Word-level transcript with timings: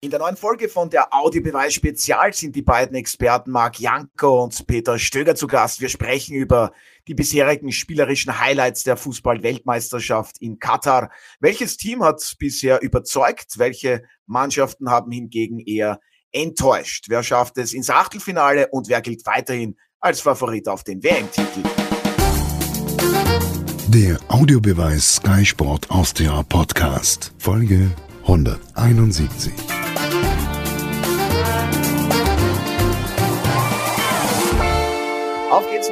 In 0.00 0.10
der 0.10 0.20
neuen 0.20 0.36
Folge 0.36 0.68
von 0.68 0.90
der 0.90 1.12
Audiobeweis 1.12 1.74
Spezial 1.74 2.32
sind 2.32 2.54
die 2.54 2.62
beiden 2.62 2.94
Experten 2.94 3.50
Marc 3.50 3.80
Janko 3.80 4.44
und 4.44 4.64
Peter 4.68 4.96
Stöger 4.96 5.34
zu 5.34 5.48
Gast. 5.48 5.80
Wir 5.80 5.88
sprechen 5.88 6.36
über 6.36 6.70
die 7.08 7.14
bisherigen 7.14 7.72
spielerischen 7.72 8.38
Highlights 8.38 8.84
der 8.84 8.96
Fußball-Weltmeisterschaft 8.96 10.38
in 10.38 10.60
Katar. 10.60 11.10
Welches 11.40 11.78
Team 11.78 12.04
hat 12.04 12.36
bisher 12.38 12.80
überzeugt? 12.80 13.58
Welche 13.58 14.04
Mannschaften 14.26 14.88
haben 14.88 15.10
hingegen 15.10 15.58
eher 15.58 15.98
enttäuscht? 16.30 17.06
Wer 17.08 17.24
schafft 17.24 17.58
es 17.58 17.72
ins 17.72 17.90
Achtelfinale 17.90 18.68
und 18.68 18.88
wer 18.88 19.00
gilt 19.00 19.26
weiterhin 19.26 19.76
als 19.98 20.20
Favorit 20.20 20.68
auf 20.68 20.84
den 20.84 21.02
WM-Titel? 21.02 21.64
Der 23.88 24.16
Audiobeweis 24.28 25.16
Sky 25.16 25.44
Sport 25.44 25.90
Austria 25.90 26.44
Podcast, 26.44 27.32
Folge 27.38 27.90
171. 28.22 29.77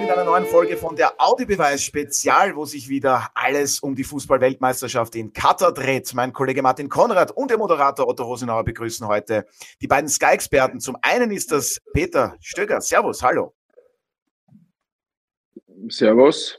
mit 0.06 0.14
einer 0.14 0.24
neuen 0.24 0.46
Folge 0.46 0.76
von 0.76 0.94
der 0.94 1.14
Audiobeweis 1.18 1.82
Spezial, 1.82 2.54
wo 2.54 2.64
sich 2.64 2.88
wieder 2.88 3.28
alles 3.34 3.80
um 3.80 3.96
die 3.96 4.04
Fußball-Weltmeisterschaft 4.04 5.16
in 5.16 5.32
Katar 5.32 5.74
dreht. 5.74 6.14
Mein 6.14 6.32
Kollege 6.32 6.62
Martin 6.62 6.88
Konrad 6.88 7.32
und 7.32 7.50
der 7.50 7.58
Moderator 7.58 8.06
Otto 8.06 8.22
Rosenauer 8.22 8.62
begrüßen 8.62 9.04
heute 9.08 9.46
die 9.80 9.88
beiden 9.88 10.08
Sky-Experten. 10.08 10.78
Zum 10.78 10.96
einen 11.02 11.32
ist 11.32 11.50
das 11.50 11.80
Peter 11.92 12.36
Stöger. 12.38 12.80
Servus, 12.80 13.20
hallo. 13.20 13.52
Servus. 15.88 16.56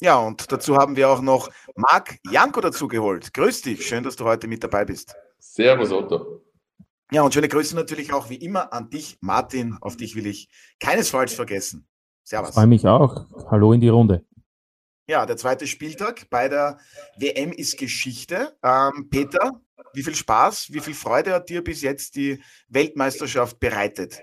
Ja, 0.00 0.18
und 0.18 0.52
dazu 0.52 0.76
haben 0.76 0.94
wir 0.94 1.08
auch 1.08 1.20
noch 1.20 1.48
Marc 1.74 2.18
Janko 2.30 2.60
dazugeholt. 2.60 3.34
Grüß 3.34 3.62
dich, 3.62 3.84
schön, 3.84 4.04
dass 4.04 4.14
du 4.14 4.24
heute 4.24 4.46
mit 4.46 4.62
dabei 4.62 4.84
bist. 4.84 5.16
Servus, 5.40 5.90
Otto. 5.90 6.44
Ja, 7.10 7.22
und 7.22 7.34
schöne 7.34 7.48
Grüße 7.48 7.74
natürlich 7.74 8.12
auch 8.12 8.30
wie 8.30 8.36
immer 8.36 8.72
an 8.72 8.88
dich, 8.88 9.18
Martin. 9.20 9.78
Auf 9.80 9.96
dich 9.96 10.14
will 10.14 10.28
ich 10.28 10.48
keinesfalls 10.78 11.34
vergessen. 11.34 11.88
Servus. 12.24 12.50
Ich 12.50 12.54
freue 12.54 12.66
mich 12.66 12.86
auch. 12.86 13.26
Hallo 13.50 13.72
in 13.72 13.80
die 13.80 13.88
Runde. 13.88 14.24
Ja, 15.06 15.26
der 15.26 15.36
zweite 15.36 15.66
Spieltag 15.66 16.30
bei 16.30 16.48
der 16.48 16.78
WM 17.18 17.52
ist 17.52 17.78
Geschichte. 17.78 18.56
Ähm, 18.62 19.08
Peter, 19.10 19.60
wie 19.92 20.02
viel 20.02 20.14
Spaß, 20.14 20.72
wie 20.72 20.80
viel 20.80 20.94
Freude 20.94 21.34
hat 21.34 21.50
dir 21.50 21.62
bis 21.62 21.82
jetzt 21.82 22.16
die 22.16 22.42
Weltmeisterschaft 22.68 23.60
bereitet? 23.60 24.22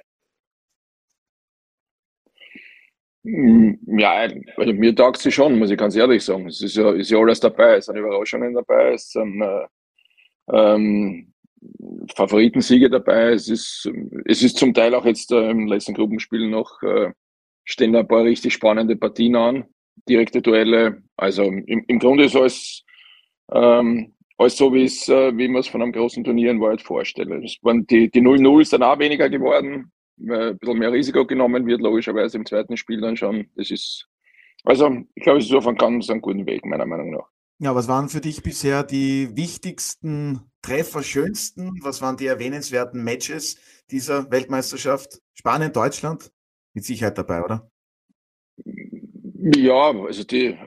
Hm, 3.23 3.79
ja, 3.85 4.27
also 4.57 4.73
mir 4.73 4.95
taugt 4.95 5.19
sie 5.19 5.31
schon, 5.31 5.59
muss 5.59 5.69
ich 5.69 5.77
ganz 5.77 5.95
ehrlich 5.95 6.25
sagen. 6.25 6.47
Es 6.47 6.59
ist 6.59 6.75
ja, 6.75 6.91
ist 6.93 7.11
ja 7.11 7.19
alles 7.19 7.39
dabei, 7.39 7.75
es 7.75 7.85
sind 7.85 7.97
Überraschungen 7.97 8.55
dabei, 8.55 8.93
es 8.93 9.11
sind 9.11 9.43
äh, 9.43 9.67
ähm, 10.51 11.31
Favoritensiege 12.15 12.89
dabei, 12.89 13.33
es 13.33 13.47
ist, 13.47 13.87
es 14.25 14.41
ist 14.41 14.57
zum 14.57 14.73
Teil 14.73 14.95
auch 14.95 15.05
jetzt 15.05 15.31
äh, 15.31 15.51
im 15.51 15.67
letzten 15.67 15.93
Gruppenspiel 15.93 16.49
noch, 16.49 16.81
äh, 16.81 17.11
stehen 17.71 17.95
ein 17.95 18.07
paar 18.07 18.23
richtig 18.23 18.53
spannende 18.53 18.95
Partien 18.95 19.35
an, 19.35 19.65
direkte 20.07 20.41
Duelle. 20.41 21.01
Also 21.15 21.43
im, 21.43 21.83
im 21.87 21.99
Grunde 21.99 22.25
ist 22.25 22.35
alles, 22.35 22.83
ähm, 23.51 24.13
alles 24.37 24.57
so, 24.57 24.73
wie 24.73 24.85
äh, 24.85 25.47
man 25.47 25.59
es 25.59 25.67
von 25.67 25.81
einem 25.81 25.93
großen 25.93 26.23
Turnier 26.23 26.51
in 26.51 26.59
Wahrheit 26.59 26.87
waren 26.89 27.87
die, 27.87 28.11
die 28.11 28.21
0-0 28.21 28.65
sind 28.65 28.83
auch 28.83 28.99
weniger 28.99 29.29
geworden, 29.29 29.91
ein 30.19 30.57
bisschen 30.57 30.79
mehr 30.79 30.91
Risiko 30.91 31.25
genommen 31.25 31.65
wird, 31.65 31.81
logischerweise 31.81 32.37
im 32.37 32.45
zweiten 32.45 32.75
Spiel 32.77 33.01
dann 33.01 33.17
schon. 33.17 33.47
Das 33.55 33.71
ist, 33.71 34.07
also 34.63 34.89
ich 35.15 35.23
glaube, 35.23 35.39
es 35.39 35.45
ist 35.45 35.53
auf 35.53 35.67
einem 35.67 35.77
ganz 35.77 36.09
einen 36.09 36.21
guten 36.21 36.45
Weg, 36.45 36.65
meiner 36.65 36.85
Meinung 36.85 37.11
nach. 37.11 37.27
Ja, 37.59 37.75
was 37.75 37.87
waren 37.87 38.09
für 38.09 38.21
dich 38.21 38.41
bisher 38.41 38.83
die 38.83 39.35
wichtigsten 39.35 40.41
Treffer, 40.63 41.03
schönsten? 41.03 41.79
Was 41.81 42.01
waren 42.01 42.17
die 42.17 42.25
erwähnenswerten 42.25 43.03
Matches 43.03 43.57
dieser 43.91 44.31
Weltmeisterschaft? 44.31 45.21
Spanien, 45.35 45.71
Deutschland? 45.71 46.31
Mit 46.73 46.85
Sicherheit 46.85 47.17
dabei, 47.17 47.43
oder? 47.43 47.69
Ja, 49.55 49.91
also 49.91 50.23
die, 50.23 50.57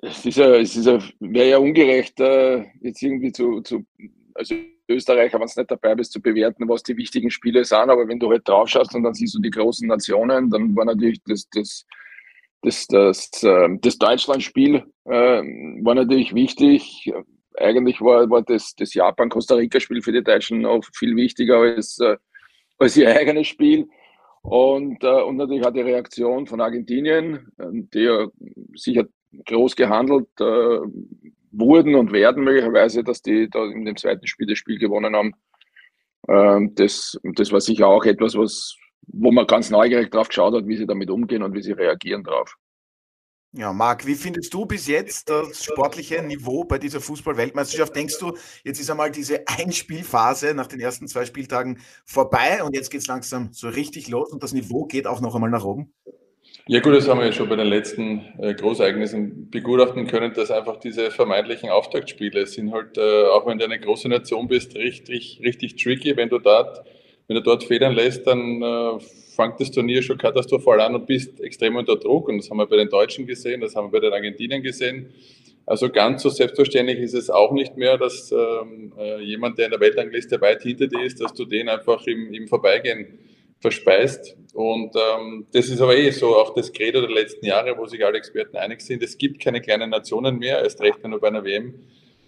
es 0.00 0.24
ist 0.24 0.38
ja, 0.38 0.54
es 0.56 0.74
ist 0.74 0.86
ja, 0.86 0.98
wäre 1.20 1.50
ja 1.50 1.58
ungerecht, 1.58 2.18
äh, 2.20 2.64
jetzt 2.80 3.02
irgendwie 3.02 3.30
zu, 3.30 3.60
zu 3.60 3.84
also 4.34 4.54
Österreicher, 4.88 5.38
wenn 5.38 5.46
du 5.46 5.60
nicht 5.60 5.70
dabei 5.70 5.94
bist, 5.94 6.12
zu 6.12 6.20
bewerten, 6.20 6.68
was 6.68 6.82
die 6.82 6.96
wichtigen 6.96 7.30
Spiele 7.30 7.64
sind. 7.64 7.90
Aber 7.90 8.06
wenn 8.08 8.18
du 8.18 8.30
halt 8.30 8.48
drauf 8.48 8.68
schaust 8.68 8.94
und 8.94 9.02
dann 9.02 9.14
siehst 9.14 9.34
du 9.34 9.40
die 9.40 9.50
großen 9.50 9.86
Nationen, 9.86 10.50
dann 10.50 10.74
war 10.74 10.84
natürlich 10.84 11.20
das, 11.26 11.48
das, 11.50 11.86
das, 12.62 12.86
das, 12.86 13.30
ähm, 13.42 13.80
das 13.80 13.98
Deutschland-Spiel 13.98 14.84
äh, 15.04 15.42
war 15.82 15.94
natürlich 15.94 16.34
wichtig. 16.34 17.12
Eigentlich 17.58 18.00
war, 18.00 18.28
war 18.30 18.42
das, 18.42 18.74
das 18.76 18.94
Japan-Costa-Rica-Spiel 18.94 20.02
für 20.02 20.12
die 20.12 20.24
Deutschen 20.24 20.64
auch 20.64 20.82
viel 20.94 21.14
wichtiger 21.16 21.58
als, 21.58 21.98
äh, 21.98 22.16
als 22.78 22.96
ihr 22.96 23.14
eigenes 23.14 23.48
Spiel. 23.48 23.88
Und, 24.42 25.04
äh, 25.04 25.22
und 25.22 25.36
natürlich 25.36 25.64
auch 25.64 25.72
die 25.72 25.80
Reaktion 25.80 26.46
von 26.46 26.60
Argentinien, 26.60 27.48
die 27.58 28.00
ja 28.00 28.26
sicher 28.74 29.04
groß 29.46 29.76
gehandelt 29.76 30.28
äh, 30.40 30.80
wurden 31.52 31.94
und 31.94 32.12
werden 32.12 32.44
möglicherweise, 32.44 33.04
dass 33.04 33.22
die 33.22 33.48
da 33.48 33.64
in 33.64 33.84
dem 33.84 33.96
zweiten 33.96 34.26
Spiel 34.26 34.46
das 34.46 34.58
Spiel 34.58 34.78
gewonnen 34.78 35.14
haben. 35.14 35.32
Ähm, 36.28 36.74
das, 36.74 37.18
das 37.34 37.52
war 37.52 37.60
sicher 37.60 37.86
auch 37.86 38.04
etwas, 38.04 38.36
was, 38.36 38.76
wo 39.06 39.30
man 39.30 39.46
ganz 39.46 39.70
neugierig 39.70 40.10
drauf 40.10 40.28
geschaut 40.28 40.54
hat, 40.54 40.66
wie 40.66 40.76
sie 40.76 40.86
damit 40.86 41.10
umgehen 41.10 41.42
und 41.42 41.54
wie 41.54 41.62
sie 41.62 41.72
reagieren 41.72 42.24
drauf. 42.24 42.56
Ja, 43.54 43.70
Marc, 43.74 44.06
wie 44.06 44.14
findest 44.14 44.54
du 44.54 44.64
bis 44.64 44.86
jetzt 44.86 45.28
das 45.28 45.62
sportliche 45.62 46.22
Niveau 46.22 46.64
bei 46.64 46.78
dieser 46.78 47.02
Fußball-Weltmeisterschaft? 47.02 47.94
Denkst 47.94 48.18
du, 48.18 48.32
jetzt 48.64 48.80
ist 48.80 48.90
einmal 48.90 49.10
diese 49.10 49.46
Einspielphase 49.46 50.54
nach 50.54 50.68
den 50.68 50.80
ersten 50.80 51.06
zwei 51.06 51.26
Spieltagen 51.26 51.78
vorbei 52.06 52.62
und 52.64 52.74
jetzt 52.74 52.90
geht 52.90 53.02
es 53.02 53.08
langsam 53.08 53.50
so 53.52 53.68
richtig 53.68 54.08
los 54.08 54.32
und 54.32 54.42
das 54.42 54.54
Niveau 54.54 54.86
geht 54.86 55.06
auch 55.06 55.20
noch 55.20 55.34
einmal 55.34 55.50
nach 55.50 55.64
oben? 55.64 55.92
Ja 56.66 56.80
gut, 56.80 56.94
das 56.94 57.06
haben 57.06 57.18
wir 57.18 57.26
ja 57.26 57.32
schon 57.32 57.50
bei 57.50 57.56
den 57.56 57.66
letzten 57.66 58.22
äh, 58.38 58.54
Großereignissen 58.54 59.50
begutachten 59.50 60.06
können, 60.06 60.32
dass 60.32 60.50
einfach 60.50 60.78
diese 60.78 61.10
vermeintlichen 61.10 61.68
Auftaktspiele 61.68 62.46
sind 62.46 62.72
halt, 62.72 62.96
äh, 62.96 63.24
auch 63.26 63.46
wenn 63.46 63.58
du 63.58 63.66
eine 63.66 63.78
große 63.78 64.08
Nation 64.08 64.48
bist, 64.48 64.76
richtig, 64.76 65.40
richtig 65.44 65.76
tricky. 65.76 66.16
Wenn 66.16 66.30
du 66.30 66.38
dort, 66.38 66.84
wenn 67.26 67.36
du 67.36 67.42
dort 67.42 67.64
federn 67.64 67.92
lässt, 67.92 68.26
dann 68.26 68.62
äh, 68.62 68.98
fängt 69.34 69.60
das 69.60 69.70
Turnier 69.70 70.02
schon 70.02 70.18
katastrophal 70.18 70.80
an 70.80 70.94
und 70.94 71.06
bist 71.06 71.40
extrem 71.40 71.76
unter 71.76 71.96
Druck. 71.96 72.28
Und 72.28 72.38
das 72.38 72.50
haben 72.50 72.58
wir 72.58 72.66
bei 72.66 72.76
den 72.76 72.88
Deutschen 72.88 73.26
gesehen, 73.26 73.60
das 73.60 73.74
haben 73.74 73.86
wir 73.86 74.00
bei 74.00 74.06
den 74.06 74.12
Argentiniern 74.12 74.62
gesehen. 74.62 75.12
Also 75.64 75.90
ganz 75.90 76.22
so 76.22 76.28
selbstverständlich 76.28 76.98
ist 76.98 77.14
es 77.14 77.30
auch 77.30 77.52
nicht 77.52 77.76
mehr, 77.76 77.96
dass 77.96 78.32
ähm, 78.32 78.92
äh, 78.98 79.20
jemand, 79.22 79.58
der 79.58 79.66
in 79.66 79.70
der 79.70 79.80
Weltrangliste 79.80 80.40
weit 80.40 80.62
hinter 80.62 80.88
dir 80.88 81.02
ist, 81.02 81.20
dass 81.20 81.32
du 81.32 81.44
den 81.44 81.68
einfach 81.68 82.04
im, 82.06 82.34
im 82.34 82.48
Vorbeigehen 82.48 83.18
verspeist. 83.60 84.36
Und 84.54 84.94
ähm, 84.96 85.46
das 85.52 85.68
ist 85.68 85.80
aber 85.80 85.96
eh 85.96 86.10
so 86.10 86.36
auch 86.36 86.52
das 86.54 86.72
Credo 86.72 87.00
der 87.00 87.10
letzten 87.10 87.46
Jahre, 87.46 87.78
wo 87.78 87.86
sich 87.86 88.04
alle 88.04 88.18
Experten 88.18 88.56
einig 88.56 88.80
sind. 88.80 89.02
Es 89.02 89.16
gibt 89.16 89.40
keine 89.40 89.60
kleinen 89.60 89.90
Nationen 89.90 90.38
mehr, 90.38 90.62
erst 90.62 90.80
recht, 90.80 90.98
du 91.02 91.20
bei 91.20 91.28
einer 91.28 91.44
WM 91.44 91.74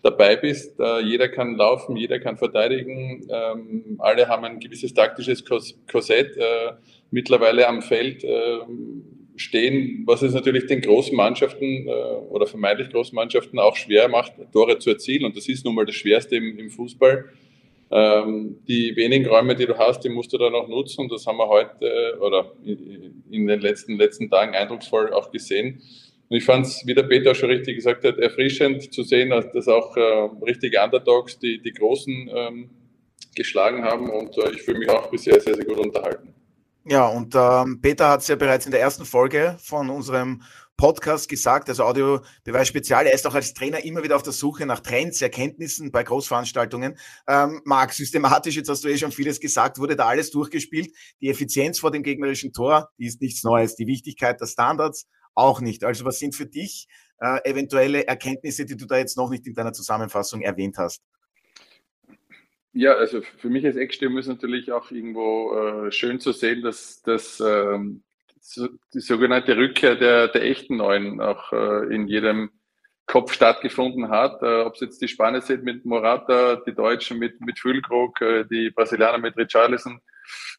dabei 0.05 0.37
bist. 0.37 0.79
Äh, 0.79 1.01
jeder 1.01 1.29
kann 1.29 1.57
laufen, 1.57 1.97
jeder 1.97 2.21
kann 2.21 2.37
verteidigen. 2.37 3.27
Ähm, 3.31 3.97
alle 3.99 4.29
haben 4.29 4.45
ein 4.45 4.61
gewisses 4.61 4.93
taktisches 4.93 5.43
Korsett 5.91 6.37
äh, 6.37 6.73
mittlerweile 7.11 7.67
am 7.67 7.81
Feld 7.81 8.23
äh, 8.23 8.59
stehen, 9.37 10.05
was 10.07 10.21
es 10.23 10.35
natürlich 10.35 10.67
den 10.67 10.83
großen 10.83 11.17
Mannschaften 11.17 11.89
äh, 11.89 11.91
oder 12.29 12.47
vermeintlich 12.47 12.91
großen 12.91 13.17
Mannschaften 13.17 13.59
auch 13.59 13.77
schwer 13.77 14.09
macht, 14.09 14.35
Tore 14.53 14.79
zu 14.79 14.91
erzielen. 14.91 15.25
Und 15.25 15.37
das 15.37 15.49
ist 15.49 15.65
nun 15.65 15.75
mal 15.75 15.87
das 15.87 15.95
Schwerste 15.95 16.37
im, 16.37 16.59
im 16.59 16.71
Fußball 16.71 17.25
ähm, 17.91 18.59
die 18.69 18.95
wenigen 18.97 19.27
Räume, 19.27 19.55
die 19.55 19.67
du 19.67 19.79
hast, 19.79 20.05
die 20.05 20.11
musst 20.11 20.33
du 20.35 20.39
dann 20.39 20.55
auch 20.55 20.69
nutzen 20.69 21.03
und 21.03 21.13
das 21.13 21.27
haben 21.27 21.37
wir 21.37 21.49
heute 21.49 22.19
oder 22.19 22.53
in 22.65 23.47
den 23.47 23.61
letzten, 23.61 23.97
letzten 23.97 24.29
Tagen 24.31 24.55
eindrucksvoll 24.55 25.13
auch 25.13 25.31
gesehen. 25.31 25.83
Und 26.35 26.39
ich 26.39 26.47
fand 26.47 26.67
es, 26.67 26.85
wie 26.85 26.95
der 26.95 27.05
Peter 27.05 27.33
schon 27.33 27.49
richtig 27.49 27.77
gesagt 27.77 28.03
hat, 28.03 28.19
erfrischend 28.19 28.93
zu 28.93 29.05
sehen, 29.05 29.31
dass 29.31 29.69
auch 29.69 29.97
äh, 29.97 30.01
richtige 30.45 30.83
Underdogs 30.83 31.39
die, 31.39 31.63
die 31.63 31.71
Großen 31.71 32.29
ähm, 32.35 32.71
geschlagen 33.37 33.85
haben 33.85 34.11
und 34.11 34.37
äh, 34.39 34.51
ich 34.51 34.63
fühle 34.63 34.81
mich 34.81 34.91
auch 34.91 35.09
bisher 35.13 35.41
sehr, 35.41 35.55
sehr 35.55 35.65
gut 35.65 35.79
unterhalten. 35.79 36.35
Ja, 36.87 37.07
und 37.07 37.37
ähm, 37.37 37.79
Peter 37.81 38.09
hat 38.09 38.23
es 38.23 38.27
ja 38.27 38.35
bereits 38.35 38.67
in 38.67 38.73
der 38.73 38.81
ersten 38.81 39.05
Folge 39.05 39.57
von 39.63 39.89
unserem 39.91 40.43
Podcast 40.77 41.29
gesagt, 41.29 41.69
also 41.69 41.85
Audiobeweis 41.85 42.67
Spezial. 42.67 43.07
Er 43.07 43.15
ist 43.15 43.29
auch 43.29 43.35
als 43.37 43.55
Trainer 43.55 43.85
immer 43.85 44.03
wieder 44.03 44.17
auf 44.17 44.25
der 44.25 44.33
Suche 44.33 44.67
nach 44.67 44.81
Trends, 44.81 45.23
Erkenntnissen 45.23 45.93
bei 45.93 46.03
Großveranstaltungen. 46.03 46.99
Ähm, 47.29 47.61
Marc, 47.65 47.93
systematisch, 47.93 48.57
jetzt 48.57 48.69
hast 48.69 48.83
du 48.83 48.89
eh 48.89 48.99
schon 48.99 49.13
vieles 49.13 49.39
gesagt, 49.39 49.79
wurde 49.79 49.95
da 49.95 50.07
alles 50.07 50.33
durchgespielt. 50.33 50.91
Die 51.21 51.29
Effizienz 51.29 51.79
vor 51.79 51.93
dem 51.93 52.03
gegnerischen 52.03 52.53
Tor, 52.53 52.89
die 52.99 53.07
ist 53.07 53.21
nichts 53.21 53.45
Neues. 53.45 53.77
Die 53.77 53.87
Wichtigkeit 53.87 54.41
der 54.41 54.47
Standards 54.47 55.07
auch 55.35 55.61
nicht. 55.61 55.85
Also 55.85 56.05
was 56.05 56.19
sind 56.19 56.35
für 56.35 56.47
dich 56.47 56.87
äh, 57.19 57.39
eventuelle 57.49 58.07
Erkenntnisse, 58.07 58.65
die 58.67 58.77
du 58.77 58.87
da 58.87 58.99
jetzt 58.99 59.17
noch 59.17 59.31
nicht 59.31 59.47
in 59.47 59.55
deiner 59.55 59.73
Zusammenfassung 59.73 60.43
erwähnt 60.43 60.79
hast? 60.79 61.03
Ja, 62.73 62.95
also 62.95 63.23
für 63.39 63.51
mich 63.51 63.65
als 63.65 63.77
Eckstürmer 63.77 64.19
ist 64.19 64.27
natürlich 64.27 64.73
auch 64.73 64.91
irgendwo 64.91 65.87
äh, 65.87 65.93
schön 65.93 66.19
zu 66.19 66.33
sehen, 66.33 66.63
dass, 66.63 67.03
dass 67.03 67.41
ähm, 67.41 68.03
die 68.93 69.01
sogenannte 69.01 69.57
Rückkehr 69.57 69.95
der, 69.95 70.29
der 70.29 70.43
echten 70.43 70.77
Neuen 70.77 71.21
auch 71.21 71.53
äh, 71.53 71.95
in 71.95 72.09
jedem 72.09 72.51
Kopf 73.07 73.33
stattgefunden 73.33 74.09
hat. 74.09 74.43
Äh, 74.43 74.63
Ob 74.63 74.75
es 74.75 74.81
jetzt 74.81 75.01
die 75.01 75.09
Spanier 75.09 75.41
sind 75.41 75.63
mit 75.63 75.85
Morata, 75.85 76.57
die 76.57 76.75
Deutschen 76.75 77.19
mit, 77.19 77.41
mit 77.41 77.59
Füllkrug, 77.59 78.21
äh, 78.21 78.45
die 78.45 78.71
Brasilianer 78.71 79.19
mit 79.19 79.37
Richarlison. 79.37 80.01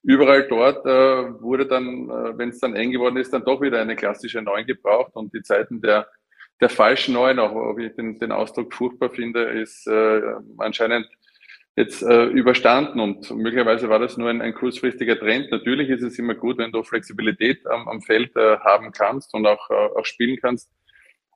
Überall 0.03 0.47
dort 0.47 0.85
äh, 0.85 1.41
wurde 1.41 1.65
dann, 1.65 2.09
äh, 2.09 2.37
wenn 2.37 2.49
es 2.49 2.59
dann 2.59 2.75
eng 2.75 2.91
geworden 2.91 3.17
ist, 3.17 3.33
dann 3.33 3.43
doch 3.43 3.61
wieder 3.61 3.81
eine 3.81 3.95
klassische 3.95 4.41
Neun 4.41 4.65
gebraucht 4.65 5.15
und 5.15 5.33
die 5.33 5.41
Zeiten 5.41 5.81
der, 5.81 6.07
der 6.61 6.69
falschen 6.69 7.13
Neun, 7.13 7.39
auch 7.39 7.53
ob 7.53 7.79
ich 7.79 7.95
den, 7.95 8.19
den 8.19 8.31
Ausdruck 8.31 8.73
furchtbar 8.73 9.09
finde, 9.09 9.43
ist 9.43 9.87
äh, 9.87 10.21
anscheinend 10.57 11.07
jetzt 11.75 12.03
äh, 12.03 12.25
überstanden 12.25 12.99
und 12.99 13.29
möglicherweise 13.31 13.89
war 13.89 13.99
das 13.99 14.15
nur 14.15 14.29
ein, 14.29 14.41
ein 14.41 14.53
kurzfristiger 14.53 15.19
Trend. 15.19 15.51
Natürlich 15.51 15.89
ist 15.89 16.03
es 16.03 16.17
immer 16.17 16.35
gut, 16.35 16.57
wenn 16.57 16.71
du 16.71 16.83
Flexibilität 16.83 17.65
am, 17.67 17.87
am 17.89 18.01
Feld 18.01 18.35
äh, 18.37 18.57
haben 18.59 18.91
kannst 18.91 19.33
und 19.33 19.45
auch, 19.45 19.69
äh, 19.69 19.73
auch 19.73 20.05
spielen 20.05 20.37
kannst. 20.41 20.71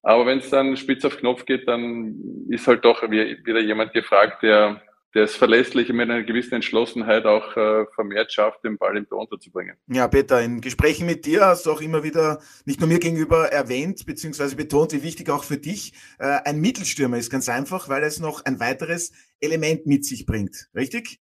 Aber 0.02 0.26
wenn 0.26 0.40
es 0.40 0.50
dann 0.50 0.78
spitz 0.78 1.04
auf 1.04 1.18
Knopf 1.18 1.46
geht, 1.46 1.68
dann 1.68 2.46
ist 2.50 2.68
halt 2.68 2.86
doch 2.86 3.02
wieder 3.10 3.60
jemand 3.60 3.92
gefragt, 3.92 4.44
der, 4.44 4.82
der 5.16 5.24
es 5.24 5.36
verlässlich 5.36 5.90
mit 5.90 6.10
einer 6.10 6.24
gewissen 6.24 6.56
Entschlossenheit 6.56 7.26
auch 7.26 7.58
äh, 7.58 7.86
vermehrt 7.96 8.32
schafft, 8.32 8.64
den 8.64 8.78
Ball 8.78 8.96
im 8.96 9.08
Tor 9.08 9.22
unterzubringen. 9.22 9.76
Ja, 9.88 10.08
Peter, 10.08 10.42
in 10.42 10.62
Gesprächen 10.62 11.08
mit 11.08 11.26
dir 11.26 11.46
hast 11.48 11.66
du 11.66 11.72
auch 11.72 11.82
immer 11.82 12.04
wieder 12.04 12.40
nicht 12.66 12.80
nur 12.80 12.88
mir 12.88 13.00
gegenüber 13.00 13.52
erwähnt, 13.52 14.06
beziehungsweise 14.06 14.56
betont, 14.56 14.94
wie 14.94 15.04
wichtig 15.04 15.30
auch 15.30 15.44
für 15.44 15.58
dich 15.58 15.94
äh, 16.20 16.40
ein 16.46 16.60
Mittelstürmer 16.62 17.18
ist. 17.18 17.32
Ganz 17.32 17.50
einfach, 17.50 17.90
weil 17.90 18.04
es 18.04 18.20
noch 18.20 18.46
ein 18.46 18.60
weiteres 18.60 19.12
Element 19.40 19.88
mit 19.88 20.06
sich 20.06 20.26
bringt. 20.28 20.70
Richtig? 20.76 21.20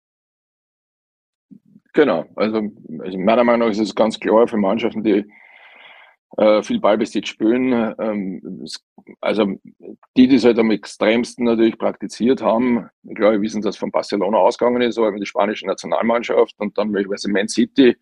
Genau. 1.93 2.27
Also, 2.35 2.71
also 2.99 3.19
meiner 3.19 3.45
Meinung 3.45 3.69
nach 3.69 3.73
ist 3.73 3.81
es 3.81 3.95
ganz 3.95 4.19
klar 4.19 4.49
für 4.49 4.57
Mannschaften, 4.57 5.05
die 5.05 5.25
äh, 6.37 6.63
viel 6.63 6.81
Ballbesitz 6.81 7.29
spielen. 7.29 7.95
Ähm, 7.99 8.67
also 9.21 9.55
die, 10.17 10.29
die 10.29 10.37
es 10.37 10.45
halt 10.45 10.59
am 10.59 10.71
extremsten 10.71 11.45
natürlich 11.45 11.79
praktiziert 11.79 12.43
haben, 12.43 12.89
klar, 13.15 13.33
wir 13.33 13.41
wissen, 13.41 13.63
dass 13.63 13.77
von 13.77 13.91
Barcelona 13.91 14.39
ausgegangen 14.39 14.83
ist, 14.83 14.99
aber 14.99 15.13
die 15.13 15.27
spanische 15.27 15.67
Nationalmannschaft 15.67 16.55
und 16.59 16.77
dann 16.77 16.91
möglicherweise 16.91 17.31
Man 17.31 17.49
City, 17.49 17.97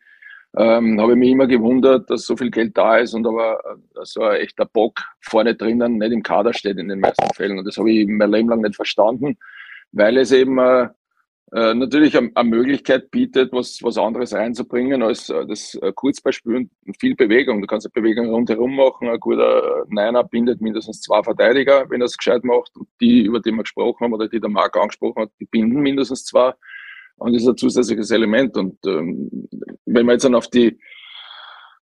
ähm, 0.57 1.01
habe 1.01 1.13
ich 1.13 1.19
mich 1.19 1.31
immer 1.31 1.47
gewundert, 1.47 2.09
dass 2.11 2.27
so 2.27 2.37
viel 2.37 2.51
Geld 2.51 2.77
da 2.77 2.99
ist 2.99 3.15
und 3.15 3.27
aber 3.27 3.59
äh, 3.65 4.05
so 4.05 4.23
ein 4.23 4.37
echter 4.37 4.67
Bock 4.67 5.01
vorne 5.21 5.55
drinnen 5.55 5.99
nicht 5.99 6.13
im 6.13 6.23
Kader 6.23 6.53
steht 6.53 6.79
in 6.79 6.89
den 6.89 7.01
meisten 7.01 7.29
Fällen. 7.35 7.59
Und 7.59 7.65
das 7.65 7.77
habe 7.77 7.91
ich 7.91 8.07
mein 8.07 8.31
Leben 8.31 8.49
lang 8.49 8.61
nicht 8.61 8.77
verstanden, 8.77 9.37
weil 9.91 10.17
es 10.17 10.31
eben 10.31 10.59
äh, 10.59 10.89
äh, 11.55 11.73
natürlich 11.73 12.19
eine, 12.19 12.33
eine, 12.35 12.49
Möglichkeit 12.49 13.13
bietet, 13.13 13.53
was, 13.53 13.81
was 13.81 13.97
anderes 13.97 14.35
reinzubringen 14.35 15.05
als 15.05 15.31
äh, 15.31 15.47
das 15.47 15.77
äh, 15.77 15.93
Kurzballspielen. 15.95 16.69
Viel 16.99 17.15
Bewegung. 17.15 17.61
Du 17.61 17.69
kannst 17.69 17.87
eine 17.87 17.93
Bewegung 17.93 18.29
rundherum 18.31 18.75
machen. 18.75 19.09
Ein 19.09 19.21
guter 19.21 19.85
Niner 19.89 20.25
bindet 20.25 20.61
mindestens 20.61 21.01
zwei 21.01 21.23
Verteidiger, 21.23 21.89
wenn 21.91 22.01
er 22.01 22.07
es 22.07 22.17
gescheit 22.17 22.43
macht. 22.43 22.77
Und 22.77 22.89
die, 23.01 23.23
über 23.23 23.39
die 23.39 23.53
wir 23.53 23.63
gesprochen 23.63 24.05
haben 24.05 24.13
oder 24.13 24.27
die 24.27 24.41
der 24.41 24.51
Marc 24.51 24.77
angesprochen 24.77 25.23
hat, 25.23 25.31
die 25.39 25.45
binden 25.45 25.81
mindestens 25.81 26.25
zwei. 26.25 26.53
Und 27.19 27.35
das 27.35 27.43
ist 27.43 27.49
ein 27.49 27.57
zusätzliches 27.57 28.11
Element. 28.11 28.57
Und 28.57 28.77
ähm, 28.85 29.31
wenn 29.87 30.07
man 30.07 30.15
jetzt 30.15 30.25
dann 30.25 30.35
auf 30.35 30.49
die 30.49 30.77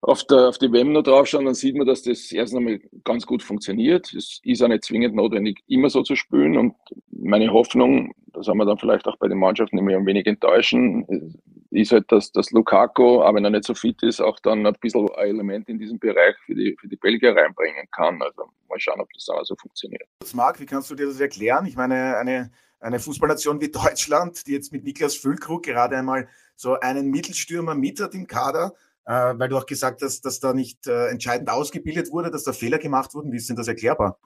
auf, 0.01 0.25
der, 0.25 0.49
auf 0.49 0.59
die 0.59 0.71
WM 0.71 0.93
noch 0.93 1.03
draufschauen, 1.03 1.47
dann 1.47 1.55
sieht 1.55 1.77
man, 1.77 1.87
dass 1.87 2.03
das 2.03 2.31
erst 2.33 2.55
einmal 2.55 2.79
ganz 3.05 3.27
gut 3.27 3.43
funktioniert. 3.43 4.13
Es 4.15 4.41
ist 4.43 4.63
auch 4.63 4.69
nicht 4.69 4.85
zwingend 4.85 5.15
notwendig, 5.15 5.63
immer 5.67 5.91
so 5.91 6.03
zu 6.03 6.17
spielen. 6.17 6.57
Und 6.57 6.75
meine 7.11 7.53
Hoffnung, 7.53 8.15
das 8.33 8.49
haben 8.49 8.59
wir 8.59 8.67
dann 8.67 8.79
vielleicht 8.79 9.07
auch 9.07 9.17
bei 9.19 9.29
den 9.29 9.39
Mannschaften 9.39 9.79
immer 9.79 9.97
ein 9.97 10.07
wenig 10.07 10.27
enttäuschen, 10.27 11.41
ist 11.71 11.93
halt, 11.93 12.11
dass, 12.11 12.33
dass 12.33 12.51
Lukaku, 12.53 13.23
auch 13.23 13.35
wenn 13.35 13.45
er 13.45 13.51
nicht 13.51 13.65
so 13.65 13.75
fit 13.75 14.03
ist, 14.03 14.21
auch 14.21 14.39
dann 14.41 14.67
ein 14.67 14.75
bisschen 14.81 15.09
ein 15.17 15.29
Element 15.29 15.69
in 15.69 15.79
diesem 15.79 15.99
Bereich 15.99 16.37
für 16.45 16.55
die, 16.55 16.77
für 16.81 16.89
die 16.89 16.97
Belgier 16.97 17.35
reinbringen 17.35 17.87
kann. 17.91 18.21
Also 18.23 18.45
mal 18.69 18.79
schauen, 18.79 19.01
ob 19.01 19.13
das 19.13 19.29
auch 19.29 19.45
so 19.45 19.57
funktioniert. 19.57 20.09
Marc, 20.35 20.61
wie 20.61 20.67
kannst 20.67 20.91
du 20.91 20.95
dir 20.95 21.07
das 21.07 21.21
erklären? 21.21 21.67
Ich 21.67 21.77
meine, 21.77 22.17
eine, 22.17 22.51
eine 22.81 22.99
Fußballnation 22.99 23.61
wie 23.61 23.71
Deutschland, 23.71 24.47
die 24.47 24.53
jetzt 24.53 24.73
mit 24.73 24.85
Niklas 24.85 25.17
Füllkrug 25.17 25.65
gerade 25.65 25.97
einmal 25.97 26.29
so 26.55 26.79
einen 26.81 27.11
Mittelstürmer 27.11 27.75
mit 27.75 28.01
hat 28.01 28.15
im 28.15 28.27
Kader, 28.27 28.75
weil 29.07 29.49
du 29.49 29.57
auch 29.57 29.67
gesagt 29.67 30.03
hast, 30.03 30.23
dass 30.23 30.41
da 30.41 30.53
nicht 30.53 30.87
äh, 30.87 31.09
entscheidend 31.09 31.49
ausgebildet 31.49 32.11
wurde, 32.11 32.31
dass 32.31 32.45
da 32.45 32.53
Fehler 32.53 32.79
gemacht 32.79 33.15
wurden. 33.15 33.33
Wie 33.33 33.37
ist 33.37 33.49
denn 33.49 33.57
das 33.57 33.69
erklärbar? 33.69 34.19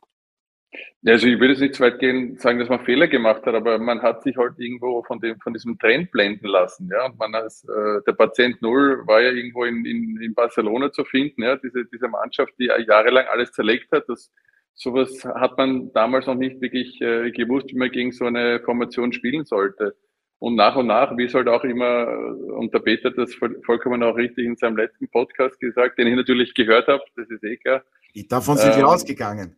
Also 1.05 1.27
ich 1.27 1.41
würde 1.41 1.55
jetzt 1.55 1.61
nicht 1.61 1.75
zu 1.75 1.83
weit 1.83 1.99
gehen, 1.99 2.39
sagen, 2.39 2.59
dass 2.59 2.69
man 2.69 2.85
Fehler 2.85 3.09
gemacht 3.09 3.45
hat, 3.45 3.55
aber 3.55 3.79
man 3.79 4.03
hat 4.03 4.23
sich 4.23 4.37
halt 4.37 4.59
irgendwo 4.59 5.03
von 5.03 5.19
dem, 5.19 5.39
von 5.41 5.53
diesem 5.53 5.79
Trend 5.79 6.11
blenden 6.13 6.47
lassen, 6.47 6.89
ja. 6.93 7.07
Und 7.07 7.19
man 7.19 7.35
als, 7.35 7.65
äh, 7.65 8.03
der 8.07 8.13
Patient 8.13 8.61
Null 8.63 9.03
war 9.07 9.21
ja 9.21 9.31
irgendwo 9.31 9.65
in, 9.65 9.85
in, 9.85 10.21
in 10.23 10.35
Barcelona 10.35 10.93
zu 10.93 11.05
finden, 11.05 11.43
ja. 11.43 11.57
Diese, 11.57 11.87
diese 11.87 12.09
Mannschaft, 12.09 12.53
die 12.59 12.67
jahrelang 12.87 13.27
alles 13.27 13.51
zerlegt 13.53 13.91
hat, 13.93 14.05
das, 14.09 14.31
sowas 14.75 15.25
hat 15.25 15.57
man 15.57 15.93
damals 15.93 16.27
noch 16.27 16.37
nicht 16.37 16.61
wirklich 16.61 17.01
äh, 17.01 17.31
gewusst, 17.33 17.69
wie 17.71 17.79
man 17.79 17.91
gegen 17.91 18.13
so 18.13 18.27
eine 18.27 18.61
Formation 18.61 19.13
spielen 19.13 19.45
sollte. 19.47 19.97
Und 20.41 20.55
nach 20.55 20.75
und 20.75 20.87
nach, 20.87 21.15
wie 21.19 21.25
es 21.25 21.35
halt 21.35 21.49
auch 21.49 21.63
immer, 21.65 22.09
und 22.57 22.73
der 22.73 22.79
Peter 22.79 23.11
hat 23.11 23.19
das 23.19 23.35
vollkommen 23.35 24.03
auch 24.03 24.17
richtig 24.17 24.47
in 24.47 24.57
seinem 24.57 24.79
letzten 24.79 25.07
Podcast 25.09 25.61
gesagt, 25.61 25.99
den 25.99 26.07
ich 26.07 26.17
natürlich 26.17 26.55
gehört 26.55 26.89
habe, 26.89 27.03
das 27.15 27.29
ist 27.29 27.45
eh 27.45 27.59
klar. 27.59 27.83
Davon 28.31 28.57
sind 28.57 28.73
ähm, 28.73 28.79
wir 28.79 28.89
ausgegangen. 28.89 29.57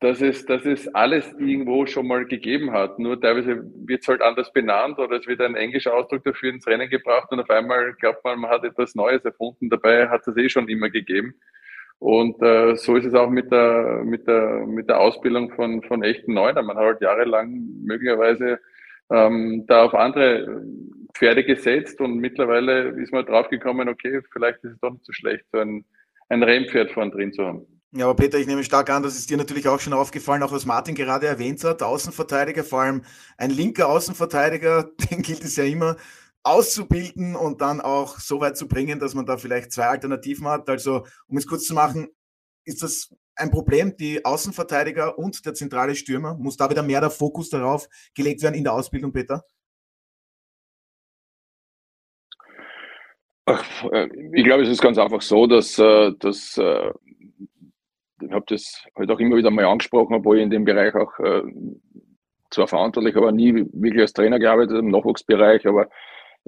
Dass 0.00 0.20
es, 0.20 0.44
dass 0.44 0.66
es 0.66 0.86
alles 0.94 1.32
irgendwo 1.38 1.86
schon 1.86 2.06
mal 2.06 2.26
gegeben 2.26 2.72
hat. 2.72 2.98
Nur 2.98 3.18
teilweise 3.18 3.64
wird 3.86 4.02
es 4.02 4.08
halt 4.08 4.20
anders 4.20 4.52
benannt 4.52 4.98
oder 4.98 5.16
es 5.16 5.26
wird 5.26 5.40
ein 5.40 5.56
englischer 5.56 5.94
Ausdruck 5.94 6.24
dafür 6.24 6.50
ins 6.50 6.66
Rennen 6.66 6.90
gebracht 6.90 7.32
und 7.32 7.40
auf 7.40 7.48
einmal 7.48 7.94
glaubt 7.94 8.22
man, 8.22 8.38
man 8.38 8.50
hat 8.50 8.64
etwas 8.64 8.94
Neues 8.94 9.24
erfunden. 9.24 9.70
Dabei 9.70 10.10
hat 10.10 10.28
es 10.28 10.36
eh 10.36 10.50
schon 10.50 10.68
immer 10.68 10.90
gegeben. 10.90 11.34
Und 11.98 12.42
äh, 12.42 12.76
so 12.76 12.96
ist 12.96 13.06
es 13.06 13.14
auch 13.14 13.30
mit 13.30 13.50
der, 13.50 14.02
mit 14.04 14.26
der, 14.26 14.66
mit 14.66 14.90
der 14.90 15.00
Ausbildung 15.00 15.52
von, 15.52 15.82
von 15.84 16.02
echten 16.02 16.34
Neunern. 16.34 16.66
Man 16.66 16.76
hat 16.76 16.84
halt 16.84 17.00
jahrelang 17.00 17.66
möglicherweise 17.82 18.60
ähm, 19.10 19.64
da 19.66 19.84
auf 19.84 19.94
andere 19.94 20.62
Pferde 21.14 21.44
gesetzt 21.44 22.00
und 22.00 22.18
mittlerweile 22.18 22.88
ist 23.00 23.12
man 23.12 23.24
draufgekommen, 23.24 23.88
okay, 23.88 24.20
vielleicht 24.32 24.62
ist 24.64 24.72
es 24.72 24.80
doch 24.80 24.92
nicht 24.92 25.04
so 25.04 25.12
schlecht, 25.12 25.44
so 25.52 25.58
ein, 25.58 25.84
ein 26.28 26.42
Rennpferd 26.42 26.92
vorn 26.92 27.10
drin 27.10 27.32
zu 27.32 27.44
haben. 27.44 27.66
Ja, 27.92 28.06
aber 28.06 28.16
Peter, 28.16 28.38
ich 28.38 28.46
nehme 28.46 28.64
stark 28.64 28.90
an, 28.90 29.02
dass 29.02 29.16
es 29.16 29.26
dir 29.26 29.36
natürlich 29.36 29.68
auch 29.68 29.80
schon 29.80 29.92
aufgefallen, 29.92 30.42
auch 30.42 30.52
was 30.52 30.66
Martin 30.66 30.94
gerade 30.94 31.26
erwähnt 31.26 31.62
hat, 31.64 31.82
Außenverteidiger, 31.82 32.64
vor 32.64 32.80
allem 32.80 33.02
ein 33.38 33.50
linker 33.50 33.88
Außenverteidiger, 33.88 34.90
den 35.10 35.22
gilt 35.22 35.44
es 35.44 35.56
ja 35.56 35.64
immer 35.64 35.96
auszubilden 36.42 37.34
und 37.34 37.60
dann 37.60 37.80
auch 37.80 38.18
so 38.18 38.40
weit 38.40 38.56
zu 38.56 38.68
bringen, 38.68 39.00
dass 39.00 39.14
man 39.14 39.26
da 39.26 39.36
vielleicht 39.36 39.72
zwei 39.72 39.86
Alternativen 39.86 40.46
hat. 40.46 40.68
Also, 40.68 41.06
um 41.26 41.38
es 41.38 41.46
kurz 41.46 41.64
zu 41.64 41.74
machen, 41.74 42.08
ist 42.64 42.82
das 42.82 43.12
ein 43.36 43.50
Problem, 43.50 43.96
die 43.96 44.24
Außenverteidiger 44.24 45.18
und 45.18 45.44
der 45.46 45.54
zentrale 45.54 45.94
Stürmer? 45.94 46.34
Muss 46.34 46.56
da 46.56 46.68
wieder 46.70 46.82
mehr 46.82 47.00
der 47.00 47.10
Fokus 47.10 47.50
darauf 47.50 47.88
gelegt 48.14 48.42
werden 48.42 48.54
in 48.54 48.64
der 48.64 48.72
Ausbildung, 48.72 49.12
Peter? 49.12 49.44
Äh, 53.46 54.08
ich 54.32 54.44
glaube, 54.44 54.64
es 54.64 54.68
ist 54.68 54.82
ganz 54.82 54.98
einfach 54.98 55.20
so, 55.20 55.46
dass, 55.46 55.78
äh, 55.78 56.12
dass 56.18 56.58
äh, 56.58 56.90
ich 58.20 58.30
habe 58.30 58.44
das 58.48 58.84
halt 58.96 59.10
auch 59.10 59.20
immer 59.20 59.36
wieder 59.36 59.50
mal 59.50 59.66
angesprochen, 59.66 60.14
obwohl 60.14 60.38
ich 60.38 60.42
in 60.42 60.50
dem 60.50 60.64
Bereich 60.64 60.94
auch 60.94 61.12
zwar 62.50 62.66
verantwortlich, 62.66 63.14
aber 63.14 63.30
nie 63.30 63.54
wirklich 63.74 64.00
als 64.00 64.14
Trainer 64.14 64.38
gearbeitet 64.38 64.78
im 64.78 64.90
Nachwuchsbereich, 64.90 65.66
aber 65.66 65.90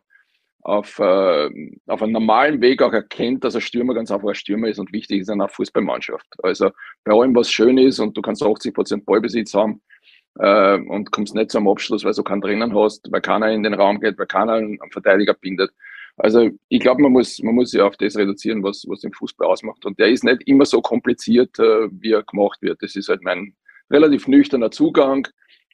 auf, 0.62 0.98
äh, 0.98 1.50
auf 1.86 2.02
einem 2.02 2.12
normalen 2.12 2.60
Weg 2.60 2.82
auch 2.82 2.92
erkennt, 2.92 3.44
dass 3.44 3.54
ein 3.54 3.60
Stürmer 3.60 3.94
ganz 3.94 4.10
einfach 4.10 4.28
ein 4.28 4.34
Stürmer 4.34 4.68
ist 4.68 4.78
und 4.78 4.92
wichtig 4.92 5.20
ist 5.20 5.28
in 5.28 5.40
einer 5.40 5.48
Fußballmannschaft. 5.48 6.26
Also 6.42 6.70
bei 7.04 7.12
allem, 7.12 7.34
was 7.34 7.50
schön 7.50 7.78
ist 7.78 7.98
und 7.98 8.16
du 8.16 8.22
kannst 8.22 8.42
80 8.42 8.74
Prozent 8.74 9.06
Ballbesitz 9.06 9.54
haben 9.54 9.80
äh, 10.38 10.78
und 10.78 11.10
kommst 11.12 11.34
nicht 11.34 11.50
zum 11.50 11.68
Abschluss, 11.68 12.04
weil 12.04 12.12
du 12.12 12.22
keinen 12.22 12.40
drinnen 12.40 12.74
hast, 12.74 13.10
weil 13.10 13.20
keiner 13.20 13.50
in 13.50 13.62
den 13.62 13.74
Raum 13.74 14.00
geht, 14.00 14.18
weil 14.18 14.26
keiner 14.26 14.54
einen 14.54 14.78
Verteidiger 14.90 15.34
bindet. 15.34 15.70
Also 16.22 16.50
ich 16.68 16.80
glaube, 16.80 17.02
man 17.02 17.12
muss, 17.12 17.42
man 17.42 17.54
muss 17.54 17.72
ja 17.72 17.86
auf 17.86 17.96
das 17.96 18.16
reduzieren, 18.16 18.62
was, 18.62 18.84
was 18.88 19.00
den 19.00 19.12
Fußball 19.12 19.48
ausmacht. 19.48 19.84
Und 19.86 19.98
der 19.98 20.08
ist 20.08 20.24
nicht 20.24 20.42
immer 20.46 20.66
so 20.66 20.82
kompliziert, 20.82 21.58
äh, 21.58 21.88
wie 21.90 22.12
er 22.12 22.22
gemacht 22.22 22.60
wird. 22.62 22.82
Das 22.82 22.94
ist 22.94 23.08
halt 23.08 23.22
mein 23.22 23.54
relativ 23.90 24.28
nüchterner 24.28 24.70
Zugang. 24.70 25.26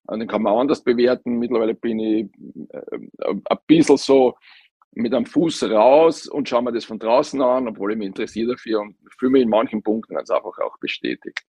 Den 0.08 0.28
kann 0.28 0.42
man 0.42 0.56
anders 0.56 0.84
bewerten. 0.84 1.38
Mittlerweile 1.38 1.74
bin 1.74 1.98
ich 1.98 2.26
äh, 2.70 2.98
ein 3.24 3.58
bisschen 3.66 3.96
so, 3.96 4.36
mit 4.96 5.12
einem 5.12 5.26
Fuß 5.26 5.64
raus 5.64 6.26
und 6.26 6.48
schaue 6.48 6.62
mir 6.62 6.72
das 6.72 6.86
von 6.86 6.98
draußen 6.98 7.40
an, 7.42 7.68
obwohl 7.68 7.92
ich 7.92 7.98
mich 7.98 8.08
interessiere 8.08 8.52
dafür 8.52 8.80
und 8.80 8.96
fühle 9.18 9.32
mich 9.32 9.42
in 9.42 9.50
manchen 9.50 9.82
Punkten 9.82 10.14
ganz 10.14 10.30
einfach 10.30 10.58
auch 10.58 10.78
bestätigt. 10.78 11.42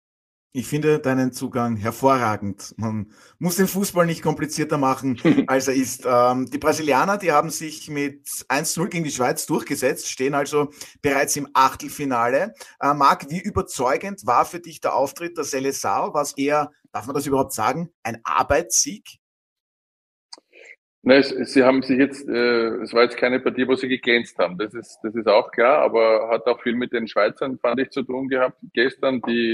Ich 0.58 0.68
finde 0.68 1.00
deinen 1.00 1.34
Zugang 1.34 1.76
hervorragend. 1.76 2.74
Man 2.78 3.12
muss 3.40 3.58
den 3.58 3.68
Fußball 3.68 4.06
nicht 4.06 4.22
komplizierter 4.22 4.78
machen, 4.78 5.20
als 5.48 5.68
er 5.68 5.74
ist. 5.74 6.06
Ähm, 6.06 6.50
die 6.50 6.58
Brasilianer, 6.58 7.18
die 7.18 7.34
haben 7.34 7.50
sich 7.50 7.90
mit 7.90 8.26
1-0 8.26 8.88
gegen 8.88 9.04
die 9.04 9.12
Schweiz 9.12 9.46
durchgesetzt, 9.48 10.10
stehen 10.10 10.34
also 10.34 10.70
bereits 11.02 11.36
im 11.36 11.50
Achtelfinale. 11.54 12.54
Äh, 12.80 12.94
Marc, 12.94 13.30
wie 13.30 13.42
überzeugend 13.42 14.26
war 14.26 14.46
für 14.46 14.62
dich 14.62 14.80
der 14.80 14.96
Auftritt 14.96 15.38
der 15.38 15.44
Seleção? 15.44 16.14
Was 16.14 16.38
eher, 16.38 16.72
darf 16.94 17.06
man 17.06 17.16
das 17.16 17.26
überhaupt 17.26 17.52
sagen, 17.52 17.90
ein 18.04 18.22
Arbeitssieg? 18.24 19.20
Nein, 21.08 21.22
sie 21.22 21.64
haben 21.64 21.84
sich 21.84 22.00
jetzt, 22.00 22.28
äh, 22.28 22.82
es 22.82 22.92
war 22.92 23.04
jetzt 23.04 23.18
keine 23.18 23.40
Partie, 23.40 23.68
wo 23.68 23.76
sie 23.76 23.88
geglänzt 23.88 24.40
haben. 24.40 24.58
Das 24.58 24.74
ist, 24.74 24.98
das 25.04 25.14
ist 25.14 25.28
auch 25.28 25.52
klar, 25.52 25.84
aber 25.84 26.30
hat 26.32 26.48
auch 26.48 26.60
viel 26.64 26.74
mit 26.74 26.94
den 26.94 27.08
Schweizern, 27.08 27.60
fand 27.60 27.80
ich, 27.80 27.92
zu 27.92 28.02
tun 28.02 28.28
gehabt. 28.28 28.58
Gestern, 28.74 29.22
die 29.22 29.54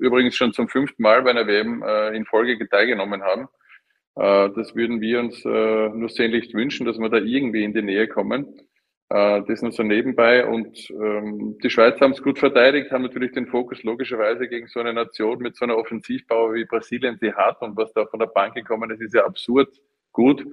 übrigens 0.00 0.36
schon 0.36 0.52
zum 0.52 0.68
fünften 0.68 1.02
Mal 1.02 1.22
bei 1.22 1.30
einer 1.30 1.46
WM 1.46 1.82
äh, 1.82 2.14
in 2.14 2.26
Folge 2.26 2.68
teilgenommen 2.68 3.22
haben. 3.22 3.48
Äh, 4.16 4.50
das 4.54 4.76
würden 4.76 5.00
wir 5.00 5.20
uns 5.20 5.42
äh, 5.46 5.88
nur 5.88 6.10
sehnlichst 6.10 6.52
wünschen, 6.52 6.84
dass 6.84 6.98
wir 6.98 7.08
da 7.08 7.16
irgendwie 7.16 7.64
in 7.64 7.72
die 7.72 7.80
Nähe 7.80 8.06
kommen. 8.06 8.54
Äh, 9.08 9.40
das 9.48 9.62
nur 9.62 9.72
so 9.72 9.82
nebenbei. 9.82 10.44
Und 10.44 10.90
ähm, 10.90 11.56
die 11.64 11.70
Schweizer 11.70 12.00
haben 12.00 12.12
es 12.12 12.22
gut 12.22 12.38
verteidigt, 12.38 12.90
haben 12.90 13.04
natürlich 13.04 13.32
den 13.32 13.46
Fokus 13.46 13.82
logischerweise 13.82 14.46
gegen 14.46 14.66
so 14.66 14.80
eine 14.80 14.92
Nation 14.92 15.38
mit 15.38 15.56
so 15.56 15.64
einer 15.64 15.78
Offensivbauer 15.78 16.52
wie 16.52 16.66
Brasilien 16.66 17.16
sie 17.18 17.32
hat 17.32 17.62
und 17.62 17.78
was 17.78 17.94
da 17.94 18.04
von 18.04 18.20
der 18.20 18.26
Bank 18.26 18.56
gekommen 18.56 18.90
ist, 18.90 19.00
ist 19.00 19.14
ja 19.14 19.24
absurd 19.24 19.70
gut 20.12 20.44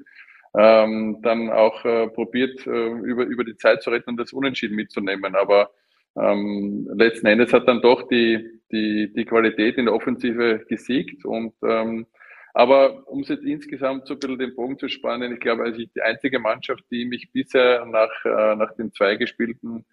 ähm, 0.58 1.20
dann 1.22 1.50
auch 1.50 1.84
äh, 1.86 2.08
probiert, 2.08 2.66
äh, 2.66 2.90
über, 2.90 3.26
über 3.26 3.44
die 3.44 3.56
Zeit 3.56 3.84
zu 3.84 3.90
retten 3.90 4.12
und 4.12 4.18
das 4.18 4.34
Unentschieden 4.34 4.76
mitzunehmen. 4.76 5.36
Aber 5.36 5.72
ähm, 6.18 6.90
letzten 6.94 7.28
Endes 7.28 7.54
hat 7.54 7.68
dann 7.68 7.82
doch 7.82 8.08
die, 8.08 8.62
die, 8.72 9.14
die 9.14 9.26
Qualität 9.26 9.78
in 9.78 9.86
der 9.86 9.94
Offensive 9.94 10.66
gesiegt. 10.68 11.26
Und 11.26 11.54
ähm, 11.64 12.08
aber 12.54 13.08
um 13.08 13.22
es 13.22 13.30
jetzt 13.30 13.44
insgesamt 13.44 14.08
so 14.08 14.16
ein 14.16 14.20
bisschen 14.20 14.40
den 14.40 14.56
Bogen 14.56 14.78
zu 14.78 14.90
spannen, 14.90 15.34
ich 15.34 15.40
glaube, 15.40 15.64
also 15.64 15.80
ich 15.80 15.92
die 15.94 16.02
einzige 16.02 16.40
Mannschaft, 16.40 16.84
die 16.92 17.06
mich 17.06 17.32
bisher 17.32 17.86
nach, 17.86 18.10
äh, 18.26 18.56
nach 18.56 18.74
den 18.76 18.92
zwei 18.92 19.16
gespielten 19.16 19.86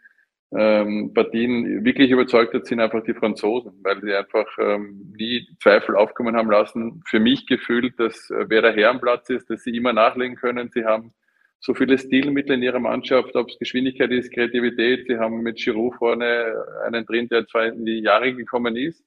ähm, 0.54 1.12
Partien 1.12 1.84
wirklich 1.84 2.10
überzeugt 2.10 2.54
hat, 2.54 2.66
sind 2.66 2.80
einfach 2.80 3.02
die 3.02 3.14
Franzosen, 3.14 3.72
weil 3.82 4.00
sie 4.00 4.14
einfach 4.14 4.46
ähm, 4.58 5.12
nie 5.16 5.46
Zweifel 5.60 5.96
aufkommen 5.96 6.36
haben 6.36 6.50
lassen. 6.50 7.02
Für 7.06 7.18
mich 7.18 7.46
gefühlt, 7.46 7.98
dass 7.98 8.30
äh, 8.30 8.46
wer 8.48 8.62
der 8.62 8.74
Herrenplatz 8.74 9.28
ist, 9.30 9.50
dass 9.50 9.64
sie 9.64 9.76
immer 9.76 9.92
nachlegen 9.92 10.36
können. 10.36 10.70
Sie 10.72 10.84
haben 10.84 11.12
so 11.58 11.74
viele 11.74 11.98
Stilmittel 11.98 12.54
in 12.54 12.62
ihrer 12.62 12.78
Mannschaft, 12.78 13.34
ob 13.34 13.48
es 13.48 13.58
Geschwindigkeit 13.58 14.12
ist, 14.12 14.32
Kreativität. 14.32 15.06
Sie 15.08 15.18
haben 15.18 15.42
mit 15.42 15.56
Giroud 15.56 15.96
vorne 15.96 16.54
einen 16.86 17.04
drin, 17.06 17.28
der 17.28 17.46
zwar 17.46 17.66
in 17.66 17.84
die 17.84 18.00
Jahre 18.00 18.32
gekommen 18.32 18.76
ist, 18.76 19.04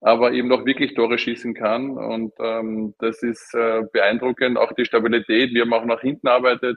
aber 0.00 0.32
eben 0.32 0.48
noch 0.48 0.66
wirklich 0.66 0.94
Tore 0.94 1.16
schießen 1.16 1.54
kann. 1.54 1.90
Und 1.90 2.32
ähm, 2.40 2.94
das 2.98 3.22
ist 3.22 3.54
äh, 3.54 3.82
beeindruckend. 3.92 4.58
Auch 4.58 4.72
die 4.72 4.84
Stabilität, 4.84 5.54
wie 5.54 5.60
er 5.60 5.72
auch 5.72 5.84
nach 5.84 6.00
hinten 6.00 6.26
arbeitet 6.26 6.76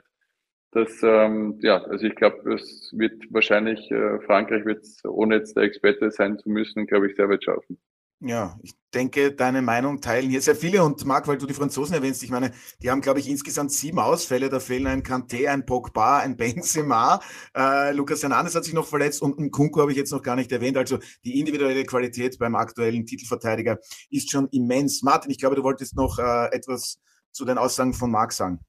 das, 0.72 1.02
ähm, 1.02 1.58
ja, 1.62 1.82
also 1.84 2.06
ich 2.06 2.14
glaube, 2.14 2.54
es 2.54 2.92
wird 2.92 3.22
wahrscheinlich, 3.30 3.90
äh, 3.90 4.20
Frankreich 4.20 4.64
wird 4.64 4.86
ohne 5.04 5.36
jetzt 5.36 5.56
der 5.56 5.64
Experte 5.64 6.10
sein 6.10 6.38
zu 6.38 6.48
müssen, 6.48 6.86
glaube 6.86 7.08
ich, 7.08 7.16
sehr 7.16 7.28
weit 7.28 7.44
schaffen. 7.44 7.78
Ja, 8.20 8.58
ich 8.62 8.74
denke, 8.94 9.32
deine 9.32 9.60
Meinung 9.60 10.00
teilen 10.00 10.30
hier 10.30 10.40
sehr 10.40 10.56
viele. 10.56 10.82
Und 10.82 11.04
Marc, 11.04 11.28
weil 11.28 11.36
du 11.36 11.44
die 11.44 11.52
Franzosen 11.52 11.94
erwähnst, 11.94 12.22
ich 12.22 12.30
meine, 12.30 12.50
die 12.82 12.90
haben, 12.90 13.02
glaube 13.02 13.20
ich, 13.20 13.28
insgesamt 13.28 13.72
sieben 13.72 13.98
Ausfälle. 13.98 14.48
Da 14.48 14.58
fehlen 14.58 14.86
ein 14.86 15.02
Kanté, 15.02 15.48
ein 15.48 15.66
Pogba, 15.66 16.20
ein 16.20 16.36
Benzema. 16.38 17.20
Äh, 17.54 17.92
Lukas 17.92 18.22
Hernandez 18.22 18.54
hat 18.54 18.64
sich 18.64 18.72
noch 18.72 18.86
verletzt 18.86 19.20
und 19.20 19.38
ein 19.38 19.50
Kunko 19.50 19.82
habe 19.82 19.90
ich 19.90 19.98
jetzt 19.98 20.12
noch 20.12 20.22
gar 20.22 20.34
nicht 20.34 20.50
erwähnt. 20.50 20.78
Also 20.78 20.98
die 21.26 21.38
individuelle 21.38 21.84
Qualität 21.84 22.38
beim 22.38 22.54
aktuellen 22.54 23.04
Titelverteidiger 23.04 23.78
ist 24.08 24.30
schon 24.30 24.48
immens. 24.48 25.02
Martin, 25.02 25.30
ich 25.30 25.38
glaube, 25.38 25.56
du 25.56 25.62
wolltest 25.62 25.94
noch 25.94 26.18
äh, 26.18 26.46
etwas 26.52 26.98
zu 27.32 27.44
den 27.44 27.58
Aussagen 27.58 27.92
von 27.92 28.10
Marc 28.10 28.32
sagen. 28.32 28.60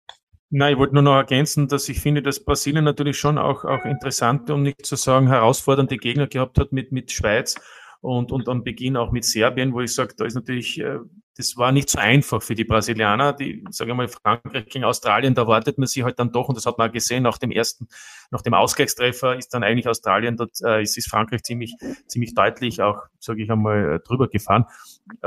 Nein, 0.50 0.74
ich 0.74 0.80
wollte 0.80 0.94
nur 0.94 1.04
noch 1.04 1.16
ergänzen, 1.16 1.68
dass 1.68 1.90
ich 1.90 2.00
finde, 2.00 2.22
dass 2.22 2.44
Brasilien 2.44 2.86
natürlich 2.86 3.18
schon 3.18 3.38
auch, 3.38 3.66
auch 3.66 3.84
interessante, 3.84 4.54
um 4.54 4.64
nicht 4.64 4.86
zu 4.86 4.96
sagen 4.96 5.28
herausfordernde 5.28 5.98
Gegner 5.98 6.28
gehabt 6.28 6.58
hat 6.58 6.72
mit, 6.72 6.94
mit 6.94 7.12
Schweiz 7.12 7.56
und, 8.00 8.32
und 8.32 8.48
am 8.48 8.64
Beginn 8.64 8.96
auch 8.96 9.12
mit 9.12 9.26
Serbien, 9.26 9.74
wo 9.74 9.82
ich 9.82 9.94
sage, 9.94 10.14
da 10.16 10.24
ist 10.24 10.36
natürlich, 10.36 10.80
äh, 10.80 11.00
das 11.36 11.58
war 11.58 11.74
nicht 11.74 11.90
so 11.90 12.00
einfach 12.00 12.42
für 12.42 12.56
die 12.56 12.64
Brasilianer. 12.64 13.34
Die, 13.34 13.64
sage 13.72 13.92
ich 13.92 13.98
mal, 13.98 14.08
Frankreich 14.08 14.68
gegen 14.68 14.86
Australien, 14.86 15.36
da 15.36 15.48
wartet 15.48 15.78
man 15.78 15.88
sich 15.88 16.04
halt 16.04 16.18
dann 16.18 16.32
doch, 16.32 16.48
und 16.48 16.56
das 16.56 16.66
hat 16.66 16.78
man 16.78 16.94
gesehen, 16.94 17.24
nach 17.24 17.38
dem 17.38 17.52
ersten, 17.52 17.90
nach 18.32 18.42
dem 18.42 18.54
Ausgleichstreffer 18.54 19.38
ist 19.38 19.54
dann 19.54 19.64
eigentlich 19.64 19.90
Australien, 19.90 20.38
dort 20.38 20.62
äh, 20.64 20.82
ist, 20.82 20.98
ist 20.98 21.10
Frankreich 21.10 21.44
ziemlich, 21.44 21.76
ziemlich 22.08 22.34
deutlich 22.34 22.82
auch, 22.82 23.02
sage 23.20 23.44
ich 23.44 23.52
einmal, 23.52 23.96
äh, 23.96 24.00
drüber 24.00 24.30
gefahren. 24.30 24.66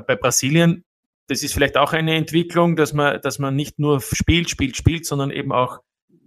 Bei 0.07 0.17
Brasilien 0.17 0.85
das 1.31 1.45
ist 1.45 1.55
vielleicht 1.55 1.77
auch 1.77 1.93
eine 1.93 2.17
Entwicklung, 2.17 2.75
dass 2.75 2.93
man, 2.93 3.21
dass 3.21 3.39
man 3.39 3.55
nicht 3.55 3.79
nur 3.79 4.01
spielt, 4.01 4.51
spielt, 4.51 4.77
spielt, 4.77 5.07
sondern 5.07 5.31
eben 5.31 5.53
auch 5.53 5.79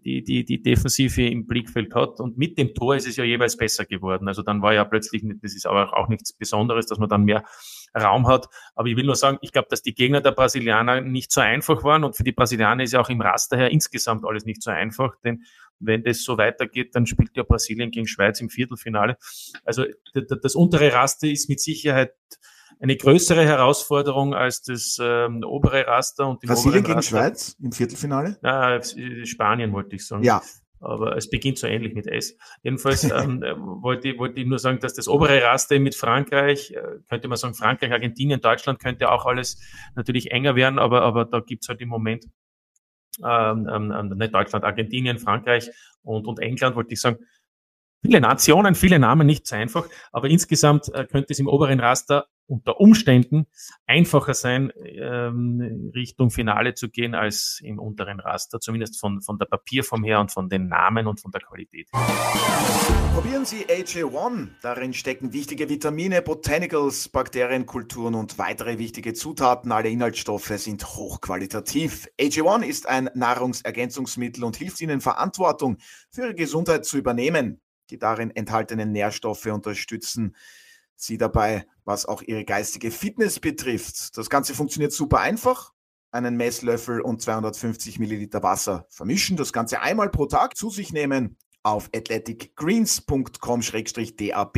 die, 0.06 0.24
die, 0.24 0.46
die 0.46 0.62
Defensive 0.62 1.28
im 1.28 1.46
Blickfeld 1.46 1.94
hat. 1.94 2.22
Und 2.22 2.38
mit 2.38 2.58
dem 2.58 2.74
Tor 2.74 2.96
ist 2.96 3.06
es 3.06 3.18
ja 3.18 3.26
jeweils 3.26 3.58
besser 3.58 3.84
geworden. 3.84 4.30
Also 4.30 4.44
dann 4.44 4.62
war 4.62 4.74
ja 4.74 4.86
plötzlich, 4.86 5.22
das 5.42 5.56
ist 5.56 5.66
aber 5.66 5.98
auch 5.98 6.08
nichts 6.08 6.32
Besonderes, 6.32 6.86
dass 6.86 7.00
man 7.00 7.10
dann 7.10 7.24
mehr 7.24 7.44
Raum 7.94 8.28
hat. 8.28 8.48
Aber 8.76 8.88
ich 8.88 8.96
will 8.96 9.04
nur 9.04 9.18
sagen, 9.18 9.40
ich 9.42 9.52
glaube, 9.52 9.68
dass 9.70 9.82
die 9.82 9.94
Gegner 9.94 10.22
der 10.22 10.32
Brasilianer 10.32 11.02
nicht 11.02 11.34
so 11.34 11.42
einfach 11.42 11.84
waren. 11.84 12.06
Und 12.06 12.16
für 12.16 12.24
die 12.24 12.32
Brasilianer 12.32 12.84
ist 12.84 12.94
ja 12.94 13.02
auch 13.02 13.10
im 13.10 13.20
Raster 13.20 13.58
her 13.58 13.72
insgesamt 13.72 14.26
alles 14.26 14.46
nicht 14.46 14.64
so 14.64 14.72
einfach. 14.72 15.16
Denn 15.26 15.44
wenn 15.80 16.04
das 16.04 16.24
so 16.24 16.38
weitergeht, 16.38 16.96
dann 16.96 17.06
spielt 17.08 17.36
ja 17.36 17.44
Brasilien 17.44 17.92
gegen 17.92 18.08
Schweiz 18.08 18.40
im 18.40 18.50
Viertelfinale. 18.50 19.18
Also 19.66 19.84
das 20.14 20.56
untere 20.56 20.94
Raster 20.94 21.28
ist 21.28 21.50
mit 21.50 21.60
Sicherheit 21.60 22.14
eine 22.84 22.98
größere 22.98 23.46
Herausforderung 23.46 24.34
als 24.34 24.62
das 24.62 24.98
ähm, 25.02 25.42
obere 25.46 25.88
Raster. 25.88 26.28
Und 26.28 26.42
Brasilien 26.42 26.84
gegen 26.84 26.96
Raster. 26.96 27.18
Schweiz 27.18 27.56
im 27.62 27.72
Viertelfinale? 27.72 28.38
Ah, 28.44 28.78
Spanien 29.24 29.72
wollte 29.72 29.96
ich 29.96 30.06
sagen. 30.06 30.24
Ja. 30.24 30.42
Aber 30.82 31.16
es 31.16 31.30
beginnt 31.30 31.58
so 31.58 31.66
ähnlich 31.66 31.94
mit 31.94 32.08
S. 32.08 32.36
Jedenfalls 32.62 33.04
ähm, 33.12 33.42
äh, 33.42 33.56
wollte, 33.58 34.10
ich, 34.10 34.20
wollte 34.20 34.42
ich 34.42 34.46
nur 34.46 34.60
sagen, 34.60 34.80
dass 34.82 34.94
das 34.94 35.08
obere 35.08 35.42
Raster 35.42 35.80
mit 35.80 35.96
Frankreich, 35.96 36.72
äh, 36.72 37.00
könnte 37.08 37.30
man 37.30 37.38
sagen, 37.38 37.54
Frankreich, 37.54 37.94
Argentinien, 37.94 38.42
Deutschland 38.42 38.80
könnte 38.80 39.10
auch 39.10 39.26
alles 39.26 39.62
natürlich 39.96 40.32
enger 40.32 40.58
werden, 40.58 40.78
aber, 40.78 41.04
aber 41.04 41.24
da 41.24 41.40
gibt's 41.40 41.70
halt 41.70 41.80
im 41.80 41.88
Moment 41.88 42.26
ähm, 43.26 43.70
ähm, 43.72 44.10
nicht 44.18 44.36
Deutschland, 44.36 44.66
Argentinien, 44.66 45.20
Frankreich 45.20 45.70
und, 46.02 46.28
und 46.28 46.40
England, 46.40 46.76
wollte 46.76 46.94
ich 46.94 47.00
sagen, 47.00 47.20
viele 48.04 48.22
Nationen, 48.22 48.76
viele 48.76 49.00
Namen, 49.00 49.26
nicht 49.26 49.48
so 49.48 49.56
einfach, 49.56 49.88
aber 50.12 50.30
insgesamt 50.30 50.94
äh, 50.94 51.06
könnte 51.06 51.32
es 51.32 51.40
im 51.40 51.48
oberen 51.48 51.80
Raster 51.80 52.28
unter 52.46 52.80
Umständen 52.82 53.48
einfacher 53.88 54.34
sein, 54.34 54.72
ähm, 54.84 55.92
Richtung 55.96 56.30
Finale 56.30 56.74
zu 56.74 56.90
gehen, 56.90 57.16
als 57.16 57.62
im 57.64 57.80
unteren 57.80 58.20
Raster, 58.20 58.60
zumindest 58.60 59.00
von, 59.00 59.22
von 59.22 59.40
der 59.40 59.46
Papierform 59.46 60.04
her 60.04 60.20
und 60.20 60.32
von 60.32 60.50
den 60.50 60.68
Namen 60.68 61.08
und 61.08 61.22
von 61.22 61.32
der 61.32 61.42
Qualität. 61.42 61.90
Probieren 63.14 63.46
Sie 63.46 63.66
AJ1. 63.66 64.50
Darin 64.62 64.94
stecken 64.94 65.32
wichtige 65.32 65.70
Vitamine, 65.70 66.22
Botanicals, 66.22 67.08
Bakterienkulturen 67.08 68.16
und 68.16 68.38
weitere 68.38 68.78
wichtige 68.78 69.14
Zutaten. 69.14 69.72
Alle 69.72 69.90
Inhaltsstoffe 69.90 70.52
sind 70.58 70.86
hochqualitativ. 70.86 72.08
AJ1 72.20 72.64
ist 72.64 72.90
ein 72.90 73.10
Nahrungsergänzungsmittel 73.14 74.44
und 74.44 74.58
hilft 74.58 74.82
Ihnen, 74.82 75.00
Verantwortung 75.00 75.78
für 76.10 76.24
Ihre 76.24 76.36
Gesundheit 76.36 76.86
zu 76.86 76.98
übernehmen. 76.98 77.62
Die 77.94 78.00
darin 78.00 78.36
enthaltenen 78.36 78.92
Nährstoffe 78.92 79.46
unterstützen 79.46 80.36
Sie 80.96 81.20
dabei, 81.20 81.68
was 81.86 82.08
auch 82.08 82.24
Ihre 82.24 82.44
geistige 82.44 82.90
Fitness 82.90 83.40
betrifft. 83.40 84.18
Das 84.18 84.32
Ganze 84.32 84.56
funktioniert 84.56 84.94
super 84.94 85.20
einfach. 85.20 85.74
Einen 86.10 86.36
Messlöffel 86.36 87.02
und 87.02 87.22
250 87.22 88.00
Milliliter 88.00 88.42
Wasser 88.42 88.88
vermischen, 88.90 89.38
das 89.38 89.54
Ganze 89.54 89.82
einmal 89.82 90.10
pro 90.10 90.26
Tag 90.26 90.58
zu 90.58 90.72
sich 90.72 90.92
nehmen. 90.92 91.38
Auf 91.62 91.92
athleticgreens.com-dab 91.96 94.58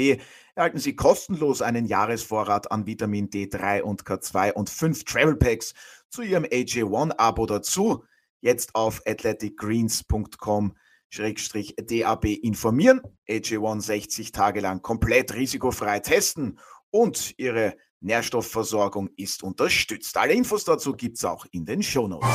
erhalten 0.55 0.79
Sie 0.79 0.95
kostenlos 0.95 1.61
einen 1.61 1.87
Jahresvorrat 1.87 2.71
an 2.71 2.87
Vitamin 2.87 3.29
D3 3.29 3.81
und 3.81 4.05
K2 4.05 4.53
und 4.53 4.69
fünf 4.69 5.03
Travel 5.03 5.35
Packs 5.35 5.73
zu 6.07 6.21
Ihrem 6.21 6.45
AJ1-Abo 6.45 7.47
dazu. 7.47 8.05
Jetzt 8.39 8.75
auf 8.75 9.01
athleticgreens.com 9.05 10.73
DAB 11.17 12.25
informieren, 12.25 13.01
AG1 13.29 13.81
60 13.81 14.31
Tage 14.31 14.61
lang 14.61 14.81
komplett 14.81 15.33
risikofrei 15.33 15.99
testen 15.99 16.59
und 16.91 17.33
Ihre 17.37 17.75
Nährstoffversorgung 18.01 19.09
ist 19.17 19.43
unterstützt. 19.43 20.15
Alle 20.17 20.33
Infos 20.33 20.63
dazu 20.63 20.93
gibt 20.93 21.17
es 21.17 21.25
auch 21.25 21.45
in 21.51 21.65
den 21.65 21.81
Shownotes. 21.81 22.27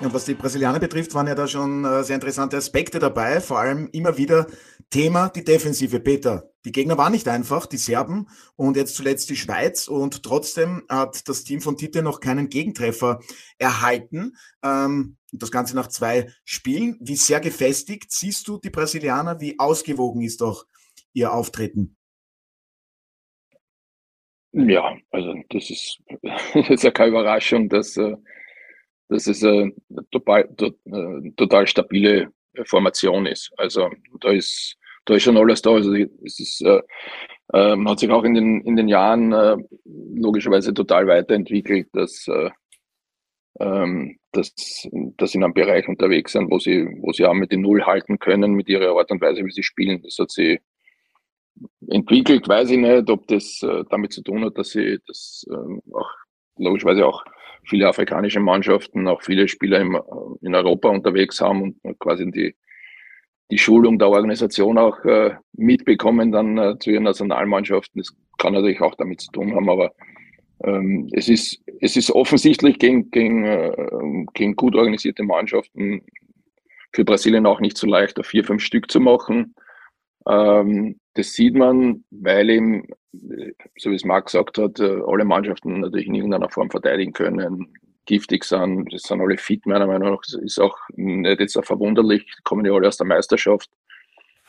Und 0.00 0.12
was 0.12 0.24
die 0.24 0.34
Brasilianer 0.34 0.80
betrifft, 0.80 1.14
waren 1.14 1.26
ja 1.28 1.34
da 1.34 1.46
schon 1.46 1.84
äh, 1.84 2.02
sehr 2.02 2.16
interessante 2.16 2.56
Aspekte 2.56 2.98
dabei. 2.98 3.40
Vor 3.40 3.58
allem 3.58 3.88
immer 3.92 4.16
wieder 4.18 4.46
Thema 4.90 5.28
die 5.28 5.44
Defensive. 5.44 6.00
Peter, 6.00 6.50
die 6.64 6.72
Gegner 6.72 6.96
waren 6.96 7.12
nicht 7.12 7.28
einfach, 7.28 7.66
die 7.66 7.76
Serben 7.76 8.28
und 8.56 8.76
jetzt 8.76 8.96
zuletzt 8.96 9.28
die 9.28 9.36
Schweiz. 9.36 9.86
Und 9.86 10.22
trotzdem 10.22 10.84
hat 10.88 11.28
das 11.28 11.44
Team 11.44 11.60
von 11.60 11.76
Tite 11.76 12.02
noch 12.02 12.20
keinen 12.20 12.48
Gegentreffer 12.48 13.20
erhalten. 13.58 14.36
Ähm, 14.62 15.18
das 15.32 15.50
Ganze 15.50 15.76
nach 15.76 15.88
zwei 15.88 16.32
Spielen. 16.44 16.96
Wie 17.00 17.16
sehr 17.16 17.40
gefestigt 17.40 18.10
siehst 18.12 18.48
du 18.48 18.58
die 18.58 18.70
Brasilianer? 18.70 19.40
Wie 19.40 19.58
ausgewogen 19.58 20.22
ist 20.22 20.40
doch 20.40 20.66
ihr 21.12 21.32
Auftreten? 21.32 21.96
Ja, 24.52 24.96
also 25.10 25.34
das 25.50 25.68
ist, 25.68 25.98
das 26.54 26.70
ist 26.70 26.84
ja 26.84 26.90
keine 26.92 27.10
Überraschung, 27.10 27.68
dass, 27.68 27.96
äh, 27.96 28.16
dass 29.08 29.26
es 29.26 29.42
eine 29.42 29.72
total, 30.10 30.48
äh, 30.60 31.30
total 31.36 31.66
stabile 31.66 32.32
Formation 32.64 33.26
ist. 33.26 33.52
Also 33.56 33.90
da 34.20 34.30
ist, 34.30 34.78
da 35.04 35.14
ist 35.14 35.22
schon 35.22 35.36
alles 35.36 35.62
da. 35.62 35.70
Also 35.72 35.94
es 35.94 36.40
ist, 36.40 36.62
äh, 36.62 36.80
äh, 37.52 37.76
hat 37.84 37.98
sich 37.98 38.10
auch 38.10 38.24
in 38.24 38.34
den, 38.34 38.60
in 38.62 38.76
den 38.76 38.88
Jahren 38.88 39.32
äh, 39.32 39.56
logischerweise 40.14 40.72
total 40.72 41.06
weiterentwickelt, 41.06 41.88
dass, 41.92 42.26
äh, 42.28 42.50
ähm, 43.60 44.18
dass, 44.32 44.52
dass 45.16 45.30
sie 45.30 45.38
in 45.38 45.44
einem 45.44 45.54
Bereich 45.54 45.88
unterwegs 45.88 46.32
sind, 46.32 46.50
wo 46.50 46.58
sie, 46.58 46.86
wo 47.00 47.12
sie 47.12 47.24
auch 47.24 47.34
mit 47.34 47.52
den 47.52 47.60
Null 47.60 47.84
halten 47.84 48.18
können, 48.18 48.52
mit 48.52 48.68
ihrer 48.68 48.96
Art 48.96 49.10
und 49.10 49.20
Weise, 49.20 49.44
wie 49.44 49.52
sie 49.52 49.62
spielen. 49.62 50.02
Das 50.02 50.18
hat 50.18 50.30
sie 50.30 50.60
entwickelt, 51.88 52.48
weiß 52.48 52.70
ich 52.70 52.78
nicht, 52.78 53.08
ob 53.10 53.26
das 53.28 53.62
äh, 53.62 53.84
damit 53.90 54.12
zu 54.12 54.22
tun 54.22 54.44
hat, 54.44 54.58
dass 54.58 54.70
sie 54.70 54.98
das 55.06 55.46
äh, 55.48 55.92
auch 55.92 56.10
logischerweise 56.56 57.06
auch 57.06 57.24
viele 57.64 57.88
afrikanische 57.88 58.40
Mannschaften, 58.40 59.08
auch 59.08 59.22
viele 59.22 59.48
Spieler 59.48 59.80
im, 59.80 60.00
in 60.42 60.54
Europa 60.54 60.88
unterwegs 60.88 61.40
haben 61.40 61.78
und 61.82 61.98
quasi 61.98 62.30
die, 62.30 62.54
die 63.50 63.58
Schulung 63.58 63.98
der 63.98 64.08
Organisation 64.08 64.78
auch 64.78 65.04
äh, 65.04 65.34
mitbekommen 65.52 66.32
dann 66.32 66.58
äh, 66.58 66.78
zu 66.78 66.90
ihren 66.90 67.04
Nationalmannschaften. 67.04 68.00
Das 68.00 68.14
kann 68.38 68.54
natürlich 68.54 68.80
auch 68.80 68.94
damit 68.94 69.20
zu 69.20 69.30
tun 69.32 69.54
haben, 69.54 69.68
aber 69.68 69.92
ähm, 70.62 71.08
es, 71.12 71.28
ist, 71.28 71.62
es 71.80 71.96
ist 71.96 72.10
offensichtlich 72.10 72.78
gegen, 72.78 73.10
gegen, 73.10 73.44
äh, 73.44 74.26
gegen 74.34 74.56
gut 74.56 74.74
organisierte 74.74 75.22
Mannschaften 75.22 76.02
für 76.92 77.04
Brasilien 77.04 77.46
auch 77.46 77.60
nicht 77.60 77.76
so 77.76 77.86
leicht, 77.86 78.16
da 78.18 78.22
vier, 78.22 78.44
fünf 78.44 78.62
Stück 78.62 78.90
zu 78.90 79.00
machen. 79.00 79.54
Ähm, 80.28 80.98
das 81.14 81.32
sieht 81.32 81.54
man, 81.54 82.04
weil 82.10 82.50
eben, 82.50 82.86
so 83.76 83.90
wie 83.90 83.94
es 83.94 84.04
Marc 84.04 84.26
gesagt 84.26 84.58
hat, 84.58 84.80
äh, 84.80 85.00
alle 85.06 85.24
Mannschaften 85.24 85.80
natürlich 85.80 86.06
in 86.06 86.14
irgendeiner 86.14 86.48
Form 86.48 86.70
verteidigen 86.70 87.12
können, 87.12 87.68
giftig 88.06 88.44
sind, 88.44 88.92
das 88.92 89.02
sind 89.02 89.20
alle 89.20 89.36
fit, 89.36 89.66
meiner 89.66 89.86
Meinung 89.86 90.12
nach. 90.12 90.20
Das 90.24 90.34
ist 90.34 90.60
auch 90.60 90.76
nicht 90.94 91.40
jetzt 91.40 91.56
auch 91.56 91.64
verwunderlich, 91.64 92.26
kommen 92.44 92.64
ja 92.64 92.72
alle 92.72 92.88
aus 92.88 92.96
der 92.96 93.06
Meisterschaft. 93.06 93.70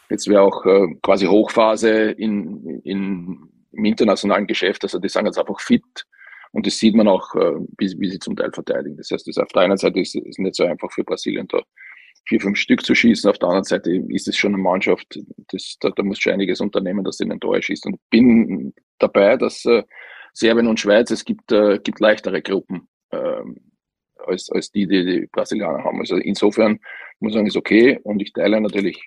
Jetzt 0.10 0.28
wäre 0.28 0.42
auch 0.42 0.66
äh, 0.66 0.88
quasi 1.02 1.26
Hochphase 1.26 2.12
in, 2.12 2.82
in, 2.84 3.50
im 3.72 3.86
internationalen 3.86 4.48
Geschäft, 4.48 4.84
also 4.84 5.00
die 5.00 5.10
sind 5.10 5.26
jetzt 5.26 5.40
einfach 5.40 5.60
fit 5.60 6.06
und 6.52 6.66
das 6.66 6.78
sieht 6.78 6.96
man 6.96 7.08
auch, 7.08 7.36
äh, 7.36 7.54
wie, 7.78 8.00
wie 8.00 8.10
sie 8.10 8.20
zum 8.20 8.36
Teil 8.36 8.52
verteidigen. 8.54 8.96
Das 8.98 9.12
heißt, 9.12 9.28
das 9.28 9.38
auf 9.38 9.50
der 9.50 9.64
einen 9.64 9.78
Seite 9.78 10.00
ist 10.00 10.16
es 10.16 10.38
nicht 10.38 10.56
so 10.56 10.64
einfach 10.64 10.92
für 10.92 11.04
Brasilien 11.04 11.48
da 11.50 11.62
vier, 12.28 12.40
fünf 12.40 12.58
Stück 12.58 12.86
zu 12.86 12.96
schießen. 12.96 13.30
Auf 13.30 13.40
der 13.40 13.50
anderen 13.50 13.66
Seite 13.66 13.92
ist 14.10 14.28
es 14.28 14.38
schon 14.38 14.54
eine 14.54 14.64
Mannschaft, 14.64 15.20
das, 15.50 15.76
da, 15.80 15.90
da 15.90 16.02
muss 16.02 16.20
schon 16.20 16.34
einiges 16.34 16.62
unternehmen, 16.62 17.04
dass 17.04 17.18
sie 17.18 17.28
den 17.28 17.40
Tor 17.40 17.62
schießt. 17.62 17.86
Und 17.88 18.00
bin 18.10 18.74
dabei, 19.00 19.38
dass 19.38 19.66
äh, 19.66 19.84
Serbien 20.34 20.68
und 20.68 20.80
Schweiz, 20.80 21.12
es 21.12 21.26
gibt, 21.26 21.52
äh, 21.52 21.80
gibt 21.80 22.00
leichtere 22.00 22.42
Gruppen 22.42 22.88
ähm, 23.12 23.72
als, 24.26 24.50
als 24.52 24.72
die, 24.72 24.88
die 24.88 25.06
die 25.06 25.28
Brasilianer 25.32 25.84
haben. 25.84 26.00
Also 26.00 26.16
insofern 26.16 26.80
muss 27.20 27.32
ich 27.32 27.36
sagen, 27.36 27.48
ist 27.48 27.58
okay. 27.58 28.00
Und 28.04 28.22
ich 28.22 28.34
teile 28.34 28.60
natürlich, 28.62 29.06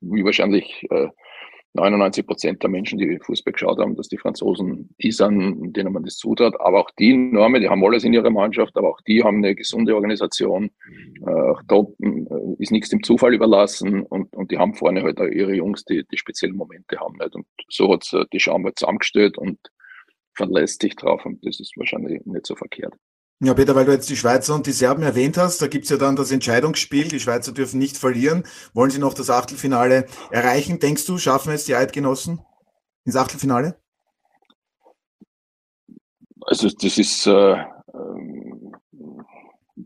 wie 0.00 0.24
wahrscheinlich 0.24 0.86
äh, 0.90 1.08
99 1.74 2.24
Prozent 2.24 2.62
der 2.62 2.70
Menschen, 2.70 3.00
die 3.00 3.18
Fußball 3.18 3.52
geschaut 3.52 3.78
haben, 3.80 3.96
dass 3.96 4.08
die 4.08 4.16
Franzosen 4.16 4.94
die 5.02 5.10
sind, 5.10 5.72
denen 5.76 5.92
man 5.92 6.04
das 6.04 6.16
zutraut. 6.16 6.54
Aber 6.60 6.80
auch 6.80 6.90
die 6.98 7.16
Norme, 7.16 7.58
die 7.58 7.68
haben 7.68 7.84
alles 7.84 8.04
in 8.04 8.14
ihrer 8.14 8.30
Mannschaft, 8.30 8.76
aber 8.76 8.90
auch 8.90 9.00
die 9.08 9.24
haben 9.24 9.38
eine 9.38 9.56
gesunde 9.56 9.94
Organisation. 9.96 10.70
Äh, 11.26 11.30
auch 11.30 11.60
da 11.66 11.84
äh, 12.00 12.54
ist 12.58 12.70
nichts 12.70 12.90
dem 12.90 13.02
Zufall 13.02 13.34
überlassen 13.34 14.02
und, 14.02 14.34
und 14.36 14.52
die 14.52 14.58
haben 14.58 14.74
vorne 14.74 15.02
halt 15.02 15.20
auch 15.20 15.26
ihre 15.26 15.54
Jungs, 15.54 15.84
die, 15.84 16.04
die 16.06 16.16
spezielle 16.16 16.52
Momente 16.52 16.98
haben. 17.00 17.16
Nicht? 17.16 17.34
Und 17.34 17.46
so 17.68 17.92
hat 17.92 18.08
äh, 18.12 18.24
die 18.32 18.40
Schaum 18.40 18.64
halt 18.64 18.78
zusammengestellt 18.78 19.36
und 19.36 19.58
verlässt 20.36 20.80
sich 20.80 20.94
drauf 20.94 21.26
und 21.26 21.44
das 21.44 21.58
ist 21.58 21.76
wahrscheinlich 21.76 22.24
nicht 22.24 22.46
so 22.46 22.54
verkehrt. 22.54 22.94
Ja, 23.44 23.52
Peter, 23.52 23.74
weil 23.74 23.84
du 23.84 23.92
jetzt 23.92 24.08
die 24.08 24.16
Schweizer 24.16 24.54
und 24.54 24.66
die 24.66 24.72
Serben 24.72 25.02
erwähnt 25.02 25.36
hast, 25.36 25.60
da 25.60 25.66
gibt's 25.66 25.90
ja 25.90 25.98
dann 25.98 26.16
das 26.16 26.30
Entscheidungsspiel. 26.30 27.08
Die 27.08 27.20
Schweizer 27.20 27.52
dürfen 27.52 27.78
nicht 27.78 27.98
verlieren. 27.98 28.44
Wollen 28.72 28.90
sie 28.90 28.98
noch 28.98 29.12
das 29.12 29.28
Achtelfinale 29.28 30.06
erreichen? 30.30 30.78
Denkst 30.78 31.04
du, 31.04 31.18
schaffen 31.18 31.52
es 31.52 31.66
die 31.66 31.74
Eidgenossen 31.74 32.40
ins 33.04 33.16
Achtelfinale? 33.16 33.78
Also 36.40 36.70
das 36.70 36.96
ist, 36.96 37.26
äh, 37.26 37.56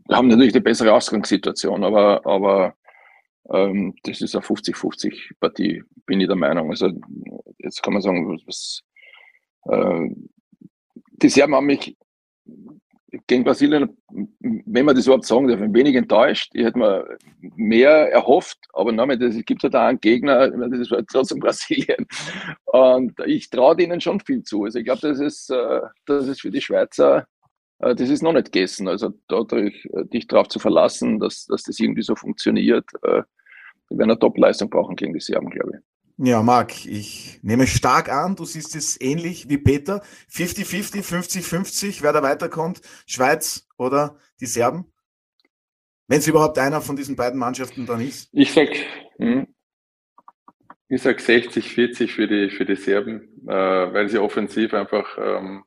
wir 0.05 0.15
haben 0.15 0.29
natürlich 0.29 0.53
eine 0.53 0.63
bessere 0.63 0.93
Ausgangssituation, 0.93 1.83
aber, 1.83 2.25
aber 2.25 2.75
ähm, 3.51 3.93
das 4.03 4.21
ist 4.21 4.35
eine 4.35 4.45
50-50 4.45 5.37
Partie, 5.41 5.83
bin 6.05 6.21
ich 6.21 6.27
der 6.27 6.37
Meinung. 6.37 6.69
Also 6.69 6.91
jetzt 7.57 7.83
kann 7.83 7.91
man 7.91 8.01
sagen, 8.01 8.41
was, 8.45 8.83
äh, 9.65 10.07
die 11.21 11.29
Serben 11.29 11.55
haben 11.55 11.65
mich 11.65 11.97
gegen 13.27 13.43
Brasilien, 13.43 13.97
wenn 14.09 14.85
man 14.85 14.95
das 14.95 15.05
überhaupt 15.05 15.25
sagen 15.25 15.47
darf, 15.47 15.61
ein 15.61 15.73
wenig 15.73 15.95
enttäuscht. 15.95 16.51
Ich 16.53 16.63
hätte 16.63 16.77
mir 16.77 17.17
mehr 17.55 18.11
erhofft, 18.11 18.59
aber 18.73 18.91
nein, 18.91 19.21
es 19.21 19.45
gibt 19.45 19.63
halt 19.63 19.75
auch 19.75 19.81
einen 19.81 19.99
Gegner, 19.99 20.49
das 20.49 20.79
ist 20.79 20.93
trotzdem 21.11 21.39
Brasilien. 21.39 22.05
Und 22.65 23.13
ich 23.25 23.49
traue 23.49 23.75
denen 23.75 24.01
schon 24.01 24.19
viel 24.19 24.43
zu. 24.43 24.63
Also 24.63 24.79
ich 24.79 24.85
glaube, 24.85 25.01
das 25.01 25.19
ist, 25.19 25.49
äh, 25.49 25.81
das 26.05 26.27
ist 26.27 26.41
für 26.41 26.51
die 26.51 26.61
Schweizer, 26.61 27.27
äh, 27.79 27.95
das 27.95 28.09
ist 28.09 28.21
noch 28.21 28.33
nicht 28.33 28.51
gegessen. 28.51 28.87
Also 28.87 29.13
dadurch, 29.27 29.85
äh, 29.93 30.05
dich 30.05 30.27
darauf 30.27 30.47
zu 30.47 30.59
verlassen, 30.59 31.19
dass, 31.19 31.45
dass 31.45 31.63
das 31.63 31.79
irgendwie 31.79 32.03
so 32.03 32.15
funktioniert, 32.15 32.85
wir 33.01 33.97
werden 33.97 34.11
eine 34.11 34.19
Top-Leistung 34.19 34.69
brauchen 34.69 34.95
gegen 34.95 35.13
die 35.13 35.19
Serben, 35.19 35.49
glaube 35.49 35.77
ich. 35.77 35.88
Ja, 36.21 36.43
Marc, 36.43 36.85
ich 36.85 37.39
nehme 37.43 37.65
stark 37.65 38.09
an, 38.09 38.35
du 38.35 38.43
siehst 38.43 38.75
es 38.75 38.99
ähnlich 38.99 39.47
wie 39.47 39.57
Peter. 39.57 40.03
50-50, 40.29 41.01
50-50, 41.01 42.03
wer 42.03 42.11
da 42.11 42.21
weiterkommt, 42.21 42.81
Schweiz 43.07 43.69
oder 43.77 44.19
die 44.41 44.45
Serben? 44.45 44.91
Wenn 46.09 46.17
es 46.17 46.27
überhaupt 46.27 46.57
einer 46.57 46.81
von 46.81 46.97
diesen 46.97 47.15
beiden 47.15 47.39
Mannschaften 47.39 47.85
dann 47.85 48.01
ist. 48.01 48.27
Ich 48.33 48.51
sag, 48.51 48.67
hm, 49.17 49.47
ich 50.89 51.01
sag 51.01 51.19
60-40 51.19 52.09
für 52.09 52.27
die, 52.27 52.49
für 52.49 52.65
die 52.65 52.75
Serben, 52.75 53.21
äh, 53.47 53.53
weil 53.53 54.09
sie 54.09 54.19
offensiv 54.19 54.73
einfach 54.73 55.17
ähm, 55.17 55.63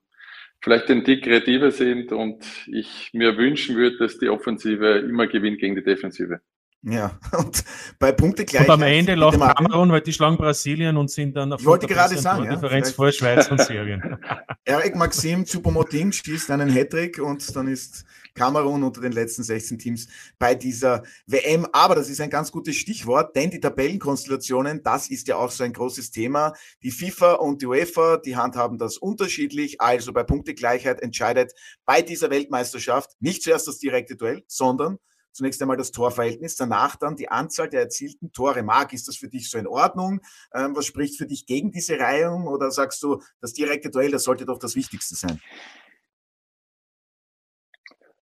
vielleicht 0.60 0.90
den 0.90 1.02
Tick 1.02 1.24
kreativer 1.24 1.70
sind 1.70 2.12
und 2.12 2.44
ich 2.66 3.08
mir 3.14 3.38
wünschen 3.38 3.76
würde, 3.76 3.96
dass 3.96 4.18
die 4.18 4.28
Offensive 4.28 4.98
immer 4.98 5.28
gewinnt 5.28 5.60
gegen 5.60 5.76
die 5.76 5.82
Defensive. 5.82 6.42
Ja, 6.84 7.16
und 7.38 7.62
bei 8.00 8.10
Punktegleichheit. 8.10 8.68
Und 8.68 8.74
am 8.74 8.82
Ende 8.82 9.14
läuft 9.14 9.38
Kamerun, 9.38 9.92
weil 9.92 10.00
die 10.00 10.12
schlagen 10.12 10.36
Brasilien 10.36 10.96
und 10.96 11.10
sind 11.10 11.36
dann 11.36 11.52
auf 11.52 11.60
ich 11.60 11.66
wollte 11.66 11.86
gerade 11.86 12.18
sagen, 12.18 12.44
ja, 12.44 12.54
Differenz 12.54 12.90
vor 12.90 13.12
Schweiz 13.12 13.48
und 13.48 13.60
Serbien. 13.60 14.18
Erik 14.64 14.96
Maxim 14.96 15.44
Choupo-Moting 15.44 16.10
schießt 16.10 16.50
einen 16.50 16.68
Hattrick 16.68 17.20
und 17.20 17.54
dann 17.54 17.68
ist 17.68 18.04
Kamerun 18.34 18.82
unter 18.82 19.00
den 19.00 19.12
letzten 19.12 19.44
16 19.44 19.78
Teams 19.78 20.08
bei 20.40 20.56
dieser 20.56 21.04
WM. 21.26 21.68
Aber 21.72 21.94
das 21.94 22.08
ist 22.08 22.20
ein 22.20 22.30
ganz 22.30 22.50
gutes 22.50 22.74
Stichwort, 22.74 23.36
denn 23.36 23.50
die 23.50 23.60
Tabellenkonstellationen, 23.60 24.82
das 24.82 25.08
ist 25.08 25.28
ja 25.28 25.36
auch 25.36 25.50
so 25.52 25.62
ein 25.62 25.72
großes 25.72 26.10
Thema. 26.10 26.52
Die 26.82 26.90
FIFA 26.90 27.34
und 27.34 27.62
die 27.62 27.66
UEFA, 27.66 28.16
die 28.16 28.36
handhaben 28.36 28.78
das 28.78 28.98
unterschiedlich. 28.98 29.80
Also 29.80 30.12
bei 30.12 30.24
Punktegleichheit 30.24 31.00
entscheidet 31.00 31.52
bei 31.84 32.02
dieser 32.02 32.30
Weltmeisterschaft 32.30 33.10
nicht 33.20 33.42
zuerst 33.44 33.68
das 33.68 33.78
direkte 33.78 34.16
Duell, 34.16 34.42
sondern 34.48 34.98
zunächst 35.32 35.60
einmal 35.60 35.76
das 35.76 35.92
Torverhältnis, 35.92 36.56
danach 36.56 36.96
dann 36.96 37.16
die 37.16 37.28
Anzahl 37.28 37.68
der 37.68 37.80
erzielten 37.80 38.32
Tore. 38.32 38.62
Marc, 38.62 38.92
ist 38.92 39.08
das 39.08 39.16
für 39.16 39.28
dich 39.28 39.50
so 39.50 39.58
in 39.58 39.66
Ordnung? 39.66 40.20
Ähm, 40.54 40.76
was 40.76 40.86
spricht 40.86 41.18
für 41.18 41.26
dich 41.26 41.46
gegen 41.46 41.72
diese 41.72 41.98
Reihung? 41.98 42.46
Oder 42.46 42.70
sagst 42.70 43.02
du, 43.02 43.22
das 43.40 43.52
direkte 43.52 43.90
Duell, 43.90 44.10
das 44.10 44.24
sollte 44.24 44.46
doch 44.46 44.58
das 44.58 44.76
Wichtigste 44.76 45.14
sein? 45.14 45.40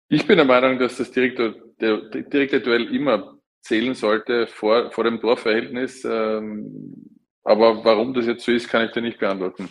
Ich 0.08 0.26
bin 0.26 0.36
der 0.36 0.46
Meinung, 0.46 0.78
dass 0.78 0.96
das 0.96 1.10
direkte, 1.10 1.72
der, 1.80 2.08
der 2.10 2.22
direkte 2.22 2.60
Duell 2.60 2.94
immer 2.94 3.38
zählen 3.62 3.94
sollte 3.94 4.46
vor, 4.46 4.92
vor 4.92 5.04
dem 5.04 5.20
Torverhältnis. 5.20 6.04
Ähm, 6.04 7.18
aber 7.42 7.84
warum 7.84 8.14
das 8.14 8.26
jetzt 8.26 8.44
so 8.44 8.52
ist, 8.52 8.68
kann 8.68 8.86
ich 8.86 8.92
dir 8.92 9.02
nicht 9.02 9.18
beantworten. 9.18 9.68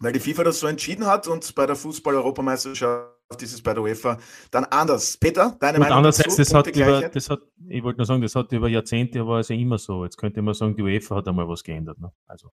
Weil 0.00 0.12
die 0.12 0.20
FIFA 0.20 0.44
das 0.44 0.60
so 0.60 0.66
entschieden 0.66 1.06
hat 1.06 1.28
und 1.28 1.54
bei 1.54 1.66
der 1.66 1.76
Fußball-Europameisterschaft 1.76 3.13
ist 3.42 3.54
es 3.54 3.62
bei 3.62 3.74
der 3.74 3.82
UEFA 3.82 4.18
dann 4.50 4.64
anders. 4.64 5.16
Peter, 5.16 5.56
deine 5.60 5.78
Und 5.78 5.82
Meinung 5.82 5.98
andererseits, 5.98 6.36
das 6.36 6.54
hat, 6.54 6.66
über, 6.68 7.08
das 7.08 7.30
hat, 7.30 7.40
ich 7.68 7.82
wollte 7.82 7.98
nur 7.98 8.06
sagen, 8.06 8.22
das 8.22 8.34
hat 8.34 8.52
über 8.52 8.68
Jahrzehnte 8.68 9.26
war 9.26 9.40
es 9.40 9.48
ja 9.48 9.56
immer 9.56 9.78
so. 9.78 10.04
Jetzt 10.04 10.16
könnte 10.16 10.42
man 10.42 10.54
sagen, 10.54 10.76
die 10.76 10.82
UEFA 10.82 11.16
hat 11.16 11.28
einmal 11.28 11.48
was 11.48 11.62
geändert. 11.62 11.98
Ne? 11.98 12.12
Also. 12.26 12.50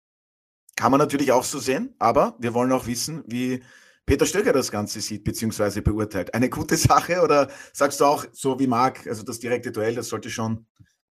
Kann 0.77 0.91
man 0.91 0.99
natürlich 0.99 1.31
auch 1.33 1.45
so 1.45 1.59
sehen, 1.59 1.95
aber 1.99 2.37
wir 2.39 2.53
wollen 2.55 2.73
auch 2.73 2.87
wissen, 2.87 3.23
wie 3.27 3.63
Peter 4.07 4.27
Stöger 4.27 4.53
das 4.53 4.71
Ganze 4.71 5.01
sieht 5.01 5.25
bzw. 5.25 5.81
beurteilt. 5.81 6.35
Eine 6.35 6.51
gute 6.51 6.77
Sache 6.77 7.23
oder 7.23 7.51
sagst 7.73 8.01
du 8.01 8.05
auch 8.05 8.25
so 8.33 8.59
wie 8.59 8.67
Marc, 8.67 9.07
also 9.07 9.23
das 9.23 9.39
direkte 9.39 9.73
Duell, 9.73 9.95
das 9.95 10.09
sollte 10.09 10.31
schon 10.31 10.67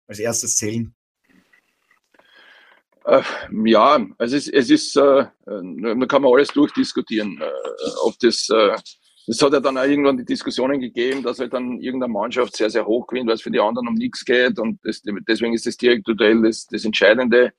als 0.07 0.19
erstes 0.19 0.57
zählen? 0.57 0.95
Äh, 3.05 3.23
ja, 3.65 4.07
also 4.19 4.37
es, 4.37 4.49
es 4.49 4.71
ist, 4.71 4.97
äh, 4.97 5.25
da 5.47 6.07
kann 6.07 6.23
man 6.23 6.33
alles 6.33 6.49
durchdiskutieren. 6.49 7.41
Äh, 7.41 7.51
ob 8.03 8.19
das, 8.19 8.49
äh, 8.51 8.77
es 9.31 9.41
hat 9.41 9.53
ja 9.53 9.61
dann 9.61 9.79
auch 9.79 9.85
irgendwann 9.85 10.17
die 10.17 10.25
Diskussionen 10.25 10.81
gegeben, 10.81 11.23
dass 11.23 11.39
halt 11.39 11.53
dann 11.53 11.79
irgendeine 11.79 12.13
Mannschaft 12.13 12.57
sehr, 12.57 12.69
sehr 12.69 12.85
hoch 12.85 13.07
gewinnt, 13.07 13.29
weil 13.29 13.37
es 13.37 13.43
für 13.43 13.51
die 13.51 13.61
anderen 13.61 13.87
um 13.87 13.95
nichts 13.95 14.25
geht 14.25 14.59
und 14.59 14.81
das, 14.83 15.03
deswegen 15.29 15.55
ist 15.55 15.67
das 15.67 15.77
direkte 15.77 16.17
Duell 16.17 16.43
das, 16.43 16.67
das 16.67 16.85
Entscheidende. 16.85 17.53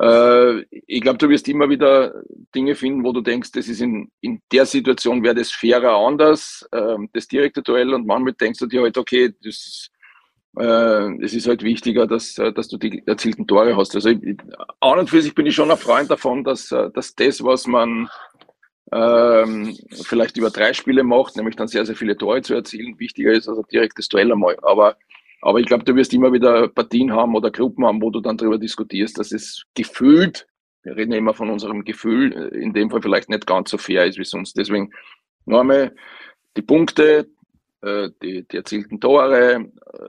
Äh, 0.00 0.60
ich 0.70 1.02
glaube, 1.02 1.18
du 1.18 1.28
wirst 1.28 1.46
immer 1.48 1.68
wieder 1.68 2.22
Dinge 2.54 2.74
finden, 2.74 3.04
wo 3.04 3.12
du 3.12 3.20
denkst, 3.20 3.52
das 3.52 3.68
ist 3.68 3.82
in, 3.82 4.10
in 4.22 4.40
der 4.50 4.64
Situation 4.64 5.22
wäre 5.22 5.34
das 5.34 5.50
fairer 5.50 5.94
anders, 5.94 6.66
äh, 6.72 6.96
das 7.12 7.28
direkte 7.28 7.60
Duell 7.60 7.92
und 7.92 8.06
manchmal 8.06 8.32
denkst 8.32 8.60
du 8.60 8.66
dir 8.66 8.80
halt, 8.80 8.96
okay, 8.96 9.34
das, 9.44 9.90
äh, 10.58 11.22
es 11.22 11.34
ist 11.34 11.48
halt 11.48 11.62
wichtiger, 11.64 12.06
dass, 12.06 12.38
äh, 12.38 12.50
dass 12.50 12.68
du 12.68 12.78
die 12.78 13.02
erzielten 13.06 13.46
Tore 13.46 13.76
hast. 13.76 13.94
Also 13.94 14.08
ich, 14.08 14.38
an 14.80 14.98
und 15.00 15.10
für 15.10 15.20
sich 15.20 15.34
bin 15.34 15.44
ich 15.44 15.54
schon 15.54 15.70
ein 15.70 15.76
Freund 15.76 16.10
davon, 16.10 16.44
dass, 16.44 16.72
äh, 16.72 16.90
dass 16.92 17.14
das, 17.14 17.44
was 17.44 17.66
man 17.66 18.08
ähm, 18.92 19.76
vielleicht 20.02 20.36
über 20.36 20.50
drei 20.50 20.72
Spiele 20.72 21.02
macht, 21.02 21.36
nämlich 21.36 21.56
dann 21.56 21.68
sehr, 21.68 21.84
sehr 21.84 21.96
viele 21.96 22.16
Tore 22.16 22.42
zu 22.42 22.54
erzielen, 22.54 22.98
wichtiger 22.98 23.32
ist 23.32 23.48
als 23.48 23.58
ein 23.58 23.64
direktes 23.70 24.08
Duell 24.08 24.32
einmal. 24.32 24.56
Aber 24.62 24.96
aber 25.40 25.60
ich 25.60 25.66
glaube, 25.66 25.84
du 25.84 25.94
wirst 25.94 26.12
immer 26.12 26.32
wieder 26.32 26.68
Partien 26.68 27.12
haben 27.12 27.34
oder 27.34 27.50
Gruppen 27.50 27.86
haben, 27.86 28.02
wo 28.02 28.10
du 28.10 28.20
dann 28.20 28.36
darüber 28.36 28.58
diskutierst, 28.58 29.18
dass 29.18 29.32
es 29.32 29.64
gefühlt, 29.74 30.48
wir 30.82 30.96
reden 30.96 31.12
ja 31.12 31.18
immer 31.18 31.34
von 31.34 31.50
unserem 31.50 31.84
Gefühl, 31.84 32.32
äh, 32.32 32.58
in 32.58 32.72
dem 32.72 32.90
Fall 32.90 33.02
vielleicht 33.02 33.28
nicht 33.28 33.46
ganz 33.46 33.70
so 33.70 33.78
fair 33.78 34.04
ist 34.06 34.18
wie 34.18 34.24
sonst. 34.24 34.56
Deswegen 34.56 34.92
nur 35.44 35.60
einmal 35.60 35.94
die 36.56 36.62
Punkte, 36.62 37.28
die, 37.82 38.46
die 38.48 38.56
erzielten 38.56 39.00
Tore, 39.00 39.54
äh, 39.54 39.64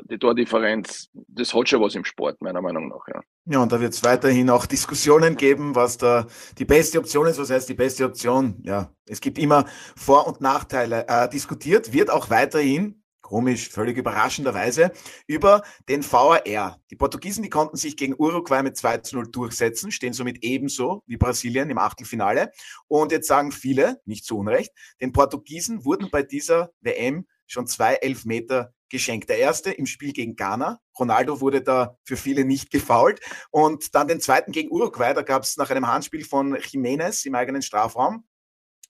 die 0.09 0.17
Tordifferenz, 0.17 1.09
das 1.13 1.53
hat 1.53 1.69
schon 1.69 1.81
was 1.81 1.95
im 1.95 2.05
Sport, 2.05 2.41
meiner 2.41 2.61
Meinung 2.61 2.87
nach. 2.87 3.07
Ja, 3.07 3.21
ja 3.45 3.59
und 3.59 3.71
da 3.71 3.79
wird 3.79 3.93
es 3.93 4.03
weiterhin 4.03 4.49
auch 4.49 4.65
Diskussionen 4.67 5.37
geben, 5.37 5.75
was 5.75 5.97
da 5.97 6.27
die 6.57 6.65
beste 6.65 6.99
Option 6.99 7.27
ist. 7.27 7.39
Was 7.39 7.51
heißt 7.51 7.69
die 7.69 7.75
beste 7.75 8.05
Option? 8.05 8.55
Ja, 8.63 8.91
es 9.05 9.21
gibt 9.21 9.37
immer 9.37 9.65
Vor- 9.95 10.27
und 10.27 10.41
Nachteile. 10.41 11.05
Äh, 11.07 11.29
diskutiert 11.29 11.93
wird 11.93 12.09
auch 12.09 12.29
weiterhin 12.29 12.99
komisch, 13.29 13.69
völlig 13.69 13.95
überraschenderweise, 13.95 14.91
über 15.27 15.61
den 15.87 16.01
VAR. 16.03 16.81
Die 16.89 16.95
Portugiesen, 16.95 17.43
die 17.43 17.49
konnten 17.51 17.77
sich 17.77 17.95
gegen 17.95 18.15
Uruguay 18.17 18.63
mit 18.63 18.75
2 18.75 18.97
zu 18.97 19.17
0 19.17 19.27
durchsetzen, 19.31 19.91
stehen 19.91 20.13
somit 20.13 20.39
ebenso 20.43 21.03
wie 21.05 21.15
Brasilien 21.15 21.69
im 21.69 21.77
Achtelfinale. 21.77 22.51
Und 22.87 23.11
jetzt 23.11 23.27
sagen 23.27 23.51
viele, 23.51 24.01
nicht 24.05 24.25
zu 24.25 24.39
Unrecht, 24.39 24.73
den 24.99 25.11
Portugiesen 25.11 25.85
wurden 25.85 26.09
bei 26.09 26.23
dieser 26.23 26.71
WM 26.81 27.27
schon 27.49 27.67
zwei 27.67 27.95
Elfmeter 27.95 28.73
geschenkt. 28.89 29.29
Der 29.29 29.37
erste 29.37 29.71
im 29.71 29.85
Spiel 29.85 30.13
gegen 30.13 30.35
Ghana. 30.35 30.79
Ronaldo 30.97 31.41
wurde 31.41 31.61
da 31.61 31.97
für 32.03 32.17
viele 32.17 32.45
nicht 32.45 32.71
gefault. 32.71 33.19
Und 33.51 33.93
dann 33.95 34.07
den 34.07 34.21
zweiten 34.21 34.51
gegen 34.51 34.71
Uruguay. 34.71 35.13
Da 35.13 35.21
gab 35.21 35.43
es 35.43 35.57
nach 35.57 35.69
einem 35.69 35.87
Handspiel 35.87 36.25
von 36.25 36.55
Jiménez 36.55 37.25
im 37.25 37.35
eigenen 37.35 37.61
Strafraum. 37.61 38.25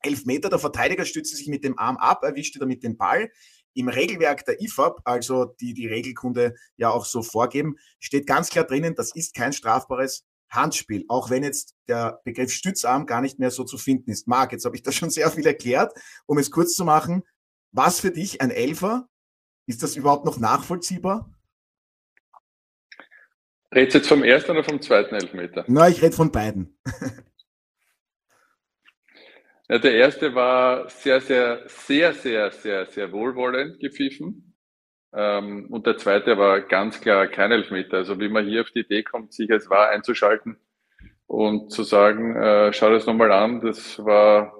Elfmeter, 0.02 0.50
der 0.50 0.60
Verteidiger 0.60 1.06
stützte 1.06 1.36
sich 1.36 1.48
mit 1.48 1.64
dem 1.64 1.78
Arm 1.78 1.98
ab, 1.98 2.24
erwischte 2.24 2.60
damit 2.60 2.84
den 2.84 2.98
Ball. 2.98 3.30
Im 3.74 3.88
Regelwerk 3.88 4.46
der 4.46 4.62
IFAB, 4.62 5.02
also 5.04 5.46
die 5.60 5.74
die 5.74 5.88
Regelkunde 5.88 6.56
ja 6.78 6.90
auch 6.90 7.06
so 7.06 7.22
vorgeben, 7.22 7.76
steht 8.00 8.26
ganz 8.26 8.50
klar 8.50 8.66
drinnen, 8.66 8.96
das 8.96 9.14
ist 9.14 9.36
kein 9.36 9.54
strafbares 9.54 10.26
Handspiel, 10.50 11.06
auch 11.08 11.30
wenn 11.30 11.44
jetzt 11.44 11.76
der 11.88 12.22
Begriff 12.24 12.52
Stützarm 12.52 13.06
gar 13.06 13.22
nicht 13.22 13.40
mehr 13.40 13.52
so 13.52 13.64
zu 13.64 13.78
finden 13.78 14.10
ist. 14.10 14.28
Marc, 14.28 14.52
jetzt 14.52 14.66
habe 14.66 14.76
ich 14.76 14.84
da 14.84 14.92
schon 14.92 15.10
sehr 15.12 15.30
viel 15.30 15.46
erklärt. 15.46 15.94
Um 16.26 16.38
es 16.40 16.50
kurz 16.50 16.74
zu 16.74 16.84
machen, 16.84 17.24
was 17.72 18.00
für 18.00 18.12
dich 18.12 18.42
ein 18.42 18.52
Elfer? 18.52 19.08
Ist 19.68 19.84
das 19.84 19.96
überhaupt 19.96 20.26
noch 20.26 20.40
nachvollziehbar? 20.40 21.32
Redest 23.74 23.94
du 23.94 23.98
jetzt 24.00 24.08
vom 24.08 24.24
ersten 24.24 24.52
oder 24.52 24.64
vom 24.64 24.82
zweiten 24.82 25.16
Elfmeter? 25.16 25.64
Na, 25.68 25.88
ich 25.88 26.02
rede 26.02 26.16
von 26.16 26.32
beiden. 26.32 26.80
Ja, 29.72 29.78
der 29.78 29.94
erste 29.94 30.34
war 30.34 30.90
sehr, 30.90 31.22
sehr, 31.22 31.62
sehr, 31.68 32.14
sehr, 32.16 32.52
sehr, 32.52 32.88
sehr 32.88 33.12
wohlwollend 33.12 33.80
gepfiffen. 33.80 34.56
Ähm, 35.14 35.68
und 35.70 35.86
der 35.86 35.98
zweite 35.98 36.40
war 36.40 36.62
ganz 36.62 37.00
klar 37.02 37.28
kein 37.28 37.52
Elfmeter. 37.52 37.98
Also 37.98 38.20
wie 38.20 38.30
man 38.30 38.48
hier 38.48 38.62
auf 38.62 38.72
die 38.72 38.80
Idee 38.80 39.04
kommt, 39.04 39.32
sich 39.32 39.52
als 39.52 39.70
wahr 39.70 39.90
einzuschalten 39.90 40.58
und 41.28 41.72
zu 41.72 41.84
sagen, 41.84 42.36
äh, 42.36 42.74
schau 42.74 42.90
das 42.90 43.06
nochmal 43.06 43.32
an, 43.32 43.62
das 43.62 44.04
war 44.04 44.56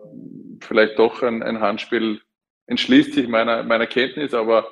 vielleicht 0.62 1.00
doch 1.00 1.24
ein, 1.24 1.42
ein 1.42 1.60
Handspiel, 1.60 2.22
entschließt 2.70 3.14
sich 3.14 3.28
meiner, 3.28 3.64
meiner 3.64 3.88
Kenntnis, 3.88 4.34
aber 4.34 4.72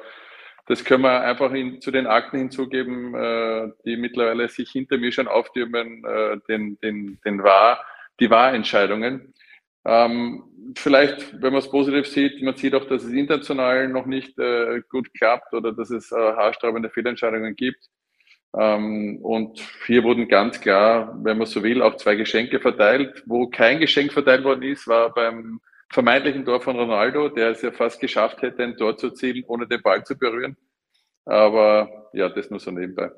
das 0.68 0.84
können 0.84 1.04
wir 1.04 1.22
einfach 1.22 1.52
in, 1.54 1.82
zu 1.82 1.92
den 1.92 2.08
Akten 2.08 2.38
hinzugeben, 2.38 3.16
äh, 3.16 3.72
die 3.86 3.98
mittlerweile 3.98 4.50
sich 4.50 4.70
hinter 4.70 4.98
mir 4.98 5.12
schon 5.12 5.28
auftürmen, 5.28 6.04
äh, 6.06 6.38
den, 6.48 6.78
den, 6.82 7.20
den 7.26 7.44
Wahr, 7.44 7.84
die 8.20 8.30
Wahrentscheidungen. 8.30 9.34
Ähm, 9.86 10.44
vielleicht, 10.76 11.42
wenn 11.42 11.54
man 11.54 11.60
es 11.60 11.70
positiv 11.70 12.08
sieht, 12.08 12.42
man 12.42 12.56
sieht 12.56 12.76
auch, 12.76 12.86
dass 12.86 13.04
es 13.04 13.14
international 13.14 13.88
noch 13.88 14.06
nicht 14.06 14.38
äh, 14.38 14.82
gut 14.90 15.14
klappt 15.14 15.54
oder 15.54 15.72
dass 15.72 15.90
es 15.90 16.12
äh, 16.12 16.16
haarsträubende 16.16 16.90
Fehlentscheidungen 16.90 17.56
gibt. 17.56 17.88
Ähm, 18.58 19.20
und 19.22 19.62
hier 19.86 20.04
wurden 20.04 20.28
ganz 20.28 20.60
klar, 20.60 21.18
wenn 21.24 21.38
man 21.38 21.48
so 21.48 21.64
will, 21.64 21.82
auch 21.82 21.96
zwei 21.96 22.16
Geschenke 22.16 22.60
verteilt. 22.60 23.24
Wo 23.26 23.48
kein 23.48 23.80
Geschenk 23.80 24.12
verteilt 24.12 24.44
worden 24.44 24.64
ist, 24.64 24.88
war 24.88 25.14
beim 25.14 25.62
vermeintlichen 25.90 26.46
Tor 26.46 26.62
von 26.62 26.76
Ronaldo, 26.76 27.30
der 27.30 27.52
es 27.52 27.62
ja 27.62 27.72
fast 27.72 28.00
geschafft 28.00 28.42
hätte, 28.42 28.64
ein 28.64 28.78
Tor 28.78 28.98
zu 28.98 29.12
zielen, 29.12 29.44
ohne 29.48 29.68
den 29.68 29.82
Ball 29.82 30.04
zu 30.04 30.18
berühren. 30.18 30.58
Aber 31.26 32.10
ja, 32.14 32.30
das 32.30 32.50
nur 32.50 32.60
so 32.60 32.72
nebenbei. 32.72 33.12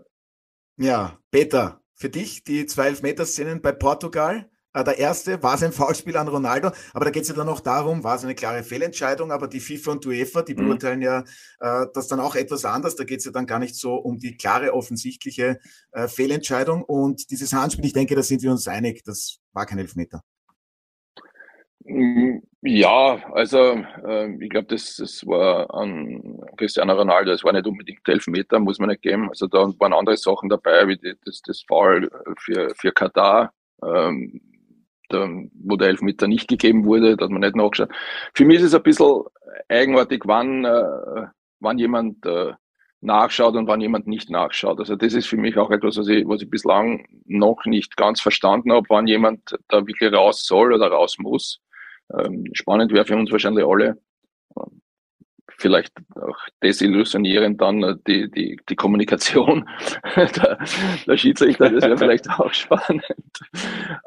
Ja, 0.77 1.19
Peter, 1.31 1.81
für 1.93 2.09
dich 2.09 2.43
die 2.43 2.65
zwei 2.65 2.87
Elfmeterszenen 2.87 3.61
bei 3.61 3.71
Portugal. 3.71 4.49
Äh, 4.73 4.83
der 4.83 4.97
erste 4.97 5.41
war 5.43 5.55
es 5.55 5.63
ein 5.63 5.73
Foulspiel 5.73 6.15
an 6.15 6.27
Ronaldo, 6.27 6.71
aber 6.93 7.05
da 7.05 7.11
geht 7.11 7.23
es 7.23 7.29
ja 7.29 7.35
dann 7.35 7.47
noch 7.47 7.59
darum, 7.59 8.03
war 8.03 8.15
es 8.15 8.23
eine 8.23 8.35
klare 8.35 8.63
Fehlentscheidung, 8.63 9.31
aber 9.31 9.47
die 9.47 9.59
FIFA 9.59 9.91
und 9.91 10.05
UEFA, 10.05 10.43
die 10.43 10.53
mhm. 10.53 10.67
beurteilen 10.67 11.01
ja 11.01 11.23
äh, 11.59 11.87
das 11.93 12.07
dann 12.07 12.19
auch 12.19 12.35
etwas 12.35 12.65
anders. 12.65 12.95
Da 12.95 13.03
geht 13.03 13.19
es 13.19 13.25
ja 13.25 13.31
dann 13.31 13.47
gar 13.47 13.59
nicht 13.59 13.75
so 13.75 13.95
um 13.95 14.19
die 14.19 14.37
klare, 14.37 14.73
offensichtliche 14.73 15.59
äh, 15.91 16.07
Fehlentscheidung. 16.07 16.83
Und 16.83 17.31
dieses 17.31 17.51
Handspiel, 17.53 17.85
ich 17.85 17.93
denke, 17.93 18.15
da 18.15 18.23
sind 18.23 18.41
wir 18.41 18.51
uns 18.51 18.67
einig, 18.67 19.03
das 19.03 19.39
war 19.53 19.65
kein 19.65 19.79
Elfmeter. 19.79 20.23
Ja, 22.61 23.19
also 23.33 23.83
äh, 24.05 24.35
ich 24.43 24.49
glaube, 24.49 24.67
das, 24.67 24.97
das 24.97 25.25
war 25.25 25.73
an 25.73 26.39
Cristiano 26.57 26.93
Ronaldo, 26.93 27.31
das 27.31 27.43
war 27.43 27.53
nicht 27.53 27.65
unbedingt 27.65 28.07
Elfmeter, 28.07 28.59
muss 28.59 28.79
man 28.79 28.89
nicht 28.89 29.01
geben. 29.01 29.29
Also 29.29 29.47
da 29.47 29.59
waren 29.79 29.93
andere 29.93 30.17
Sachen 30.17 30.49
dabei, 30.49 30.87
wie 30.87 30.97
die, 30.97 31.13
das, 31.25 31.41
das 31.41 31.61
Foul 31.67 32.09
für, 32.37 32.73
für 32.75 32.91
Katar. 32.91 33.53
Ähm, 33.83 34.41
da, 35.09 35.27
wo 35.53 35.75
der 35.75 35.89
Elfmeter 35.89 36.27
nicht 36.27 36.47
gegeben 36.47 36.85
wurde, 36.85 37.17
da 37.17 37.25
hat 37.25 37.31
man 37.31 37.41
nicht 37.41 37.55
nachgeschaut. 37.55 37.89
Für 38.35 38.45
mich 38.45 38.57
ist 38.57 38.65
es 38.65 38.75
ein 38.75 38.83
bisschen 38.83 39.23
eigenartig, 39.67 40.23
wann, 40.25 40.65
äh, 40.65 41.27
wann 41.59 41.79
jemand 41.79 42.25
äh, 42.25 42.53
nachschaut 43.01 43.55
und 43.55 43.67
wann 43.67 43.81
jemand 43.81 44.07
nicht 44.07 44.29
nachschaut. 44.29 44.79
Also 44.79 44.95
das 44.95 45.13
ist 45.13 45.27
für 45.27 45.37
mich 45.37 45.57
auch 45.57 45.71
etwas, 45.71 45.97
was 45.97 46.07
ich, 46.07 46.27
was 46.27 46.41
ich 46.41 46.49
bislang 46.49 47.07
noch 47.25 47.65
nicht 47.65 47.95
ganz 47.97 48.21
verstanden 48.21 48.71
habe, 48.71 48.85
wann 48.89 49.07
jemand 49.07 49.57
da 49.69 49.85
wirklich 49.87 50.13
raus 50.13 50.45
soll 50.45 50.73
oder 50.73 50.87
raus 50.87 51.17
muss. 51.17 51.61
Ähm, 52.17 52.45
spannend 52.53 52.91
wäre 52.91 53.05
für 53.05 53.15
uns 53.15 53.31
wahrscheinlich 53.31 53.65
alle, 53.65 53.97
vielleicht 55.59 55.93
auch 56.15 56.37
desillusionierend 56.63 57.61
dann 57.61 57.83
äh, 57.83 57.95
die, 58.07 58.31
die, 58.31 58.59
die 58.67 58.75
Kommunikation 58.75 59.69
der, 60.15 60.57
der 61.05 61.17
Schiedsrichter, 61.17 61.69
das 61.69 61.83
wäre 61.83 61.97
vielleicht 61.97 62.29
auch 62.39 62.53
spannend. 62.53 63.03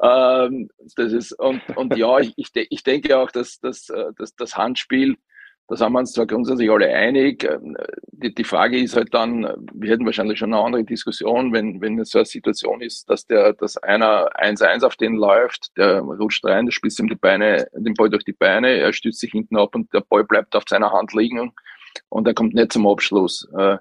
Ähm, 0.02 0.70
das 0.96 1.12
ist, 1.12 1.32
und, 1.32 1.62
und 1.76 1.96
ja, 1.96 2.18
ich, 2.18 2.34
ich 2.36 2.82
denke 2.82 3.18
auch, 3.18 3.30
dass, 3.30 3.60
dass, 3.60 3.88
äh, 3.90 4.12
dass 4.16 4.34
das 4.34 4.56
Handspiel 4.56 5.16
da 5.68 5.76
sind 5.76 5.92
wir 5.92 6.00
uns 6.00 6.12
zwar 6.12 6.26
grundsätzlich 6.26 6.70
alle 6.70 6.88
einig. 6.88 7.44
Ähm, 7.44 7.76
die, 8.12 8.34
die 8.34 8.44
Frage 8.44 8.78
ist 8.78 8.96
halt 8.96 9.14
dann, 9.14 9.46
wir 9.72 9.90
hätten 9.90 10.04
wahrscheinlich 10.04 10.38
schon 10.38 10.52
eine 10.52 10.62
andere 10.62 10.84
Diskussion, 10.84 11.52
wenn, 11.52 11.80
wenn 11.80 11.98
es 11.98 12.10
so 12.10 12.18
eine 12.18 12.26
Situation 12.26 12.80
ist, 12.80 13.08
dass 13.08 13.26
der, 13.26 13.52
dass 13.54 13.76
einer 13.78 14.28
1-1 14.36 14.84
auf 14.84 14.96
den 14.96 15.14
läuft, 15.14 15.76
der 15.76 16.00
rutscht 16.00 16.44
rein, 16.44 16.66
der 16.66 16.72
spitzt 16.72 17.00
ihm 17.00 17.08
die 17.08 17.14
Beine, 17.14 17.66
den 17.74 17.94
Ball 17.94 18.10
durch 18.10 18.24
die 18.24 18.32
Beine, 18.32 18.68
er 18.68 18.92
stützt 18.92 19.20
sich 19.20 19.32
hinten 19.32 19.56
ab 19.56 19.74
und 19.74 19.92
der 19.94 20.00
Ball 20.00 20.24
bleibt 20.24 20.54
auf 20.56 20.64
seiner 20.68 20.92
Hand 20.92 21.12
liegen 21.14 21.52
und 22.08 22.26
er 22.26 22.34
kommt 22.34 22.54
nicht 22.54 22.72
zum 22.72 22.86
Abschluss. 22.86 23.48
Äh, 23.56 23.78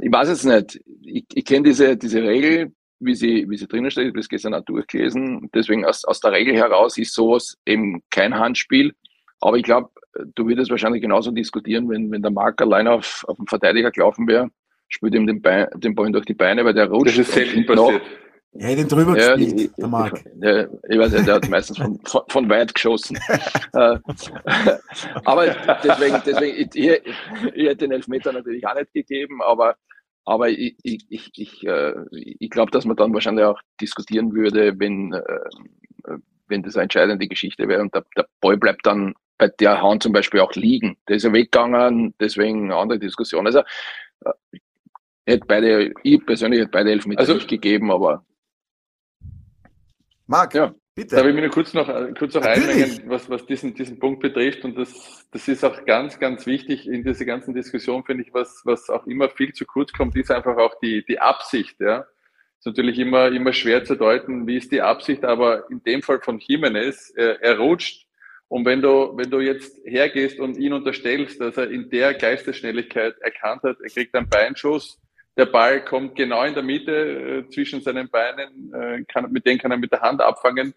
ich 0.00 0.12
weiß 0.12 0.28
es 0.28 0.44
nicht. 0.44 0.80
Ich, 1.02 1.26
ich 1.34 1.44
kenne 1.44 1.64
diese, 1.64 1.96
diese 1.96 2.22
Regel, 2.22 2.72
wie 3.00 3.14
sie, 3.14 3.48
wie 3.48 3.56
sie 3.56 3.66
drinnen 3.66 3.90
steht, 3.90 4.04
ich 4.04 4.10
habe 4.10 4.18
das 4.18 4.28
gestern 4.28 4.54
auch 4.54 4.64
durchgelesen. 4.64 5.50
Deswegen 5.54 5.84
aus, 5.84 6.04
aus 6.04 6.20
der 6.20 6.32
Regel 6.32 6.54
heraus 6.54 6.98
ist 6.98 7.14
sowas 7.14 7.56
eben 7.66 8.02
kein 8.10 8.38
Handspiel. 8.38 8.94
Aber 9.40 9.56
ich 9.56 9.62
glaube, 9.62 9.90
du 10.34 10.46
würdest 10.46 10.70
wahrscheinlich 10.70 11.02
genauso 11.02 11.30
diskutieren, 11.30 11.88
wenn, 11.88 12.10
wenn 12.10 12.22
der 12.22 12.30
Mark 12.30 12.60
allein 12.60 12.88
auf, 12.88 13.24
auf 13.28 13.36
den 13.36 13.46
Verteidiger 13.46 13.90
gelaufen 13.90 14.26
wäre, 14.26 14.50
spielt 14.88 15.14
ihm 15.14 15.26
den, 15.26 15.42
Bein, 15.42 15.68
den 15.76 15.94
Ball 15.94 16.10
durch 16.10 16.24
die 16.24 16.34
Beine, 16.34 16.64
weil 16.64 16.74
der 16.74 16.90
rutscht. 16.90 17.18
Das 17.18 17.28
ist 17.28 17.34
selten 17.34 17.66
passiert. 17.66 18.02
Er 18.52 18.68
hätte 18.70 18.80
ihn 18.80 18.88
drüber 18.88 19.16
Ja, 19.16 19.36
gespielt, 19.36 19.60
ich, 19.60 19.74
der 19.76 19.88
Marc. 19.88 20.24
ja, 20.40 20.66
ich 20.88 20.98
weiß 20.98 21.12
nicht, 21.12 21.26
der 21.28 21.34
hat 21.34 21.48
meistens 21.48 21.78
von, 21.78 22.00
von, 22.04 22.22
von 22.28 22.48
weit 22.48 22.74
geschossen. 22.74 23.18
Äh, 23.74 23.98
aber 25.24 25.54
deswegen, 25.84 26.22
deswegen 26.24 26.56
ich, 26.56 26.68
ich, 26.74 27.02
ich 27.54 27.66
hätte 27.66 27.76
den 27.76 27.92
Elfmeter 27.92 28.32
natürlich 28.32 28.66
auch 28.66 28.74
nicht 28.74 28.92
gegeben, 28.94 29.42
aber, 29.42 29.76
aber 30.24 30.48
ich, 30.48 30.76
ich, 30.82 31.04
ich, 31.10 31.30
ich, 31.36 31.66
äh, 31.66 31.92
ich 32.10 32.48
glaube, 32.50 32.70
dass 32.70 32.86
man 32.86 32.96
dann 32.96 33.12
wahrscheinlich 33.12 33.44
auch 33.44 33.60
diskutieren 33.80 34.32
würde, 34.32 34.80
wenn, 34.80 35.12
äh, 35.12 36.16
wenn 36.48 36.62
das 36.62 36.76
eine 36.76 36.84
entscheidende 36.84 37.28
Geschichte 37.28 37.68
wäre 37.68 37.82
und 37.82 37.94
der, 37.94 38.06
der 38.16 38.26
Ball 38.40 38.56
bleibt 38.56 38.86
dann 38.86 39.14
bei 39.38 39.48
der 39.48 39.80
Hand 39.80 40.02
zum 40.02 40.12
Beispiel 40.12 40.40
auch 40.40 40.52
liegen. 40.54 40.96
Der 41.08 41.16
ist 41.16 41.22
ja 41.22 41.32
weggegangen, 41.32 42.14
deswegen 42.20 42.64
eine 42.64 42.76
andere 42.76 42.98
Diskussion. 42.98 43.46
Also 43.46 43.60
äh, 43.60 44.32
ich 44.52 44.60
hätte 45.26 45.46
beide, 45.46 45.94
ich 46.02 46.24
persönlich 46.26 46.60
hätte 46.60 46.70
beide 46.70 46.90
Elfmeter 46.90 47.20
Also- 47.20 47.34
nicht 47.34 47.48
gegeben, 47.48 47.90
aber 47.90 48.24
Marc, 50.26 50.54
Ja. 50.54 50.74
bitte. 50.94 51.16
Darf 51.16 51.26
ich 51.26 51.34
mich 51.34 51.42
nur 51.42 51.50
kurz 51.52 51.72
noch, 51.72 51.88
äh, 51.88 52.12
kurz 52.18 52.34
noch 52.34 52.42
einmengen, 52.42 53.02
was, 53.06 53.30
was 53.30 53.46
diesen, 53.46 53.74
diesen 53.74 53.98
Punkt 53.98 54.20
betrifft? 54.20 54.64
Und 54.64 54.76
das, 54.76 55.26
das 55.30 55.48
ist 55.48 55.64
auch 55.64 55.84
ganz, 55.86 56.18
ganz 56.18 56.44
wichtig 56.46 56.86
in 56.86 57.02
dieser 57.02 57.24
ganzen 57.24 57.54
Diskussion, 57.54 58.04
finde 58.04 58.24
ich, 58.24 58.34
was, 58.34 58.60
was 58.64 58.90
auch 58.90 59.06
immer 59.06 59.28
viel 59.30 59.52
zu 59.52 59.64
kurz 59.64 59.92
kommt, 59.92 60.16
ist 60.16 60.30
einfach 60.30 60.56
auch 60.58 60.74
die, 60.80 61.04
die 61.06 61.18
Absicht, 61.20 61.80
ja. 61.80 62.04
Ist 62.58 62.66
natürlich 62.66 62.98
immer, 62.98 63.28
immer 63.28 63.52
schwer 63.52 63.84
zu 63.84 63.94
deuten, 63.94 64.46
wie 64.48 64.56
ist 64.56 64.72
die 64.72 64.82
Absicht, 64.82 65.24
aber 65.24 65.70
in 65.70 65.80
dem 65.84 66.02
Fall 66.02 66.20
von 66.20 66.40
Jimenez, 66.40 67.12
er, 67.16 67.40
er 67.40 67.56
rutscht. 67.58 68.07
Und 68.48 68.64
wenn 68.64 68.80
du, 68.80 69.12
wenn 69.14 69.30
du 69.30 69.40
jetzt 69.40 69.78
hergehst 69.84 70.40
und 70.40 70.56
ihn 70.56 70.72
unterstellst, 70.72 71.40
dass 71.40 71.56
er 71.58 71.70
in 71.70 71.90
der 71.90 72.14
Geistesschnelligkeit 72.14 73.18
erkannt 73.20 73.62
hat, 73.62 73.76
er 73.80 73.90
kriegt 73.90 74.14
einen 74.14 74.28
Beinschuss, 74.28 74.98
der 75.36 75.46
Ball 75.46 75.84
kommt 75.84 76.16
genau 76.16 76.42
in 76.44 76.54
der 76.54 76.62
Mitte 76.62 76.92
äh, 77.46 77.48
zwischen 77.50 77.80
seinen 77.82 78.08
Beinen, 78.08 78.72
äh, 78.72 79.04
kann, 79.04 79.30
mit 79.30 79.46
dem 79.46 79.58
kann 79.58 79.70
er 79.70 79.76
mit 79.76 79.92
der 79.92 80.00
Hand 80.00 80.20
abfangen, 80.20 80.74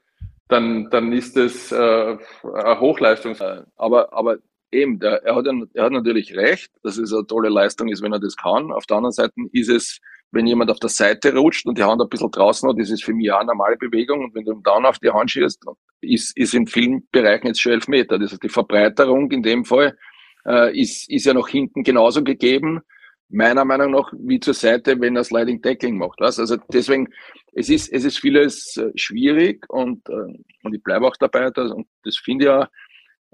dann, 0.50 0.90
dann 0.92 1.14
ist 1.14 1.38
es 1.38 1.72
äh, 1.72 2.18
ein 2.44 2.80
Hochleistungs. 2.80 3.40
Äh, 3.40 3.64
aber, 3.78 4.14
aber 4.14 4.38
eben, 4.72 5.00
der, 5.00 5.24
er, 5.24 5.36
hat, 5.36 5.48
er 5.48 5.84
hat 5.84 5.92
natürlich 5.94 6.36
recht, 6.36 6.72
dass 6.84 6.98
es 6.98 7.14
eine 7.14 7.26
tolle 7.26 7.50
Leistung 7.50 7.88
ist, 7.88 8.04
wenn 8.04 8.14
er 8.14 8.20
das 8.20 8.36
kann. 8.36 8.72
Auf 8.72 8.86
der 8.86 8.98
anderen 8.98 9.14
Seite 9.14 9.34
ist 9.54 9.70
es, 9.70 10.00
wenn 10.32 10.46
jemand 10.46 10.70
auf 10.70 10.80
der 10.80 10.90
Seite 10.90 11.34
rutscht 11.36 11.66
und 11.66 11.78
die 11.78 11.84
Hand 11.84 12.02
ein 12.02 12.10
bisschen 12.10 12.32
draußen 12.32 12.70
hat, 12.70 12.78
ist 12.80 12.92
es 12.92 13.02
für 13.02 13.14
mich 13.14 13.32
auch 13.32 13.40
eine 13.40 13.48
normale 13.48 13.78
Bewegung. 13.78 14.24
Und 14.26 14.36
wenn 14.36 14.46
du 14.46 14.52
ihm 14.52 14.64
dann 14.64 14.86
auf 14.86 15.00
die 15.00 15.10
Hand 15.10 15.32
schießt, 15.32 15.66
ist, 16.02 16.38
ist 16.38 16.54
in 16.54 16.68
vielen 16.68 17.08
Bereichen 17.12 17.48
jetzt 17.48 17.62
schon 17.62 17.74
elf 17.74 17.88
Meter. 17.88 18.20
Das 18.20 18.32
heißt, 18.32 18.44
die 18.44 18.50
Verbreiterung 18.50 19.32
in 19.32 19.44
dem 19.44 19.66
Fall 19.66 19.98
äh, 20.46 20.80
ist, 20.80 21.10
ist 21.10 21.26
ja 21.26 21.34
nach 21.34 21.48
hinten 21.48 21.84
genauso 21.84 22.24
gegeben, 22.24 22.82
meiner 23.30 23.66
Meinung 23.66 23.92
nach, 23.92 24.12
wie 24.18 24.40
zur 24.40 24.54
Seite, 24.54 25.00
wenn 25.00 25.16
er 25.16 25.24
Sliding 25.24 25.62
Tackling 25.62 25.98
macht. 25.98 26.20
Was? 26.20 26.40
Also 26.40 26.58
deswegen, 26.72 27.08
es 27.54 27.70
ist, 27.70 27.92
es 27.92 28.04
ist 28.04 28.20
vieles 28.20 28.78
äh, 28.78 28.92
schwierig 28.96 29.66
und, 29.70 30.08
äh, 30.10 30.40
und 30.64 30.74
ich 30.74 30.84
bleibe 30.84 31.08
auch 31.08 31.16
dabei, 31.18 31.50
dass, 31.50 31.72
und 31.72 31.88
das 32.04 32.18
finde 32.18 32.46
ich 32.46 32.50
ja, 32.50 32.70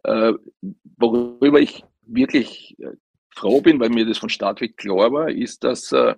äh, 0.03 0.33
worüber 0.97 1.59
ich 1.59 1.83
wirklich 2.03 2.75
äh, 2.79 2.91
froh 3.35 3.61
bin, 3.61 3.79
weil 3.79 3.89
mir 3.89 4.05
das 4.05 4.17
von 4.17 4.29
Start 4.29 4.61
weg 4.61 4.77
klar 4.77 5.11
war, 5.11 5.29
ist, 5.29 5.63
dass, 5.63 5.91
äh, 5.91 6.15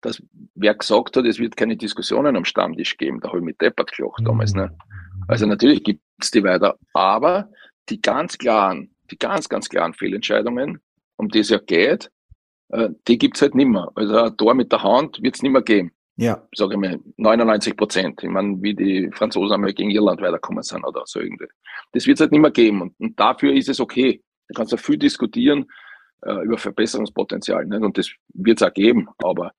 dass 0.00 0.22
wer 0.54 0.74
gesagt 0.74 1.16
hat, 1.16 1.26
es 1.26 1.38
wird 1.38 1.56
keine 1.56 1.76
Diskussionen 1.76 2.36
am 2.36 2.44
Stammtisch 2.44 2.96
geben, 2.96 3.20
da 3.20 3.28
habe 3.28 3.38
ich 3.38 3.44
mit 3.44 3.60
Deppert 3.60 3.92
gelacht 3.92 4.22
damals. 4.24 4.54
Ne? 4.54 4.76
Also 5.28 5.46
natürlich 5.46 5.82
gibt 5.82 6.02
es 6.20 6.30
die 6.30 6.42
weiter, 6.42 6.78
aber 6.92 7.50
die 7.88 8.00
ganz 8.00 8.38
klaren, 8.38 8.94
die 9.10 9.18
ganz, 9.18 9.48
ganz 9.48 9.68
klaren 9.68 9.94
Fehlentscheidungen, 9.94 10.80
um 11.16 11.28
die 11.28 11.40
es 11.40 11.50
ja 11.50 11.58
geht, 11.58 12.10
äh, 12.68 12.90
die 13.08 13.18
gibt's 13.18 13.42
halt 13.42 13.54
nimmer. 13.54 13.92
Also 13.94 14.16
ein 14.16 14.36
Tor 14.36 14.54
mit 14.54 14.72
der 14.72 14.82
Hand 14.82 15.22
wird's 15.22 15.42
nimmer 15.42 15.62
geben 15.62 15.92
Ja, 16.16 16.46
sage 16.54 16.74
ich 16.74 16.80
mal, 16.80 17.00
99 17.16 17.76
Prozent. 17.76 18.22
Ich 18.22 18.30
meine, 18.30 18.60
wie 18.62 18.74
die 18.74 19.10
Franzosen 19.12 19.54
einmal 19.54 19.74
gegen 19.74 19.90
Irland 19.90 20.20
weiterkommen 20.20 20.62
sind 20.62 20.84
oder 20.84 21.02
so 21.04 21.20
irgendwie. 21.20 21.48
Das 21.92 22.06
wird 22.06 22.16
es 22.16 22.20
halt 22.20 22.32
nicht 22.32 22.40
mehr 22.40 22.50
geben. 22.50 22.82
Und, 22.82 22.98
und 22.98 23.18
dafür 23.18 23.52
ist 23.52 23.68
es 23.68 23.80
okay. 23.80 24.22
Da 24.48 24.54
kannst 24.56 24.72
du 24.72 24.76
viel 24.76 24.98
diskutieren 24.98 25.66
äh, 26.22 26.44
über 26.44 26.58
Verbesserungspotenzial. 26.58 27.66
Nicht? 27.66 27.82
Und 27.82 27.98
das 27.98 28.10
wird 28.34 28.60
es 28.60 28.66
auch 28.66 28.72
geben. 28.72 29.08
Aber 29.18 29.52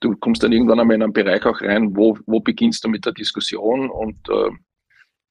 du 0.00 0.16
kommst 0.16 0.42
dann 0.42 0.52
irgendwann 0.52 0.80
einmal 0.80 0.96
in 0.96 1.02
einen 1.02 1.12
Bereich 1.12 1.44
auch 1.44 1.60
rein, 1.60 1.96
wo, 1.96 2.18
wo 2.26 2.40
beginnst 2.40 2.84
du 2.84 2.88
mit 2.88 3.04
der 3.04 3.12
Diskussion 3.12 3.90
und, 3.90 4.28
äh, 4.28 4.50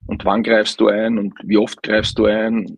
und 0.08 0.26
wann 0.26 0.44
greifst 0.44 0.80
du 0.80 0.88
ein 0.88 1.18
und 1.18 1.34
wie 1.44 1.58
oft 1.58 1.82
greifst 1.84 2.18
du 2.20 2.26
ein. 2.26 2.78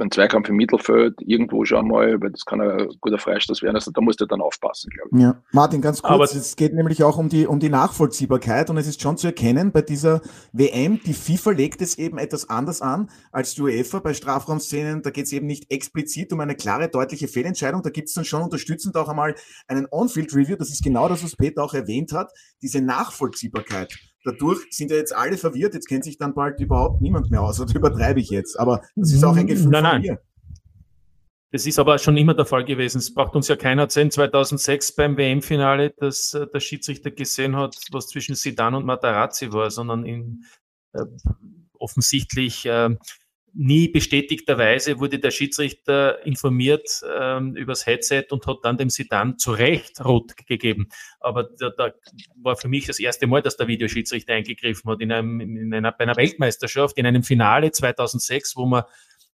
Ein 0.00 0.10
Zweikampf 0.10 0.48
im 0.48 0.56
Mittelfeld, 0.56 1.14
irgendwo 1.20 1.64
schon 1.64 1.88
mal, 1.88 2.20
weil 2.20 2.30
das 2.30 2.44
kann 2.44 2.60
ein 2.60 2.88
guter 3.00 3.18
Freistoß 3.18 3.62
werden. 3.62 3.76
Also 3.76 3.90
da 3.90 4.00
musst 4.00 4.20
du 4.20 4.26
dann 4.26 4.40
aufpassen, 4.40 4.90
glaube 4.90 5.10
ich. 5.12 5.22
Ja, 5.22 5.42
Martin, 5.52 5.80
ganz 5.80 6.02
kurz, 6.02 6.12
Aber- 6.12 6.24
es 6.24 6.56
geht 6.56 6.74
nämlich 6.74 7.02
auch 7.04 7.18
um 7.18 7.28
die, 7.28 7.46
um 7.46 7.60
die 7.60 7.68
Nachvollziehbarkeit 7.68 8.70
und 8.70 8.76
es 8.76 8.86
ist 8.86 9.00
schon 9.02 9.16
zu 9.16 9.26
erkennen, 9.28 9.72
bei 9.72 9.82
dieser 9.82 10.20
WM, 10.52 11.00
die 11.04 11.14
FIFA 11.14 11.50
legt 11.52 11.82
es 11.82 11.98
eben 11.98 12.18
etwas 12.18 12.48
anders 12.48 12.80
an 12.82 13.10
als 13.30 13.54
die 13.54 13.62
UEFA 13.62 13.98
bei 14.00 14.14
Strafraumszenen. 14.14 15.02
Da 15.02 15.10
geht 15.10 15.26
es 15.26 15.32
eben 15.32 15.46
nicht 15.46 15.70
explizit 15.70 16.32
um 16.32 16.40
eine 16.40 16.54
klare, 16.54 16.88
deutliche 16.88 17.28
Fehlentscheidung. 17.28 17.82
Da 17.82 17.90
gibt 17.90 18.08
es 18.08 18.14
dann 18.14 18.24
schon 18.24 18.42
unterstützend 18.42 18.96
auch 18.96 19.08
einmal 19.08 19.34
einen 19.68 19.86
On-Field-Review. 19.90 20.56
Das 20.56 20.70
ist 20.70 20.82
genau 20.82 21.08
das, 21.08 21.22
was 21.24 21.36
Peter 21.36 21.62
auch 21.62 21.74
erwähnt 21.74 22.12
hat, 22.12 22.32
diese 22.60 22.80
Nachvollziehbarkeit. 22.80 23.96
Dadurch 24.24 24.60
sind 24.70 24.90
ja 24.90 24.96
jetzt 24.96 25.14
alle 25.14 25.36
verwirrt, 25.36 25.74
jetzt 25.74 25.88
kennt 25.88 26.04
sich 26.04 26.16
dann 26.18 26.34
bald 26.34 26.60
überhaupt 26.60 27.00
niemand 27.00 27.30
mehr 27.30 27.42
aus. 27.42 27.60
Oder 27.60 27.74
übertreibe 27.76 28.20
ich 28.20 28.30
jetzt? 28.30 28.58
Aber 28.58 28.82
das 28.96 29.12
ist 29.12 29.24
auch 29.24 29.36
ein 29.36 29.46
Gefühl 29.46 29.68
Nein, 29.70 29.82
von 29.84 29.92
nein. 29.92 30.02
mir. 30.02 30.20
Das 31.52 31.66
ist 31.66 31.78
aber 31.78 31.98
schon 31.98 32.16
immer 32.16 32.32
der 32.32 32.46
Fall 32.46 32.64
gewesen. 32.64 32.98
Es 32.98 33.12
braucht 33.12 33.36
uns 33.36 33.46
ja 33.48 33.56
keiner 33.56 33.82
erzählen, 33.82 34.10
2006 34.10 34.92
beim 34.92 35.18
WM-Finale, 35.18 35.90
dass 35.90 36.32
äh, 36.32 36.46
der 36.46 36.60
Schiedsrichter 36.60 37.10
gesehen 37.10 37.56
hat, 37.56 37.76
was 37.90 38.08
zwischen 38.08 38.34
Sidan 38.34 38.74
und 38.74 38.86
Matarazzi 38.86 39.52
war, 39.52 39.70
sondern 39.70 40.06
in 40.06 40.44
äh, 40.94 41.04
offensichtlich 41.78 42.64
äh, 42.64 42.96
nie 43.54 43.88
bestätigterweise 43.88 44.98
wurde 44.98 45.18
der 45.18 45.30
Schiedsrichter 45.30 46.24
informiert 46.24 47.02
ähm, 47.18 47.54
übers 47.54 47.86
Headset 47.86 48.26
und 48.30 48.46
hat 48.46 48.58
dann 48.62 48.78
dem 48.78 48.90
Sidan 48.90 49.38
zu 49.38 49.52
Recht 49.52 50.02
rot 50.04 50.36
gegeben. 50.46 50.88
Aber 51.20 51.44
da, 51.58 51.70
da 51.70 51.92
war 52.36 52.56
für 52.56 52.68
mich 52.68 52.86
das 52.86 52.98
erste 52.98 53.26
Mal, 53.26 53.42
dass 53.42 53.56
der 53.56 53.68
Videoschiedsrichter 53.68 54.32
eingegriffen 54.34 54.90
hat 54.90 55.00
in 55.00 55.12
einem, 55.12 55.40
in 55.40 55.74
einer, 55.74 55.92
bei 55.92 56.04
einer 56.04 56.16
Weltmeisterschaft, 56.16 56.96
in 56.96 57.06
einem 57.06 57.22
Finale 57.22 57.72
2006, 57.72 58.56
wo 58.56 58.66
man 58.66 58.84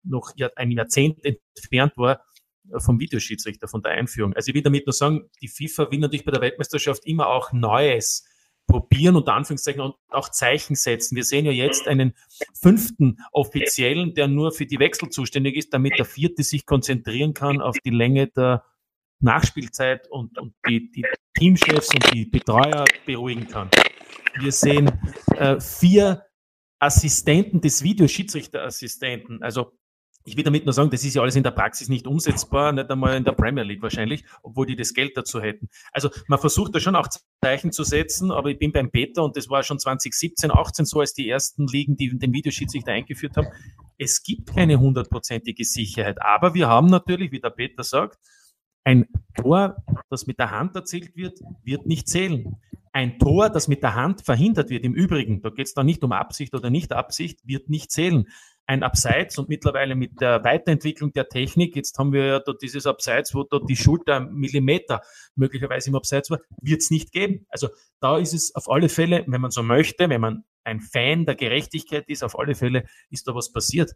noch 0.02 0.32
ein 0.56 0.70
Jahrzehnt 0.70 1.24
entfernt 1.24 1.92
war 1.96 2.22
äh, 2.72 2.80
vom 2.80 2.98
Videoschiedsrichter, 2.98 3.68
von 3.68 3.82
der 3.82 3.92
Einführung. 3.92 4.34
Also 4.34 4.48
ich 4.48 4.54
will 4.54 4.62
damit 4.62 4.86
nur 4.86 4.94
sagen, 4.94 5.30
die 5.40 5.48
FIFA 5.48 5.90
will 5.90 6.00
natürlich 6.00 6.24
bei 6.24 6.32
der 6.32 6.40
Weltmeisterschaft 6.40 7.06
immer 7.06 7.28
auch 7.28 7.52
Neues 7.52 8.24
probieren, 8.68 9.16
unter 9.16 9.34
Anführungszeichen, 9.34 9.80
und 9.80 9.96
auch 10.10 10.28
Zeichen 10.28 10.76
setzen. 10.76 11.16
Wir 11.16 11.24
sehen 11.24 11.46
ja 11.46 11.50
jetzt 11.50 11.88
einen 11.88 12.14
fünften 12.54 13.18
Offiziellen, 13.32 14.14
der 14.14 14.28
nur 14.28 14.52
für 14.52 14.66
die 14.66 14.78
Wechsel 14.78 15.08
zuständig 15.08 15.56
ist, 15.56 15.74
damit 15.74 15.98
der 15.98 16.04
vierte 16.04 16.44
sich 16.44 16.66
konzentrieren 16.66 17.34
kann 17.34 17.60
auf 17.60 17.76
die 17.84 17.90
Länge 17.90 18.28
der 18.28 18.64
Nachspielzeit 19.20 20.08
und, 20.10 20.38
und 20.38 20.54
die, 20.68 20.92
die 20.92 21.04
Teamchefs 21.36 21.92
und 21.92 22.12
die 22.12 22.26
Betreuer 22.26 22.84
beruhigen 23.04 23.48
kann. 23.48 23.70
Wir 24.38 24.52
sehen 24.52 24.92
äh, 25.36 25.58
vier 25.58 26.26
Assistenten 26.78 27.60
des 27.60 27.82
Videoschiedsrichterassistenten. 27.82 29.42
Also 29.42 29.72
ich 30.24 30.36
will 30.36 30.44
damit 30.44 30.64
nur 30.64 30.74
sagen, 30.74 30.90
das 30.90 31.04
ist 31.04 31.14
ja 31.14 31.22
alles 31.22 31.36
in 31.36 31.42
der 31.42 31.52
Praxis 31.52 31.88
nicht 31.88 32.06
umsetzbar, 32.06 32.72
nicht 32.72 32.90
einmal 32.90 33.16
in 33.16 33.24
der 33.24 33.32
Premier 33.32 33.64
League 33.64 33.82
wahrscheinlich, 33.82 34.24
obwohl 34.42 34.66
die 34.66 34.76
das 34.76 34.92
Geld 34.92 35.16
dazu 35.16 35.40
hätten. 35.40 35.68
Also 35.92 36.10
man 36.26 36.38
versucht 36.38 36.74
da 36.74 36.80
schon 36.80 36.96
auch 36.96 37.08
Zeichen 37.42 37.72
zu 37.72 37.82
setzen, 37.82 38.30
aber 38.30 38.50
ich 38.50 38.58
bin 38.58 38.72
beim 38.72 38.90
Peter 38.90 39.24
und 39.24 39.36
das 39.36 39.48
war 39.48 39.62
schon 39.62 39.78
2017, 39.78 40.50
18 40.50 40.84
so, 40.84 41.00
als 41.00 41.14
die 41.14 41.28
ersten 41.28 41.66
Ligen, 41.66 41.96
die 41.96 42.18
den 42.18 42.32
Videoschiedsrichter 42.32 42.92
eingeführt 42.92 43.36
haben. 43.36 43.48
Es 43.96 44.22
gibt 44.22 44.54
keine 44.54 44.78
hundertprozentige 44.78 45.64
Sicherheit, 45.64 46.20
aber 46.20 46.54
wir 46.54 46.68
haben 46.68 46.88
natürlich, 46.88 47.32
wie 47.32 47.40
der 47.40 47.50
Peter 47.50 47.82
sagt, 47.82 48.18
ein 48.84 49.06
Tor, 49.34 49.76
das 50.08 50.26
mit 50.26 50.38
der 50.38 50.50
Hand 50.50 50.74
erzielt 50.74 51.14
wird, 51.16 51.40
wird 51.62 51.86
nicht 51.86 52.08
zählen. 52.08 52.56
Ein 52.92 53.18
Tor, 53.18 53.50
das 53.50 53.68
mit 53.68 53.82
der 53.82 53.94
Hand 53.94 54.22
verhindert 54.22 54.70
wird, 54.70 54.84
im 54.84 54.94
Übrigen, 54.94 55.42
da 55.42 55.50
geht 55.50 55.66
es 55.66 55.74
dann 55.74 55.86
nicht 55.86 56.02
um 56.02 56.12
Absicht 56.12 56.54
oder 56.54 56.70
nicht 56.70 56.92
Absicht, 56.92 57.46
wird 57.46 57.68
nicht 57.68 57.90
zählen. 57.90 58.26
Ein 58.70 58.82
Abseits 58.82 59.38
und 59.38 59.48
mittlerweile 59.48 59.94
mit 59.94 60.20
der 60.20 60.44
Weiterentwicklung 60.44 61.14
der 61.14 61.30
Technik, 61.30 61.74
jetzt 61.74 61.98
haben 61.98 62.12
wir 62.12 62.26
ja 62.26 62.38
da 62.38 62.52
dieses 62.52 62.86
Abseits, 62.86 63.34
wo 63.34 63.42
da 63.42 63.60
die 63.60 63.76
Schulter 63.76 64.20
Millimeter 64.20 65.00
möglicherweise 65.36 65.88
im 65.88 65.96
Abseits 65.96 66.30
war, 66.30 66.38
wird 66.60 66.82
es 66.82 66.90
nicht 66.90 67.10
geben. 67.12 67.46
Also 67.48 67.68
da 68.00 68.18
ist 68.18 68.34
es 68.34 68.54
auf 68.54 68.70
alle 68.70 68.90
Fälle, 68.90 69.24
wenn 69.26 69.40
man 69.40 69.50
so 69.50 69.62
möchte, 69.62 70.10
wenn 70.10 70.20
man 70.20 70.44
ein 70.64 70.80
Fan 70.80 71.24
der 71.24 71.34
Gerechtigkeit 71.34 72.06
ist, 72.08 72.22
auf 72.22 72.38
alle 72.38 72.54
Fälle 72.54 72.84
ist 73.08 73.26
da 73.26 73.34
was 73.34 73.50
passiert. 73.50 73.94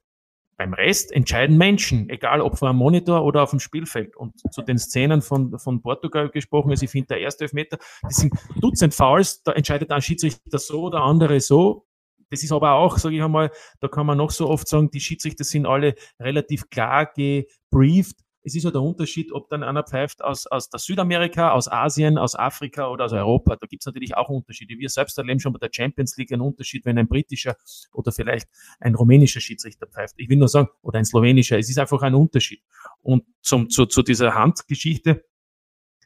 Beim 0.56 0.72
Rest 0.72 1.12
entscheiden 1.12 1.58
Menschen, 1.58 2.08
egal 2.08 2.40
ob 2.40 2.56
vor 2.56 2.70
einem 2.70 2.78
Monitor 2.78 3.24
oder 3.24 3.42
auf 3.42 3.50
dem 3.50 3.60
Spielfeld. 3.60 4.16
Und 4.16 4.40
zu 4.54 4.62
den 4.62 4.78
Szenen 4.78 5.20
von, 5.20 5.58
von 5.58 5.82
Portugal 5.82 6.30
gesprochen, 6.30 6.70
also 6.70 6.84
ich 6.84 6.90
finde, 6.90 7.08
der 7.08 7.20
erste 7.20 7.44
Elfmeter, 7.44 7.76
das 8.02 8.16
sind 8.16 8.32
Dutzend 8.58 8.94
Fouls, 8.94 9.42
da 9.42 9.52
entscheidet 9.52 9.90
ein 9.90 10.00
Schiedsrichter 10.00 10.58
so, 10.58 10.88
der 10.88 11.00
andere 11.00 11.40
so. 11.40 11.86
Das 12.32 12.42
ist 12.42 12.50
aber 12.50 12.72
auch, 12.72 12.96
sage 12.96 13.16
ich 13.16 13.22
einmal, 13.22 13.50
da 13.80 13.88
kann 13.88 14.06
man 14.06 14.16
noch 14.16 14.30
so 14.30 14.48
oft 14.48 14.66
sagen, 14.66 14.90
die 14.90 15.00
Schiedsrichter 15.00 15.44
sind 15.44 15.66
alle 15.66 15.94
relativ 16.18 16.70
klar 16.70 17.12
gebrieft. 17.14 18.16
Es 18.42 18.56
ist 18.56 18.64
halt 18.64 18.74
der 18.74 18.80
Unterschied, 18.80 19.32
ob 19.32 19.50
dann 19.50 19.62
einer 19.62 19.82
pfeift 19.84 20.24
aus, 20.24 20.46
aus 20.46 20.70
der 20.70 20.80
Südamerika, 20.80 21.52
aus 21.52 21.70
Asien, 21.70 22.16
aus 22.16 22.34
Afrika 22.34 22.88
oder 22.88 23.04
aus 23.04 23.12
Europa. 23.12 23.56
Da 23.56 23.66
gibt 23.66 23.82
es 23.82 23.86
natürlich 23.86 24.16
auch 24.16 24.30
Unterschiede. 24.30 24.78
Wir 24.78 24.88
selbst 24.88 25.18
erleben 25.18 25.40
schon 25.40 25.52
bei 25.52 25.58
der 25.58 25.68
Champions 25.70 26.16
League 26.16 26.32
einen 26.32 26.40
Unterschied, 26.40 26.86
wenn 26.86 26.96
ein 26.98 27.06
britischer 27.06 27.54
oder 27.92 28.10
vielleicht 28.10 28.48
ein 28.80 28.94
rumänischer 28.94 29.40
Schiedsrichter 29.40 29.86
pfeift. 29.86 30.14
Ich 30.16 30.30
will 30.30 30.38
nur 30.38 30.48
sagen, 30.48 30.70
oder 30.80 30.98
ein 30.98 31.04
slowenischer. 31.04 31.58
Es 31.58 31.68
ist 31.68 31.78
einfach 31.78 32.00
ein 32.00 32.14
Unterschied. 32.14 32.62
Und 33.02 33.24
zum, 33.42 33.68
zu, 33.68 33.84
zu 33.84 34.02
dieser 34.02 34.34
Handgeschichte, 34.34 35.26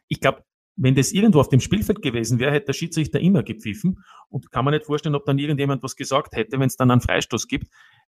ich 0.09 0.21
glaube, 0.21 0.43
wenn 0.77 0.95
das 0.95 1.13
irgendwo 1.13 1.41
auf 1.41 1.49
dem 1.49 1.61
Spielfeld 1.61 2.03
gewesen 2.03 2.39
wäre, 2.39 2.53
hätte 2.53 2.67
der 2.67 2.73
Schiedsrichter 2.75 3.19
immer 3.19 3.43
gepfiffen 3.43 4.05
und 4.29 4.51
kann 4.53 4.65
man 4.65 4.75
nicht 4.75 4.87
vorstellen, 4.87 5.15
ob 5.15 5.25
dann 5.25 5.39
irgendjemand 5.39 5.83
was 5.83 5.97
gesagt 5.97 6.37
hätte, 6.37 6.59
wenn 6.61 6.67
es 6.67 6.77
dann 6.77 6.91
einen 6.91 7.01
Freistoß 7.01 7.49
gibt. 7.49 7.69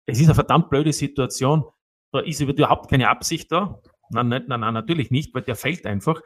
Es 0.05 0.19
ist 0.19 0.25
eine 0.25 0.35
verdammt 0.35 0.69
blöde 0.69 0.93
Situation. 0.93 1.63
Da 2.11 2.19
ist 2.19 2.39
überhaupt 2.39 2.89
keine 2.89 3.09
Absicht 3.09 3.51
da. 3.51 3.81
Nein, 4.11 4.27
nein, 4.27 4.43
nein, 4.47 4.73
natürlich 4.73 5.09
nicht, 5.09 5.33
weil 5.33 5.41
der 5.41 5.55
fällt 5.55 5.85
einfach. 5.85 6.21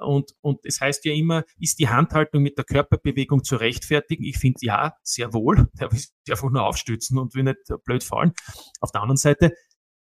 Und, 0.00 0.32
und 0.40 0.60
es 0.64 0.80
heißt 0.80 1.04
ja 1.04 1.12
immer, 1.12 1.44
ist 1.58 1.78
die 1.78 1.88
Handhaltung 1.88 2.42
mit 2.42 2.56
der 2.56 2.64
Körperbewegung 2.64 3.42
zu 3.42 3.56
rechtfertigen? 3.56 4.24
Ich 4.24 4.38
finde 4.38 4.58
ja, 4.62 4.94
sehr 5.02 5.32
wohl. 5.32 5.68
Der 5.78 5.90
will 5.90 5.98
sich 5.98 6.12
einfach 6.30 6.50
nur 6.50 6.64
aufstützen 6.64 7.18
und 7.18 7.34
will 7.34 7.42
nicht 7.42 7.58
blöd 7.84 8.04
fallen. 8.04 8.32
Auf 8.80 8.92
der 8.92 9.02
anderen 9.02 9.16
Seite, 9.16 9.52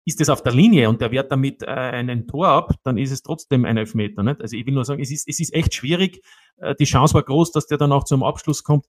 ist 0.06 0.20
es 0.22 0.30
auf 0.30 0.44
der 0.44 0.54
Linie 0.54 0.90
und 0.90 1.02
der 1.02 1.12
wehrt 1.12 1.32
damit 1.32 1.64
äh, 1.64 1.68
einen 1.68 2.28
Tor 2.28 2.48
ab, 2.48 2.74
dann 2.84 2.98
ist 2.98 3.12
es 3.12 3.22
trotzdem 3.22 3.66
ein 3.66 3.78
Elfmeter. 3.78 4.24
Nicht? 4.24 4.42
Also 4.42 4.58
ich 4.58 4.66
will 4.66 4.74
nur 4.74 4.86
sagen, 4.86 5.02
es 5.02 5.12
ist, 5.12 5.28
es 5.28 5.40
ist 5.40 5.54
echt 5.54 5.74
schwierig. 5.74 6.22
Äh, 6.58 6.76
die 6.76 6.86
Chance 6.86 7.14
war 7.14 7.24
groß, 7.24 7.52
dass 7.52 7.68
der 7.68 7.78
dann 7.78 7.92
auch 7.92 8.04
zum 8.04 8.24
Abschluss 8.24 8.64
kommt. 8.64 8.86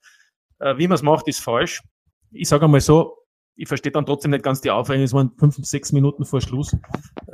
Äh, 0.58 0.76
wie 0.78 0.88
man 0.88 0.96
es 0.96 1.02
macht, 1.02 1.28
ist 1.28 1.40
falsch. 1.40 1.82
Ich 2.30 2.48
sage 2.48 2.64
einmal 2.64 2.80
so, 2.80 3.16
ich 3.56 3.68
verstehe 3.68 3.92
dann 3.92 4.06
trotzdem 4.06 4.32
nicht 4.32 4.42
ganz 4.42 4.60
die 4.60 4.70
Aufregung. 4.70 5.04
Es 5.04 5.12
waren 5.12 5.30
fünf, 5.38 5.54
sechs 5.56 5.92
Minuten 5.92 6.24
vor 6.24 6.40
Schluss. 6.40 6.76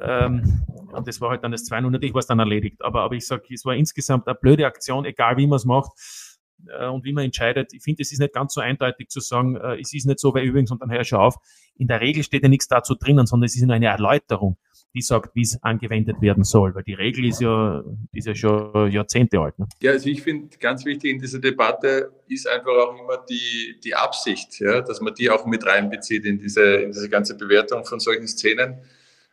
Ähm, 0.02 0.62
und 0.92 1.08
das 1.08 1.20
war 1.22 1.30
halt 1.30 1.42
dann 1.44 1.52
das 1.52 1.64
200. 1.64 1.92
Natürlich 1.92 2.12
war 2.14 2.20
es 2.20 2.26
dann 2.26 2.38
erledigt. 2.38 2.84
Aber, 2.84 3.02
aber 3.02 3.14
ich 3.14 3.26
sage, 3.26 3.44
es 3.54 3.64
war 3.64 3.74
insgesamt 3.74 4.26
eine 4.26 4.34
blöde 4.34 4.66
Aktion, 4.66 5.06
egal 5.06 5.38
wie 5.38 5.46
man 5.46 5.56
es 5.56 5.64
macht 5.64 5.92
und 6.88 7.04
wie 7.04 7.12
man 7.12 7.24
entscheidet. 7.24 7.72
Ich 7.72 7.82
finde, 7.82 8.02
es 8.02 8.12
ist 8.12 8.18
nicht 8.18 8.32
ganz 8.32 8.54
so 8.54 8.60
eindeutig 8.60 9.08
zu 9.08 9.20
sagen, 9.20 9.56
äh, 9.56 9.80
es 9.80 9.92
ist 9.92 10.06
nicht 10.06 10.20
so, 10.20 10.34
weil 10.34 10.44
übrigens, 10.44 10.70
und 10.70 10.80
dann 10.80 10.90
hör 10.90 11.04
schon 11.04 11.18
auf, 11.18 11.36
in 11.76 11.86
der 11.86 12.00
Regel 12.00 12.22
steht 12.22 12.42
ja 12.42 12.48
nichts 12.48 12.68
dazu 12.68 12.94
drinnen, 12.94 13.26
sondern 13.26 13.46
es 13.46 13.56
ist 13.56 13.62
nur 13.62 13.74
eine 13.74 13.86
Erläuterung, 13.86 14.58
die 14.94 15.00
sagt, 15.00 15.34
wie 15.34 15.42
es 15.42 15.62
angewendet 15.62 16.20
werden 16.20 16.44
soll. 16.44 16.74
Weil 16.74 16.82
die 16.82 16.94
Regel 16.94 17.24
ist 17.24 17.40
ja, 17.40 17.82
ist 18.12 18.26
ja 18.26 18.34
schon 18.34 18.90
Jahrzehnte 18.90 19.40
alt. 19.40 19.58
Ne? 19.58 19.66
Ja, 19.80 19.92
also 19.92 20.08
ich 20.08 20.22
finde, 20.22 20.56
ganz 20.58 20.84
wichtig 20.84 21.12
in 21.12 21.18
dieser 21.18 21.38
Debatte 21.38 22.12
ist 22.28 22.46
einfach 22.48 22.72
auch 22.72 23.00
immer 23.00 23.24
die, 23.28 23.80
die 23.82 23.94
Absicht, 23.94 24.60
ja, 24.60 24.82
dass 24.82 25.00
man 25.00 25.14
die 25.14 25.30
auch 25.30 25.46
mit 25.46 25.64
reinbezieht 25.64 26.24
in 26.24 26.38
diese, 26.38 26.64
in 26.76 26.92
diese 26.92 27.08
ganze 27.08 27.36
Bewertung 27.36 27.84
von 27.84 28.00
solchen 28.00 28.28
Szenen 28.28 28.78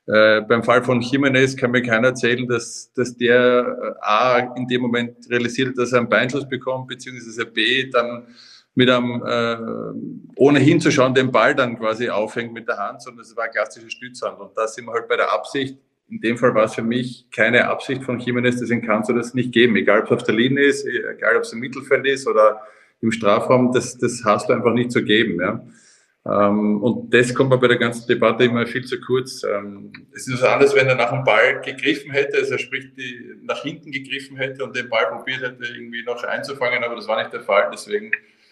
äh, 0.08 0.42
beim 0.42 0.64
Fall 0.64 0.84
von 0.84 1.02
Jimenez 1.02 1.58
kann 1.58 1.72
mir 1.72 1.82
keiner 1.82 2.10
erzählen, 2.10 2.48
dass, 2.48 2.94
dass 2.94 3.18
der 3.18 3.96
äh, 4.02 4.06
A 4.06 4.54
in 4.56 4.66
dem 4.68 4.82
Moment 4.82 5.18
realisiert, 5.30 5.78
dass 5.78 5.92
er 5.92 6.00
einen 6.00 6.10
Beinschuss 6.10 6.48
bekommt, 6.48 6.88
beziehungsweise 6.88 7.46
B 7.46 7.90
dann 7.90 8.28
mit 8.74 8.90
einem, 8.90 9.22
äh, 9.26 9.58
ohne 10.38 10.60
hinzuschauen, 10.60 11.14
den 11.14 11.32
Ball 11.32 11.56
dann 11.56 11.78
quasi 11.78 12.10
aufhängt 12.10 12.54
mit 12.54 12.70
der 12.70 12.78
Hand, 12.78 13.02
sondern 13.02 13.24
es 13.24 13.36
war 13.36 13.46
ein 13.46 13.52
klassischer 13.52 13.90
Stützhand. 13.90 14.40
Und 14.40 14.56
da 14.56 14.68
sind 14.68 14.86
wir 14.86 14.94
halt 14.94 15.10
bei 15.10 15.18
der 15.18 15.34
Absicht. 15.34 15.78
In 16.10 16.22
dem 16.22 16.38
Fall 16.38 16.56
war 16.56 16.66
es 16.66 16.76
für 16.76 16.84
mich 16.84 17.26
keine 17.36 17.68
Absicht 17.68 18.04
von 18.04 18.20
Jimenez, 18.20 18.60
deswegen 18.62 18.86
kannst 18.86 19.10
du 19.10 19.14
das 19.14 19.34
nicht 19.34 19.52
geben. 19.52 19.76
Egal, 19.76 20.02
ob 20.02 20.06
es 20.06 20.12
auf 20.12 20.24
der 20.24 20.36
Linie 20.36 20.64
ist, 20.64 20.86
egal, 20.86 21.36
ob 21.36 21.42
es 21.42 21.52
im 21.52 21.60
Mittelfeld 21.60 22.06
ist 22.06 22.28
oder 22.28 22.62
im 23.02 23.12
Strafraum, 23.12 23.74
das, 23.74 23.98
das 23.98 24.22
hast 24.24 24.48
du 24.48 24.54
einfach 24.54 24.74
nicht 24.74 24.92
zu 24.92 25.04
geben. 25.04 25.42
Ja. 25.42 25.62
Ähm, 26.30 26.82
und 26.82 27.14
das 27.14 27.34
kommt 27.34 27.50
bei 27.60 27.68
der 27.68 27.78
ganzen 27.78 28.08
Debatte 28.08 28.44
immer 28.44 28.68
viel 28.68 28.84
zu 28.84 29.00
kurz. 29.00 29.44
Ähm, 29.44 29.94
es 30.14 30.28
ist 30.28 30.42
was 30.42 30.50
anderes, 30.50 30.76
wenn 30.76 30.88
er 30.88 30.96
nach 30.96 31.12
dem 31.12 31.24
Ball 31.24 31.62
gegriffen 31.62 32.12
hätte, 32.12 32.38
also 32.38 32.58
sprich 32.58 32.94
die, 32.98 33.36
nach 33.44 33.64
hinten 33.64 33.92
gegriffen 33.92 34.36
hätte 34.36 34.64
und 34.64 34.76
den 34.76 34.90
Ball 34.90 35.06
probiert 35.08 35.42
hätte, 35.42 35.64
irgendwie 35.64 36.04
noch 36.04 36.24
einzufangen, 36.24 36.84
aber 36.84 36.96
das 36.96 37.08
war 37.08 37.20
nicht 37.20 37.34
der 37.34 37.42
Fall. 37.42 37.70
Deswegen 37.72 38.12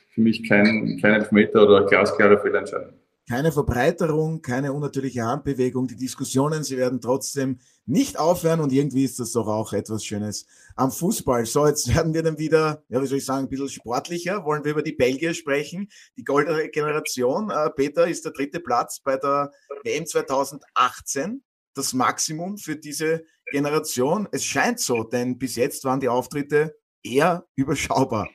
für 0.10 0.22
mich 0.22 0.48
kein, 0.48 0.98
kein 1.02 1.16
Elfmeter 1.16 1.64
oder 1.64 1.86
glasklare 1.86 2.40
Fehlentscheidung 2.40 2.94
keine 3.28 3.52
Verbreiterung, 3.52 4.42
keine 4.42 4.72
unnatürliche 4.72 5.24
Handbewegung. 5.24 5.88
Die 5.88 5.96
Diskussionen, 5.96 6.64
sie 6.64 6.78
werden 6.78 7.02
trotzdem 7.02 7.60
nicht 7.86 8.20
aufhören 8.20 8.60
und 8.60 8.72
irgendwie 8.72 9.04
ist 9.04 9.20
das 9.20 9.32
doch 9.32 9.48
auch 9.48 9.74
etwas 9.74 10.04
Schönes 10.04 10.46
am 10.76 10.92
Fußball. 10.92 11.46
So, 11.46 11.66
jetzt 11.66 11.94
werden 11.96 12.14
wir 12.14 12.24
dann 12.24 12.38
wieder, 12.38 12.84
ja, 12.90 13.02
wie 13.02 13.08
soll 13.08 13.18
ich 13.18 13.26
sagen, 13.26 13.46
ein 13.46 13.50
bisschen 13.50 13.70
sportlicher. 13.70 14.46
Wollen 14.46 14.64
wir 14.64 14.72
über 14.72 14.84
die 14.84 14.94
Belgier 14.94 15.34
sprechen? 15.34 15.90
Die 16.18 16.24
goldene 16.24 16.70
Generation. 16.70 17.50
Äh, 17.50 17.70
Peter 17.72 18.08
ist 18.08 18.26
der 18.26 18.32
dritte 18.32 18.60
Platz 18.60 19.00
bei 19.00 19.18
der 19.18 19.52
WM 19.84 20.06
2018. 20.06 21.44
Das 21.74 21.94
Maximum 21.94 22.58
für 22.58 22.76
diese 22.76 23.26
Generation. 23.52 24.28
Es 24.32 24.46
scheint 24.46 24.80
so, 24.80 25.04
denn 25.04 25.38
bis 25.38 25.56
jetzt 25.56 25.84
waren 25.84 26.00
die 26.00 26.10
Auftritte 26.10 26.78
eher 27.04 27.46
überschaubar. 27.56 28.30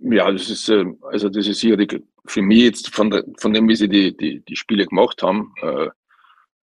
Ja, 0.00 0.30
das 0.30 0.48
ist, 0.48 0.68
äh, 0.68 0.84
also 1.02 1.28
das 1.28 1.46
ist 1.46 1.60
sicherlich 1.60 2.00
für 2.28 2.42
mich 2.42 2.62
jetzt 2.62 2.94
von, 2.94 3.10
der, 3.10 3.24
von 3.38 3.52
dem, 3.52 3.68
wie 3.68 3.76
sie 3.76 3.88
die, 3.88 4.16
die, 4.16 4.40
die 4.40 4.56
Spiele 4.56 4.86
gemacht 4.86 5.22
haben, 5.22 5.54
äh, 5.62 5.88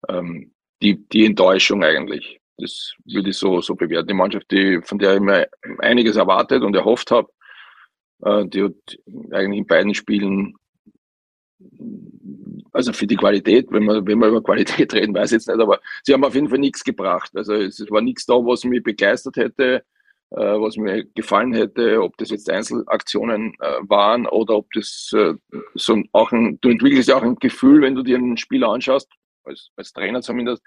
ähm, 0.08 0.52
die, 0.82 1.06
die 1.08 1.26
Enttäuschung 1.26 1.82
eigentlich. 1.82 2.40
Das 2.58 2.94
würde 3.04 3.30
ich 3.30 3.36
so, 3.36 3.60
so 3.60 3.74
bewerten. 3.74 4.08
Die 4.08 4.14
Mannschaft, 4.14 4.50
die, 4.50 4.80
von 4.82 4.98
der 4.98 5.14
ich 5.14 5.20
mir 5.20 5.48
einiges 5.78 6.16
erwartet 6.16 6.62
und 6.62 6.74
erhofft 6.74 7.10
habe, 7.10 7.28
äh, 8.22 8.46
die 8.46 8.64
hat 8.64 8.98
eigentlich 9.32 9.60
in 9.60 9.66
beiden 9.66 9.94
Spielen, 9.94 10.54
also 12.72 12.92
für 12.92 13.06
die 13.06 13.16
Qualität, 13.16 13.66
wenn 13.70 13.84
man, 13.84 14.06
wenn 14.06 14.18
wir 14.18 14.28
über 14.28 14.42
Qualität 14.42 14.92
reden, 14.94 15.14
weiß 15.14 15.32
ich 15.32 15.36
jetzt 15.36 15.48
nicht, 15.48 15.60
aber 15.60 15.80
sie 16.02 16.12
haben 16.12 16.24
auf 16.24 16.34
jeden 16.34 16.48
Fall 16.48 16.58
nichts 16.58 16.84
gebracht. 16.84 17.30
Also 17.34 17.54
es 17.54 17.84
war 17.90 18.00
nichts 18.00 18.26
da, 18.26 18.34
was 18.34 18.64
mich 18.64 18.82
begeistert 18.82 19.36
hätte 19.36 19.84
was 20.30 20.76
mir 20.76 21.04
gefallen 21.14 21.52
hätte, 21.52 22.02
ob 22.02 22.16
das 22.16 22.30
jetzt 22.30 22.50
Einzelaktionen 22.50 23.54
äh, 23.60 23.76
waren 23.82 24.26
oder 24.26 24.56
ob 24.56 24.70
das 24.72 25.10
äh, 25.14 25.34
so 25.74 26.02
auch 26.12 26.32
ein, 26.32 26.58
du 26.60 26.68
entwickelst 26.68 27.08
ja 27.08 27.16
auch 27.16 27.22
ein 27.22 27.36
Gefühl, 27.36 27.82
wenn 27.82 27.94
du 27.94 28.02
dir 28.02 28.16
einen 28.16 28.36
Spieler 28.36 28.68
anschaust, 28.68 29.08
als, 29.44 29.70
als 29.76 29.92
Trainer 29.92 30.20
zumindest, 30.22 30.62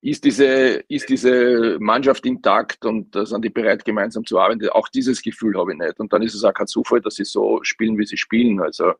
ist 0.00 0.24
diese, 0.24 0.84
ist 0.88 1.08
diese 1.08 1.76
Mannschaft 1.80 2.24
intakt 2.24 2.84
und 2.84 3.14
sind 3.14 3.44
die 3.44 3.50
bereit, 3.50 3.84
gemeinsam 3.84 4.24
zu 4.24 4.38
arbeiten. 4.38 4.68
Auch 4.68 4.88
dieses 4.88 5.20
Gefühl 5.22 5.58
habe 5.58 5.72
ich 5.72 5.78
nicht. 5.78 5.98
Und 5.98 6.12
dann 6.12 6.22
ist 6.22 6.34
es 6.34 6.44
auch 6.44 6.54
kein 6.54 6.68
Zufall, 6.68 7.00
dass 7.00 7.16
sie 7.16 7.24
so 7.24 7.58
spielen, 7.64 7.98
wie 7.98 8.06
sie 8.06 8.16
spielen. 8.16 8.60
Also 8.60 8.92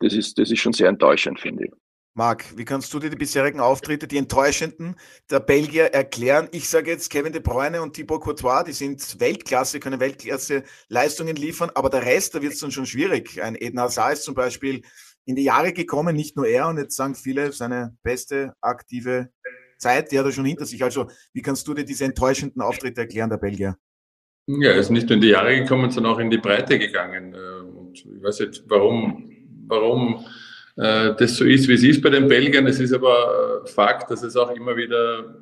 das 0.00 0.14
ist, 0.14 0.36
das 0.36 0.50
ist 0.50 0.58
schon 0.58 0.72
sehr 0.72 0.88
enttäuschend, 0.88 1.38
finde 1.38 1.66
ich. 1.66 1.72
Marc, 2.16 2.56
wie 2.56 2.64
kannst 2.64 2.94
du 2.94 2.98
dir 2.98 3.10
die 3.10 3.16
bisherigen 3.16 3.60
Auftritte, 3.60 4.08
die 4.08 4.16
enttäuschenden 4.16 4.96
der 5.30 5.38
Belgier 5.38 5.92
erklären? 5.92 6.48
Ich 6.50 6.66
sage 6.66 6.90
jetzt 6.90 7.10
Kevin 7.10 7.34
De 7.34 7.42
Bruyne 7.42 7.82
und 7.82 7.92
Thibaut 7.92 8.22
Courtois, 8.22 8.64
die 8.64 8.72
sind 8.72 9.20
Weltklasse, 9.20 9.80
können 9.80 10.00
Weltklasse 10.00 10.62
Leistungen 10.88 11.36
liefern, 11.36 11.70
aber 11.74 11.90
der 11.90 12.06
Rest, 12.06 12.34
da 12.34 12.40
wird 12.40 12.54
es 12.54 12.60
dann 12.60 12.70
schon 12.70 12.86
schwierig. 12.86 13.42
Ein 13.42 13.54
Eden 13.54 13.78
Hazard 13.78 14.14
ist 14.14 14.22
zum 14.22 14.34
Beispiel 14.34 14.80
in 15.26 15.36
die 15.36 15.44
Jahre 15.44 15.74
gekommen, 15.74 16.16
nicht 16.16 16.38
nur 16.38 16.46
er, 16.46 16.68
und 16.68 16.78
jetzt 16.78 16.96
sagen 16.96 17.14
viele, 17.14 17.52
seine 17.52 17.94
beste 18.02 18.54
aktive 18.62 19.28
Zeit, 19.76 20.10
die 20.10 20.18
hat 20.18 20.24
er 20.24 20.32
schon 20.32 20.46
hinter 20.46 20.64
sich. 20.64 20.82
Also, 20.82 21.08
wie 21.34 21.42
kannst 21.42 21.68
du 21.68 21.74
dir 21.74 21.84
diese 21.84 22.06
enttäuschenden 22.06 22.62
Auftritte 22.62 23.02
erklären, 23.02 23.28
der 23.28 23.36
Belgier? 23.36 23.76
Ja, 24.46 24.70
er 24.70 24.78
ist 24.78 24.88
nicht 24.88 25.06
nur 25.10 25.16
in 25.16 25.20
die 25.20 25.28
Jahre 25.28 25.54
gekommen, 25.54 25.90
sondern 25.90 26.14
auch 26.14 26.18
in 26.18 26.30
die 26.30 26.38
Breite 26.38 26.78
gegangen. 26.78 27.34
Äh, 27.34 27.60
und 27.76 27.98
ich 27.98 28.22
weiß 28.22 28.40
nicht, 28.40 28.64
warum, 28.68 29.30
warum 29.66 30.24
das 30.76 31.36
so 31.36 31.44
ist, 31.44 31.68
wie 31.68 31.74
es 31.74 31.82
ist 31.82 32.02
bei 32.02 32.10
den 32.10 32.28
Belgiern. 32.28 32.66
Es 32.66 32.80
ist 32.80 32.92
aber 32.92 33.62
äh, 33.64 33.68
Fakt, 33.68 34.10
dass 34.10 34.22
es 34.22 34.36
auch 34.36 34.54
immer 34.54 34.76
wieder, 34.76 35.36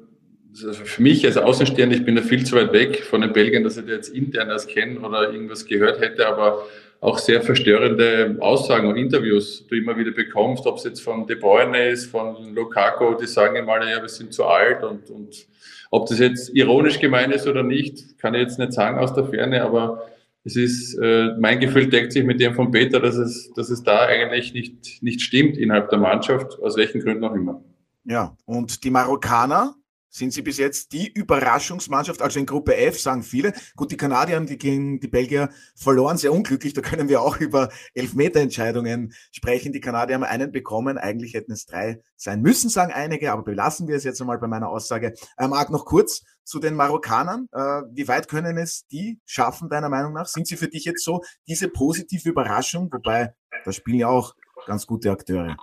also 0.52 0.72
für 0.72 1.02
mich 1.02 1.26
als 1.26 1.36
Außenstehender, 1.36 1.96
ich 1.96 2.04
bin 2.04 2.14
da 2.14 2.22
viel 2.22 2.46
zu 2.46 2.54
weit 2.56 2.72
weg 2.72 3.02
von 3.02 3.20
den 3.20 3.32
Belgiern, 3.32 3.64
dass 3.64 3.76
ich 3.76 3.86
jetzt 3.86 4.10
intern 4.10 4.48
das 4.48 4.66
kenne 4.66 5.00
oder 5.00 5.32
irgendwas 5.32 5.66
gehört 5.66 6.00
hätte, 6.00 6.28
aber 6.28 6.64
auch 7.00 7.18
sehr 7.18 7.42
verstörende 7.42 8.36
Aussagen 8.40 8.86
und 8.86 8.96
Interviews 8.96 9.66
du 9.66 9.76
immer 9.76 9.96
wieder 9.98 10.12
bekommst, 10.12 10.66
ob 10.66 10.78
es 10.78 10.84
jetzt 10.84 11.00
von 11.00 11.26
De 11.26 11.36
Bruyne 11.36 11.90
ist, 11.90 12.10
von 12.10 12.54
Lukaku, 12.54 13.14
die 13.14 13.26
sagen 13.26 13.56
immer, 13.56 13.84
ja, 13.86 14.00
wir 14.00 14.08
sind 14.08 14.32
zu 14.32 14.44
alt 14.44 14.82
und, 14.84 15.10
und 15.10 15.46
ob 15.90 16.08
das 16.08 16.18
jetzt 16.18 16.54
ironisch 16.54 17.00
gemeint 17.00 17.34
ist 17.34 17.46
oder 17.46 17.62
nicht, 17.62 18.18
kann 18.18 18.34
ich 18.34 18.40
jetzt 18.40 18.58
nicht 18.58 18.72
sagen 18.72 18.98
aus 18.98 19.12
der 19.14 19.24
Ferne, 19.24 19.62
aber 19.62 20.02
es 20.44 20.56
ist, 20.56 20.98
äh, 21.00 21.30
mein 21.38 21.58
Gefühl 21.58 21.88
deckt 21.88 22.12
sich 22.12 22.22
mit 22.22 22.38
dem 22.38 22.54
von 22.54 22.70
Peter, 22.70 23.00
dass 23.00 23.16
es, 23.16 23.50
dass 23.54 23.70
es 23.70 23.82
da 23.82 24.00
eigentlich 24.00 24.52
nicht, 24.52 25.02
nicht 25.02 25.22
stimmt 25.22 25.56
innerhalb 25.56 25.88
der 25.88 25.98
Mannschaft, 25.98 26.58
aus 26.60 26.76
welchen 26.76 27.00
Gründen 27.00 27.24
auch 27.24 27.34
immer. 27.34 27.64
Ja, 28.04 28.36
und 28.44 28.84
die 28.84 28.90
Marokkaner, 28.90 29.74
sind 30.14 30.32
sie 30.32 30.42
bis 30.42 30.58
jetzt 30.58 30.92
die 30.92 31.12
Überraschungsmannschaft, 31.12 32.22
also 32.22 32.38
in 32.38 32.46
Gruppe 32.46 32.76
F, 32.76 33.00
sagen 33.00 33.24
viele. 33.24 33.52
Gut, 33.74 33.90
die 33.90 33.96
Kanadier 33.96 34.36
haben 34.36 34.46
die 34.46 34.58
gegen 34.58 35.00
die 35.00 35.08
Belgier 35.08 35.50
verloren, 35.74 36.18
sehr 36.18 36.32
unglücklich. 36.32 36.72
Da 36.72 36.82
können 36.82 37.08
wir 37.08 37.20
auch 37.20 37.38
über 37.38 37.70
Elfmeterentscheidungen 37.94 39.12
sprechen. 39.32 39.72
Die 39.72 39.80
Kanadier 39.80 40.14
haben 40.14 40.22
einen 40.22 40.52
bekommen. 40.52 40.98
Eigentlich 40.98 41.34
hätten 41.34 41.50
es 41.50 41.66
drei 41.66 42.00
sein 42.16 42.42
müssen, 42.42 42.70
sagen 42.70 42.92
einige, 42.92 43.32
aber 43.32 43.42
belassen 43.42 43.88
wir 43.88 43.96
es 43.96 44.04
jetzt 44.04 44.20
einmal 44.20 44.38
bei 44.38 44.46
meiner 44.46 44.68
Aussage. 44.68 45.14
Äh, 45.36 45.48
Marc, 45.48 45.70
noch 45.70 45.84
kurz 45.84 46.22
zu 46.44 46.60
den 46.60 46.76
Marokkanern. 46.76 47.48
Äh, 47.50 47.82
wie 47.90 48.06
weit 48.06 48.28
können 48.28 48.56
es 48.56 48.86
die 48.86 49.18
schaffen, 49.24 49.68
deiner 49.68 49.88
Meinung 49.88 50.12
nach? 50.12 50.26
Sind 50.26 50.46
sie 50.46 50.56
für 50.56 50.68
dich 50.68 50.84
jetzt 50.84 51.04
so 51.04 51.22
diese 51.48 51.68
positive 51.68 52.28
Überraschung? 52.28 52.88
Wobei 52.92 53.34
Da 53.64 53.72
spielen 53.72 53.98
ja 53.98 54.08
auch 54.08 54.36
ganz 54.66 54.86
gute 54.86 55.10
Akteure. 55.10 55.56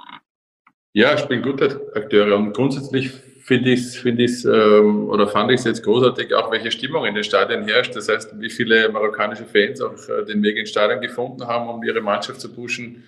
Ja, 0.91 1.17
spielen 1.17 1.41
gute 1.41 1.89
Akteure 1.95 2.35
und 2.35 2.51
grundsätzlich 2.51 3.13
finde 3.51 3.71
ich 3.71 3.81
es 3.81 3.97
find 3.97 4.19
ähm, 4.45 5.09
oder 5.09 5.27
fand 5.27 5.51
ich 5.51 5.59
es 5.59 5.65
jetzt 5.65 5.83
großartig, 5.83 6.33
auch 6.33 6.49
welche 6.53 6.71
Stimmung 6.71 7.03
in 7.03 7.15
den 7.15 7.23
Stadien 7.25 7.65
herrscht. 7.67 7.93
Das 7.97 8.07
heißt, 8.07 8.39
wie 8.39 8.49
viele 8.49 8.87
marokkanische 8.87 9.43
Fans 9.43 9.81
auch 9.81 9.91
äh, 10.07 10.23
den 10.25 10.41
Weg 10.41 10.55
ins 10.55 10.69
Stadion 10.69 11.01
gefunden 11.01 11.45
haben, 11.45 11.67
um 11.67 11.83
ihre 11.83 11.99
Mannschaft 11.99 12.39
zu 12.39 12.53
pushen. 12.53 13.03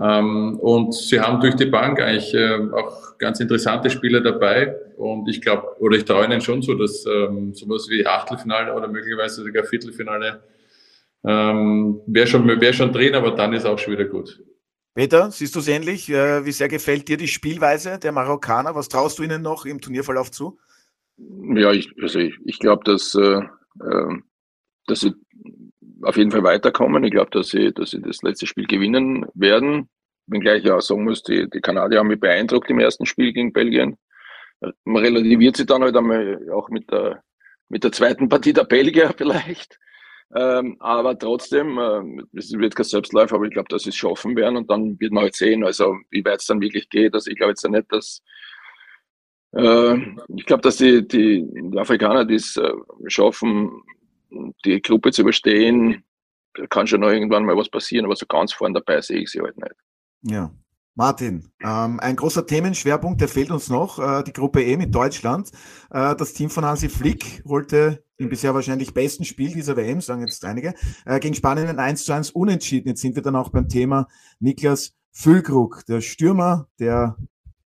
Ähm, 0.00 0.60
und 0.60 0.94
sie 0.94 1.18
haben 1.18 1.40
durch 1.40 1.56
die 1.56 1.66
Bank 1.66 2.00
eigentlich 2.00 2.32
äh, 2.34 2.60
auch 2.72 3.18
ganz 3.18 3.40
interessante 3.40 3.90
Spieler 3.90 4.20
dabei. 4.20 4.76
Und 4.96 5.28
ich 5.28 5.40
glaube, 5.40 5.66
oder 5.80 5.96
ich 5.96 6.04
traue 6.04 6.24
ihnen 6.24 6.40
schon 6.40 6.62
so, 6.62 6.74
dass 6.74 7.04
ähm, 7.06 7.52
sowas 7.52 7.88
wie 7.90 8.06
Achtelfinale 8.06 8.72
oder 8.72 8.86
möglicherweise 8.86 9.42
sogar 9.42 9.64
Viertelfinale 9.64 10.40
ähm, 11.24 12.00
wäre 12.06 12.28
schon, 12.28 12.46
wär 12.46 12.72
schon 12.72 12.92
drin, 12.92 13.16
aber 13.16 13.32
dann 13.32 13.54
ist 13.54 13.66
auch 13.66 13.78
schon 13.78 13.94
wieder 13.94 14.04
gut. 14.04 14.40
Peter, 14.94 15.30
siehst 15.30 15.54
du 15.54 15.60
es 15.60 15.68
ähnlich? 15.68 16.08
Äh, 16.08 16.44
wie 16.44 16.52
sehr 16.52 16.68
gefällt 16.68 17.08
dir 17.08 17.16
die 17.16 17.28
Spielweise 17.28 17.98
der 17.98 18.12
Marokkaner? 18.12 18.74
Was 18.74 18.88
traust 18.88 19.18
du 19.18 19.22
ihnen 19.22 19.42
noch 19.42 19.64
im 19.64 19.80
Turnierverlauf 19.80 20.30
zu? 20.30 20.58
Ja, 21.54 21.72
ich, 21.72 21.90
also 22.02 22.18
ich, 22.18 22.34
ich 22.44 22.58
glaube, 22.58 22.82
dass, 22.84 23.14
äh, 23.14 23.40
ähm, 23.82 24.24
dass 24.86 25.00
sie 25.00 25.14
auf 26.02 26.16
jeden 26.16 26.30
Fall 26.30 26.42
weiterkommen. 26.42 27.04
Ich 27.04 27.12
glaube, 27.12 27.30
dass 27.30 27.48
sie, 27.48 27.72
dass 27.72 27.90
sie 27.90 28.00
das 28.00 28.22
letzte 28.22 28.46
Spiel 28.46 28.66
gewinnen 28.66 29.26
werden. 29.34 29.88
Wenngleich 30.26 30.64
ich 30.64 30.70
auch 30.70 30.80
sagen 30.80 31.04
muss, 31.04 31.22
die, 31.22 31.48
die 31.50 31.60
Kanadier 31.60 31.98
haben 31.98 32.08
mich 32.08 32.20
beeindruckt 32.20 32.70
im 32.70 32.80
ersten 32.80 33.06
Spiel 33.06 33.32
gegen 33.32 33.52
Belgien. 33.52 33.96
Man 34.84 35.02
relativiert 35.02 35.56
sich 35.56 35.66
dann 35.66 35.82
halt 35.82 35.96
einmal 35.96 36.48
auch 36.52 36.68
mit 36.68 36.90
der, 36.90 37.22
mit 37.68 37.84
der 37.84 37.92
zweiten 37.92 38.28
Partie 38.28 38.52
der 38.52 38.64
Belgier 38.64 39.14
vielleicht. 39.16 39.78
Ähm, 40.34 40.76
aber 40.78 41.18
trotzdem, 41.18 41.78
äh, 41.78 42.38
es 42.38 42.52
wird 42.52 42.76
kein 42.76 42.84
Selbstläufer, 42.84 43.34
aber 43.36 43.46
ich 43.46 43.52
glaube, 43.52 43.68
dass 43.68 43.82
sie 43.82 43.88
es 43.88 43.96
schaffen 43.96 44.36
werden 44.36 44.56
und 44.56 44.70
dann 44.70 44.98
wird 45.00 45.12
man 45.12 45.24
halt 45.24 45.34
sehen, 45.34 45.64
also 45.64 45.96
wie 46.10 46.24
weit 46.24 46.40
es 46.40 46.46
dann 46.46 46.60
wirklich 46.60 46.88
geht. 46.88 47.14
Also 47.14 47.30
ich 47.30 47.36
glaube 47.36 47.50
jetzt 47.50 47.68
nicht, 47.68 47.92
dass 47.92 48.22
äh, 49.52 49.96
ich 50.36 50.46
glaube, 50.46 50.62
dass 50.62 50.76
die, 50.76 51.06
die, 51.06 51.44
die 51.52 51.78
Afrikaner 51.78 52.24
die 52.24 52.36
es 52.36 52.56
äh, 52.56 52.72
schaffen, 53.08 53.82
die 54.64 54.80
Gruppe 54.80 55.10
zu 55.10 55.22
überstehen. 55.22 56.04
Da 56.54 56.66
kann 56.66 56.86
schon 56.86 57.00
noch 57.00 57.10
irgendwann 57.10 57.44
mal 57.44 57.56
was 57.56 57.68
passieren, 57.68 58.04
aber 58.04 58.14
so 58.14 58.26
ganz 58.26 58.52
vorne 58.52 58.74
dabei 58.74 59.00
sehe 59.00 59.20
ich 59.20 59.30
sie 59.30 59.40
halt 59.40 59.56
nicht. 59.56 59.74
Ja, 60.22 60.52
Martin, 60.94 61.50
ähm, 61.62 62.00
ein 62.00 62.16
großer 62.16 62.46
Themenschwerpunkt, 62.46 63.20
der 63.20 63.28
fehlt 63.28 63.50
uns 63.50 63.68
noch, 63.68 63.98
äh, 63.98 64.22
die 64.24 64.32
Gruppe 64.32 64.62
E 64.62 64.76
mit 64.76 64.94
Deutschland. 64.94 65.50
Äh, 65.90 66.16
das 66.16 66.32
Team 66.32 66.50
von 66.50 66.64
Hansi 66.64 66.88
Flick 66.88 67.42
holte 67.46 68.04
im 68.16 68.28
bisher 68.28 68.54
wahrscheinlich 68.54 68.92
besten 68.92 69.24
Spiel 69.24 69.52
dieser 69.52 69.76
WM, 69.76 70.00
sagen 70.00 70.22
jetzt 70.22 70.44
einige, 70.44 70.74
äh, 71.06 71.20
gegen 71.20 71.34
Spanien 71.34 71.68
ein 71.68 71.78
1 71.78 72.04
zu 72.04 72.12
1 72.12 72.32
unentschieden. 72.32 72.88
Jetzt 72.88 73.00
sind 73.00 73.14
wir 73.14 73.22
dann 73.22 73.36
auch 73.36 73.50
beim 73.50 73.68
Thema 73.68 74.08
Niklas 74.40 74.92
Füllkrug, 75.12 75.84
der 75.86 76.00
Stürmer, 76.00 76.68
der 76.78 77.16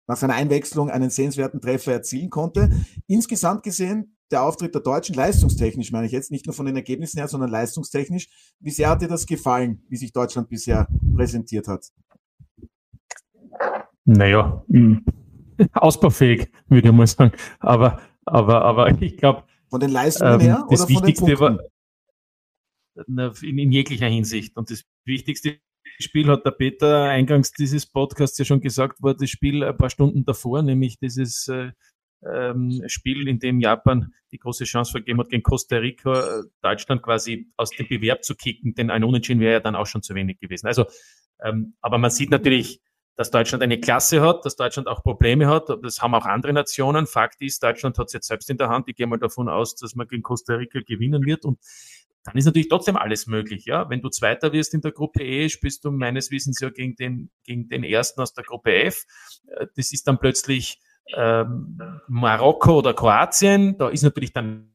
nach 0.07 0.17
seiner 0.17 0.35
Einwechslung 0.35 0.89
einen 0.89 1.09
sehenswerten 1.09 1.61
Treffer 1.61 1.93
erzielen 1.93 2.29
konnte. 2.29 2.69
Insgesamt 3.07 3.63
gesehen, 3.63 4.15
der 4.31 4.43
Auftritt 4.43 4.75
der 4.75 4.81
Deutschen, 4.81 5.15
leistungstechnisch 5.15 5.91
meine 5.91 6.07
ich 6.07 6.11
jetzt, 6.11 6.31
nicht 6.31 6.45
nur 6.45 6.53
von 6.53 6.65
den 6.65 6.75
Ergebnissen 6.75 7.17
her, 7.17 7.27
sondern 7.27 7.49
leistungstechnisch. 7.49 8.27
Wie 8.59 8.71
sehr 8.71 8.89
hat 8.89 9.01
dir 9.01 9.07
das 9.07 9.25
gefallen, 9.25 9.83
wie 9.89 9.97
sich 9.97 10.11
Deutschland 10.11 10.49
bisher 10.49 10.87
präsentiert 11.15 11.67
hat? 11.67 11.89
Naja, 14.05 14.63
hm, 14.69 15.05
ausbaufähig, 15.73 16.49
würde 16.67 16.89
ich 16.89 16.93
mal 16.93 17.07
sagen. 17.07 17.31
Aber, 17.59 18.01
aber, 18.25 18.63
aber 18.63 18.89
ich 19.01 19.17
glaube. 19.17 19.43
Von 19.69 19.79
den 19.79 19.91
Leistungen 19.91 20.33
ähm, 20.33 20.39
her 20.41 20.67
das 20.69 20.87
Wichtigste? 20.87 21.39
War, 21.39 21.59
in, 23.41 23.57
in 23.57 23.71
jeglicher 23.71 24.07
Hinsicht. 24.07 24.55
Und 24.55 24.69
das 24.69 24.83
wichtigste 25.05 25.57
Spiel 25.99 26.27
hat 26.27 26.45
der 26.45 26.51
Peter 26.51 27.09
eingangs 27.09 27.51
dieses 27.51 27.85
Podcasts 27.85 28.37
ja 28.37 28.45
schon 28.45 28.61
gesagt, 28.61 29.01
war 29.01 29.15
das 29.15 29.29
Spiel 29.29 29.63
ein 29.63 29.77
paar 29.77 29.89
Stunden 29.89 30.25
davor, 30.25 30.61
nämlich 30.61 30.99
dieses 30.99 31.47
äh, 31.47 31.71
ähm, 32.25 32.81
Spiel, 32.87 33.27
in 33.27 33.39
dem 33.39 33.59
Japan 33.59 34.13
die 34.31 34.37
große 34.37 34.63
Chance 34.63 34.91
vergeben 34.91 35.19
hat, 35.19 35.29
gegen 35.29 35.43
Costa 35.43 35.77
Rica 35.77 36.39
äh, 36.39 36.43
Deutschland 36.61 37.03
quasi 37.03 37.51
aus 37.57 37.69
dem 37.71 37.87
Bewerb 37.87 38.23
zu 38.23 38.35
kicken, 38.35 38.73
denn 38.73 38.89
ein 38.89 39.03
Unentschieden 39.03 39.39
wäre 39.39 39.53
ja 39.53 39.59
dann 39.59 39.75
auch 39.75 39.85
schon 39.85 40.01
zu 40.01 40.15
wenig 40.15 40.39
gewesen. 40.39 40.67
Also, 40.67 40.85
ähm, 41.43 41.75
aber 41.81 41.97
man 41.97 42.11
sieht 42.11 42.31
natürlich, 42.31 42.81
dass 43.15 43.29
Deutschland 43.31 43.63
eine 43.63 43.79
Klasse 43.79 44.21
hat, 44.21 44.45
dass 44.45 44.55
Deutschland 44.55 44.87
auch 44.87 45.03
Probleme 45.03 45.47
hat. 45.47 45.69
Das 45.83 46.01
haben 46.01 46.15
auch 46.15 46.25
andere 46.25 46.53
Nationen. 46.53 47.05
Fakt 47.05 47.41
ist, 47.41 47.61
Deutschland 47.61 47.97
hat 47.99 48.07
es 48.07 48.13
jetzt 48.13 48.27
selbst 48.27 48.49
in 48.49 48.57
der 48.57 48.69
Hand. 48.69 48.87
Ich 48.87 48.95
gehe 48.95 49.05
mal 49.05 49.19
davon 49.19 49.49
aus, 49.49 49.75
dass 49.75 49.95
man 49.95 50.07
gegen 50.07 50.23
Costa 50.23 50.55
Rica 50.55 50.79
gewinnen 50.79 51.25
wird. 51.25 51.45
Und 51.45 51.59
dann 52.23 52.37
ist 52.37 52.45
natürlich 52.45 52.69
trotzdem 52.69 52.95
alles 52.95 53.27
möglich. 53.27 53.65
Ja, 53.65 53.89
wenn 53.89 54.01
du 54.01 54.09
Zweiter 54.09 54.51
wirst 54.53 54.73
in 54.73 54.81
der 54.81 54.91
Gruppe 54.91 55.23
E, 55.23 55.49
spielst 55.49 55.85
du 55.85 55.91
meines 55.91 56.31
Wissens 56.31 56.59
ja 56.59 56.69
gegen 56.69 56.95
den 56.95 57.29
gegen 57.43 57.67
den 57.67 57.83
Ersten 57.83 58.21
aus 58.21 58.33
der 58.33 58.43
Gruppe 58.45 58.73
F. 58.73 59.05
Äh, 59.47 59.67
das 59.75 59.91
ist 59.91 60.07
dann 60.07 60.17
plötzlich 60.17 60.79
ähm, 61.15 61.79
Marokko 62.07 62.79
oder 62.79 62.93
Kroatien. 62.93 63.77
Da 63.77 63.89
ist 63.89 64.03
natürlich 64.03 64.33
dann 64.33 64.72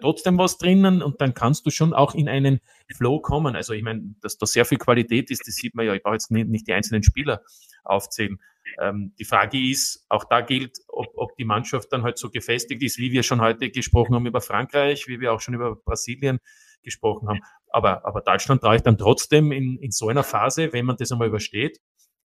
trotzdem 0.00 0.38
was 0.38 0.58
drinnen 0.58 1.02
und 1.02 1.20
dann 1.20 1.34
kannst 1.34 1.66
du 1.66 1.70
schon 1.70 1.92
auch 1.92 2.14
in 2.14 2.28
einen 2.28 2.60
Flow 2.94 3.20
kommen. 3.20 3.56
Also 3.56 3.72
ich 3.72 3.82
meine, 3.82 4.14
dass 4.20 4.38
da 4.38 4.46
sehr 4.46 4.64
viel 4.64 4.78
Qualität 4.78 5.30
ist, 5.30 5.46
das 5.46 5.54
sieht 5.56 5.74
man 5.74 5.86
ja. 5.86 5.94
Ich 5.94 6.02
brauche 6.02 6.14
jetzt 6.14 6.30
nicht, 6.30 6.66
die 6.66 6.72
einzelnen 6.72 7.02
Spieler 7.02 7.42
aufzählen. 7.84 8.38
Ähm, 8.80 9.14
die 9.18 9.24
Frage 9.24 9.58
ist, 9.58 10.04
auch 10.08 10.24
da 10.24 10.42
gilt, 10.42 10.78
ob, 10.88 11.08
ob 11.16 11.36
die 11.36 11.44
Mannschaft 11.44 11.92
dann 11.92 12.02
halt 12.02 12.18
so 12.18 12.30
gefestigt 12.30 12.82
ist, 12.82 12.98
wie 12.98 13.10
wir 13.10 13.22
schon 13.22 13.40
heute 13.40 13.70
gesprochen 13.70 14.14
haben 14.14 14.26
über 14.26 14.40
Frankreich, 14.40 15.08
wie 15.08 15.20
wir 15.20 15.32
auch 15.32 15.40
schon 15.40 15.54
über 15.54 15.74
Brasilien 15.76 16.38
gesprochen 16.82 17.28
haben. 17.28 17.40
Aber, 17.68 18.04
aber 18.04 18.20
Deutschland 18.20 18.62
traue 18.62 18.76
ich 18.76 18.82
dann 18.82 18.98
trotzdem 18.98 19.52
in, 19.52 19.76
in 19.78 19.90
so 19.90 20.08
einer 20.08 20.24
Phase, 20.24 20.72
wenn 20.72 20.86
man 20.86 20.96
das 20.96 21.10
einmal 21.12 21.28
übersteht, 21.28 21.80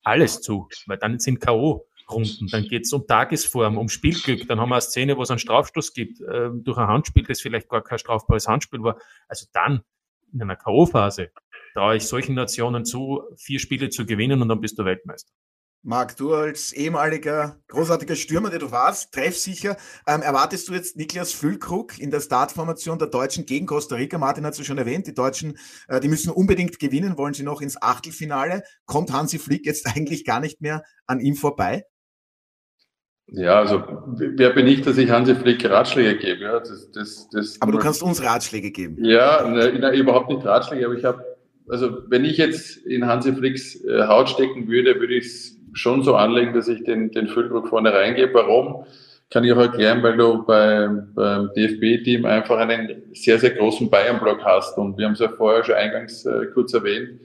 alles 0.02 0.40
zu, 0.40 0.68
weil 0.86 0.98
dann 0.98 1.18
sind 1.18 1.40
K.O. 1.40 1.86
Runden. 2.12 2.48
Dann 2.48 2.64
geht 2.64 2.84
es 2.84 2.92
um 2.92 3.06
Tagesform, 3.06 3.78
um 3.78 3.88
Spielglück. 3.88 4.46
Dann 4.48 4.60
haben 4.60 4.68
wir 4.68 4.76
eine 4.76 4.82
Szene, 4.82 5.16
wo 5.16 5.22
es 5.22 5.30
einen 5.30 5.38
Strafstoß 5.38 5.92
gibt, 5.92 6.20
äh, 6.20 6.50
durch 6.52 6.78
ein 6.78 6.88
Handspiel, 6.88 7.24
das 7.24 7.40
vielleicht 7.40 7.68
gar 7.68 7.82
kein 7.82 7.98
strafbares 7.98 8.48
Handspiel 8.48 8.82
war. 8.82 8.98
Also 9.28 9.46
dann 9.52 9.82
in 10.32 10.42
einer 10.42 10.56
K.O.-Phase 10.56 11.28
traue 11.74 11.96
ich 11.96 12.04
solchen 12.04 12.34
Nationen 12.34 12.84
zu, 12.84 13.22
vier 13.36 13.58
Spiele 13.58 13.90
zu 13.90 14.06
gewinnen 14.06 14.42
und 14.42 14.48
dann 14.48 14.60
bist 14.60 14.78
du 14.78 14.84
Weltmeister. 14.84 15.32
Marc, 15.84 16.16
du 16.16 16.32
als 16.32 16.72
ehemaliger 16.72 17.60
großartiger 17.66 18.14
Stürmer, 18.14 18.50
der 18.50 18.60
du 18.60 18.70
warst, 18.70 19.12
treffsicher, 19.12 19.76
ähm, 20.06 20.22
erwartest 20.22 20.68
du 20.68 20.74
jetzt 20.74 20.96
Niklas 20.96 21.32
Füllkrug 21.32 21.98
in 21.98 22.12
der 22.12 22.20
Startformation 22.20 23.00
der 23.00 23.08
Deutschen 23.08 23.46
gegen 23.46 23.66
Costa 23.66 23.96
Rica? 23.96 24.16
Martin 24.16 24.46
hat 24.46 24.52
es 24.52 24.60
ja 24.60 24.64
schon 24.64 24.78
erwähnt, 24.78 25.08
die 25.08 25.14
Deutschen, 25.14 25.58
äh, 25.88 25.98
die 25.98 26.06
müssen 26.06 26.30
unbedingt 26.30 26.78
gewinnen, 26.78 27.18
wollen 27.18 27.34
sie 27.34 27.42
noch 27.42 27.60
ins 27.60 27.82
Achtelfinale. 27.82 28.62
Kommt 28.84 29.12
Hansi 29.12 29.40
Flick 29.40 29.66
jetzt 29.66 29.86
eigentlich 29.96 30.24
gar 30.24 30.38
nicht 30.38 30.60
mehr 30.60 30.84
an 31.06 31.18
ihm 31.18 31.34
vorbei? 31.34 31.84
Ja, 33.34 33.60
also 33.60 33.82
wer 34.16 34.50
bin 34.50 34.66
ich, 34.66 34.82
dass 34.82 34.98
ich 34.98 35.10
Hansi 35.10 35.34
Flick 35.34 35.68
Ratschläge 35.68 36.18
gebe? 36.18 36.44
Ja, 36.44 36.58
das, 36.60 36.90
das, 36.92 37.28
das 37.30 37.62
aber 37.62 37.72
du 37.72 37.78
kannst 37.78 38.02
uns 38.02 38.22
Ratschläge 38.22 38.70
geben. 38.70 39.02
Ja, 39.02 39.48
ne, 39.48 39.72
ne, 39.72 39.94
überhaupt 39.96 40.28
nicht 40.28 40.44
Ratschläge, 40.44 40.84
aber 40.84 40.94
ich 40.94 41.04
habe, 41.04 41.24
also 41.68 41.98
wenn 42.08 42.26
ich 42.26 42.36
jetzt 42.36 42.76
in 42.78 43.06
Hansi 43.06 43.32
Flicks 43.32 43.82
äh, 43.84 44.06
Haut 44.06 44.28
stecken 44.28 44.68
würde, 44.68 45.00
würde 45.00 45.14
ich 45.14 45.24
es 45.24 45.58
schon 45.72 46.02
so 46.02 46.14
anlegen, 46.14 46.52
dass 46.52 46.68
ich 46.68 46.84
den, 46.84 47.10
den 47.10 47.26
Füllkrug 47.28 47.68
vorne 47.68 47.92
reingebe. 47.92 48.34
Warum? 48.34 48.84
Kann 49.30 49.44
ich 49.44 49.52
auch 49.52 49.60
erklären, 49.60 50.02
weil 50.02 50.18
du 50.18 50.44
beim, 50.44 51.08
beim 51.14 51.50
DFB-Team 51.56 52.26
einfach 52.26 52.58
einen 52.58 53.02
sehr, 53.14 53.38
sehr 53.38 53.52
großen 53.52 53.88
Bayern-Block 53.88 54.44
hast. 54.44 54.76
Und 54.76 54.98
wir 54.98 55.06
haben 55.06 55.14
es 55.14 55.20
ja 55.20 55.30
vorher 55.30 55.64
schon 55.64 55.74
eingangs 55.76 56.26
äh, 56.26 56.46
kurz 56.52 56.74
erwähnt 56.74 57.18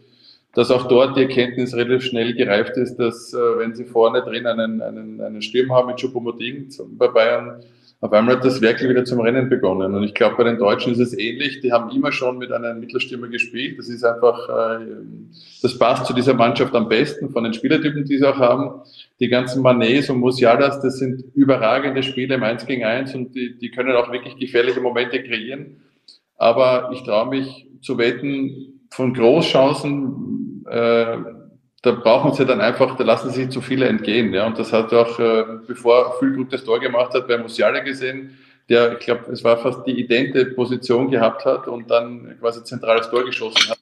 dass 0.53 0.71
auch 0.71 0.87
dort 0.87 1.17
die 1.17 1.21
Erkenntnis 1.21 1.75
relativ 1.75 2.03
schnell 2.03 2.33
gereift 2.33 2.77
ist, 2.77 2.95
dass 2.95 3.33
äh, 3.33 3.37
wenn 3.57 3.75
sie 3.75 3.85
vorne 3.85 4.21
drin 4.21 4.47
einen, 4.47 4.81
einen, 4.81 5.21
einen 5.21 5.41
Sturm 5.41 5.71
haben 5.71 5.87
mit 5.87 5.97
Choupo-Moting 5.99 6.69
bei 6.97 7.07
Bayern, 7.07 7.61
auf 7.99 8.13
einmal 8.13 8.35
hat 8.35 8.45
das 8.45 8.61
wirklich 8.61 8.87
wieder 8.89 9.05
zum 9.05 9.19
Rennen 9.21 9.49
begonnen. 9.49 9.95
Und 9.95 10.03
ich 10.03 10.13
glaube, 10.13 10.35
bei 10.37 10.43
den 10.43 10.59
Deutschen 10.59 10.93
ist 10.93 10.99
es 10.99 11.17
ähnlich. 11.17 11.61
Die 11.61 11.71
haben 11.71 11.89
immer 11.89 12.11
schon 12.11 12.37
mit 12.37 12.51
einem 12.51 12.79
Mittelstürmer 12.79 13.27
gespielt. 13.27 13.79
Das 13.79 13.89
ist 13.89 14.03
einfach, 14.03 14.47
äh, 14.49 14.85
das 15.63 15.79
passt 15.79 16.05
zu 16.05 16.13
dieser 16.13 16.35
Mannschaft 16.35 16.75
am 16.75 16.89
besten 16.89 17.31
von 17.31 17.43
den 17.43 17.53
Spielertypen, 17.53 18.05
die 18.05 18.19
sie 18.19 18.25
auch 18.25 18.37
haben. 18.37 18.81
Die 19.19 19.29
ganzen 19.29 19.63
Manets 19.63 20.11
und 20.11 20.19
Musialas, 20.19 20.79
das 20.79 20.99
sind 20.99 21.23
überragende 21.33 22.03
Spiele 22.03 22.35
im 22.35 22.43
1 22.43 22.67
gegen 22.67 22.83
1 22.83 23.15
und 23.15 23.33
die, 23.33 23.57
die 23.57 23.71
können 23.71 23.95
auch 23.95 24.11
wirklich 24.11 24.37
gefährliche 24.37 24.79
Momente 24.79 25.23
kreieren. 25.23 25.77
Aber 26.37 26.91
ich 26.93 27.01
traue 27.01 27.29
mich 27.29 27.67
zu 27.81 27.97
wetten, 27.97 28.76
von 28.91 29.13
Großchancen, 29.13 30.65
äh, 30.69 31.17
da 31.81 31.91
brauchen 31.91 32.33
sie 32.33 32.45
dann 32.45 32.61
einfach, 32.61 32.97
da 32.97 33.03
lassen 33.03 33.29
sich 33.29 33.49
zu 33.49 33.61
viele 33.61 33.87
entgehen. 33.87 34.33
Ja. 34.33 34.47
Und 34.47 34.57
das 34.57 34.73
hat 34.73 34.93
auch, 34.93 35.19
äh, 35.19 35.43
bevor 35.67 36.17
Füllkrug 36.19 36.49
das 36.49 36.63
Tor 36.63 36.79
gemacht 36.79 37.13
hat, 37.13 37.27
bei 37.27 37.37
Musiala 37.37 37.79
gesehen, 37.79 38.37
der, 38.69 38.93
ich 38.93 38.99
glaube, 38.99 39.31
es 39.31 39.43
war 39.43 39.57
fast 39.57 39.85
die 39.87 39.97
idente 39.97 40.45
Position 40.47 41.09
gehabt 41.09 41.45
hat 41.45 41.67
und 41.67 41.89
dann 41.89 42.37
quasi 42.39 42.63
zentrales 42.63 43.09
Tor 43.09 43.23
geschossen 43.23 43.71
hat. 43.71 43.79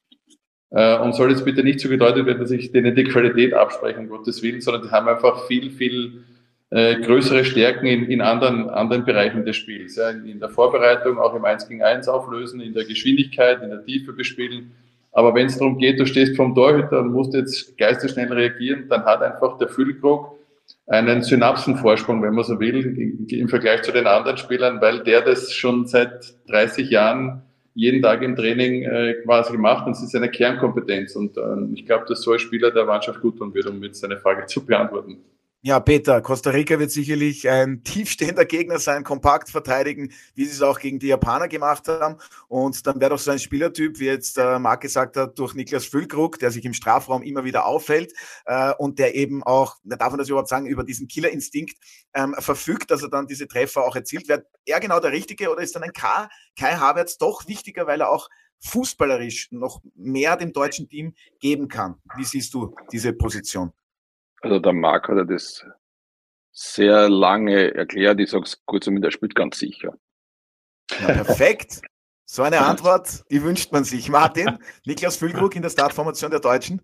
Äh, 0.71 1.03
und 1.03 1.15
soll 1.15 1.31
jetzt 1.31 1.45
bitte 1.45 1.63
nicht 1.63 1.79
so 1.79 1.89
gedeutet 1.89 2.25
werden, 2.25 2.39
dass 2.39 2.51
ich 2.51 2.71
denen 2.71 2.95
die 2.95 3.05
Qualität 3.05 3.53
abspreche, 3.53 3.99
um 3.99 4.09
Gottes 4.09 4.43
Willen, 4.43 4.61
sondern 4.61 4.83
die 4.83 4.91
haben 4.91 5.07
einfach 5.07 5.47
viel, 5.47 5.71
viel 5.71 6.23
äh, 6.69 6.99
größere 7.01 7.45
Stärken 7.45 7.87
in, 7.87 8.05
in 8.05 8.21
anderen, 8.21 8.69
anderen 8.69 9.05
Bereichen 9.05 9.45
des 9.45 9.55
Spiels. 9.55 9.95
Ja. 9.95 10.09
In, 10.09 10.25
in 10.27 10.39
der 10.39 10.49
Vorbereitung, 10.49 11.17
auch 11.17 11.33
im 11.33 11.45
1 11.45 11.67
gegen 11.67 11.81
1 11.81 12.07
auflösen, 12.07 12.59
in 12.61 12.73
der 12.73 12.85
Geschwindigkeit, 12.85 13.63
in 13.63 13.69
der 13.69 13.83
Tiefe 13.83 14.13
bespielen 14.13 14.71
Aber 15.15 15.33
wenn 15.33 15.47
es 15.47 15.57
darum 15.57 15.77
geht, 15.77 15.97
du 15.97 16.05
stehst 16.05 16.35
vom 16.35 16.53
Torhüter 16.53 16.99
und 16.99 17.13
musst 17.13 17.33
jetzt 17.33 17.77
geistesschnell 17.77 18.31
reagieren, 18.33 18.89
dann 18.89 19.05
hat 19.05 19.21
einfach 19.21 19.57
der 19.57 19.69
Füllkrug 19.69 20.37
einen 20.87 21.23
Synapsenvorsprung, 21.23 22.21
wenn 22.21 22.33
man 22.33 22.43
so 22.43 22.59
will, 22.59 23.25
im 23.29 23.47
Vergleich 23.47 23.81
zu 23.83 23.93
den 23.93 24.07
anderen 24.07 24.35
Spielern, 24.35 24.81
weil 24.81 25.03
der 25.03 25.21
das 25.21 25.53
schon 25.53 25.87
seit 25.87 26.35
30 26.49 26.89
Jahren 26.89 27.41
jeden 27.75 28.01
Tag 28.01 28.23
im 28.23 28.35
Training 28.35 28.83
äh, 28.83 29.13
quasi 29.23 29.53
gemacht 29.53 29.87
und 29.87 29.93
es 29.93 30.03
ist 30.03 30.13
eine 30.15 30.29
Kernkompetenz. 30.29 31.15
Und 31.15 31.37
äh, 31.37 31.41
ich 31.73 31.85
glaube, 31.85 32.05
dass 32.09 32.21
so 32.21 32.33
ein 32.33 32.39
Spieler 32.39 32.71
der 32.71 32.83
Mannschaft 32.83 33.21
gut 33.21 33.37
tun 33.37 33.53
wird, 33.53 33.67
um 33.67 33.81
jetzt 33.83 34.01
seine 34.01 34.17
Frage 34.17 34.45
zu 34.47 34.65
beantworten. 34.65 35.23
Ja, 35.67 35.79
Peter, 35.79 36.21
Costa 36.21 36.51
Rica 36.51 36.77
wird 36.77 36.91
sicherlich 36.91 37.49
ein 37.49 37.83
tiefstehender 37.83 38.45
Gegner 38.45 38.77
sein, 38.77 39.03
kompakt 39.03 39.49
verteidigen, 39.49 40.11
wie 40.35 40.45
sie 40.45 40.51
es 40.51 40.61
auch 40.61 40.77
gegen 40.77 40.99
die 40.99 41.07
Japaner 41.07 41.47
gemacht 41.47 41.87
haben. 41.87 42.17
Und 42.47 42.85
dann 42.85 42.99
wäre 42.99 43.09
doch 43.09 43.17
so 43.17 43.31
ein 43.31 43.39
Spielertyp, 43.39 43.97
wie 43.97 44.05
jetzt 44.05 44.37
äh, 44.37 44.59
Marc 44.59 44.81
gesagt 44.81 45.17
hat, 45.17 45.39
durch 45.39 45.55
Niklas 45.55 45.85
Füllkrug, 45.85 46.37
der 46.37 46.51
sich 46.51 46.63
im 46.65 46.75
Strafraum 46.75 47.23
immer 47.23 47.45
wieder 47.45 47.65
auffällt 47.65 48.13
äh, 48.45 48.73
und 48.77 48.99
der 48.99 49.15
eben 49.15 49.41
auch, 49.41 49.77
darf 49.83 50.11
man 50.11 50.19
das 50.19 50.29
überhaupt 50.29 50.49
sagen, 50.49 50.67
über 50.67 50.83
diesen 50.83 51.07
Killerinstinkt 51.07 51.79
ähm, 52.13 52.35
verfügt, 52.37 52.91
dass 52.91 53.01
er 53.01 53.09
dann 53.09 53.25
diese 53.25 53.47
Treffer 53.47 53.85
auch 53.85 53.95
erzielt. 53.95 54.27
Wäre 54.27 54.45
er 54.65 54.79
genau 54.79 54.99
der 54.99 55.13
Richtige 55.13 55.49
oder 55.49 55.63
ist 55.63 55.75
dann 55.75 55.81
ein 55.81 55.93
K, 55.93 56.29
Kai 56.55 56.75
Havertz 56.75 57.17
doch 57.17 57.47
wichtiger, 57.47 57.87
weil 57.87 58.01
er 58.01 58.11
auch 58.11 58.29
fußballerisch 58.59 59.47
noch 59.49 59.81
mehr 59.95 60.37
dem 60.37 60.53
deutschen 60.53 60.87
Team 60.87 61.15
geben 61.39 61.69
kann? 61.69 61.95
Wie 62.15 62.23
siehst 62.23 62.53
du 62.53 62.75
diese 62.91 63.13
Position? 63.13 63.73
Also 64.45 64.59
der 64.59 64.73
Marc 64.73 65.09
hat 65.09 65.17
ja 65.17 65.23
das 65.23 65.65
sehr 66.51 67.09
lange 67.09 67.73
erklärt. 67.73 68.19
Ich 68.19 68.29
sage 68.29 68.43
es 68.43 68.63
kurz 68.65 68.85
und 68.85 69.03
er 69.03 69.09
spielt 69.09 69.33
ganz 69.33 69.57
sicher. 69.57 69.97
Ja, 71.01 71.07
perfekt. 71.23 71.81
So 72.25 72.43
eine 72.43 72.61
Antwort, 72.61 73.23
die 73.31 73.41
wünscht 73.41 73.71
man 73.71 73.83
sich. 73.83 74.07
Martin, 74.07 74.59
Niklas 74.85 75.17
Füllkrug 75.17 75.55
in 75.55 75.63
der 75.63 75.71
Startformation 75.71 76.29
der 76.29 76.41
Deutschen? 76.41 76.83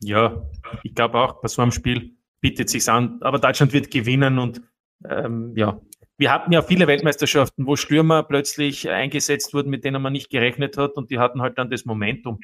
Ja, 0.00 0.46
ich 0.82 0.94
glaube 0.94 1.18
auch, 1.18 1.40
bei 1.40 1.48
so 1.48 1.62
einem 1.62 1.72
Spiel 1.72 2.14
bietet 2.40 2.68
sich 2.68 2.86
an. 2.90 3.18
Aber 3.22 3.38
Deutschland 3.38 3.72
wird 3.72 3.90
gewinnen 3.90 4.38
und 4.38 4.60
ähm, 5.08 5.54
ja, 5.56 5.80
wir 6.18 6.30
hatten 6.30 6.52
ja 6.52 6.60
viele 6.60 6.86
Weltmeisterschaften, 6.86 7.66
wo 7.66 7.74
Stürmer 7.76 8.22
plötzlich 8.22 8.90
eingesetzt 8.90 9.54
wurden, 9.54 9.70
mit 9.70 9.84
denen 9.84 10.02
man 10.02 10.12
nicht 10.12 10.28
gerechnet 10.28 10.76
hat 10.76 10.96
und 10.96 11.10
die 11.10 11.18
hatten 11.18 11.40
halt 11.40 11.56
dann 11.56 11.70
das 11.70 11.86
Momentum 11.86 12.38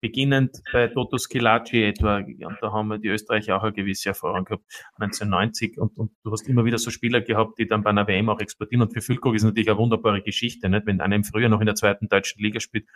beginnend 0.00 0.62
bei 0.72 0.88
Toto 0.88 1.18
Skilacci 1.18 1.82
etwa, 1.82 2.18
und 2.18 2.58
da 2.60 2.72
haben 2.72 2.88
wir 2.88 2.98
die 2.98 3.08
Österreicher 3.08 3.56
auch 3.56 3.62
eine 3.62 3.72
gewisse 3.72 4.10
Erfahrung 4.10 4.44
gehabt, 4.44 4.64
1990, 4.98 5.78
und, 5.78 5.96
und 5.96 6.12
du 6.22 6.30
hast 6.30 6.48
immer 6.48 6.64
wieder 6.64 6.78
so 6.78 6.90
Spieler 6.90 7.20
gehabt, 7.20 7.58
die 7.58 7.66
dann 7.66 7.82
bei 7.82 7.90
einer 7.90 8.06
WM 8.06 8.28
auch 8.28 8.40
explodieren, 8.40 8.82
und 8.82 8.92
für 8.92 9.00
Füllkrug 9.00 9.34
ist 9.34 9.44
natürlich 9.44 9.68
eine 9.68 9.78
wunderbare 9.78 10.22
Geschichte, 10.22 10.68
nicht? 10.68 10.86
wenn 10.86 11.00
einer 11.00 11.16
im 11.16 11.24
Frühjahr 11.24 11.50
noch 11.50 11.60
in 11.60 11.66
der 11.66 11.74
zweiten 11.74 12.08
deutschen 12.08 12.42
Liga 12.42 12.60
spielt, 12.60 12.86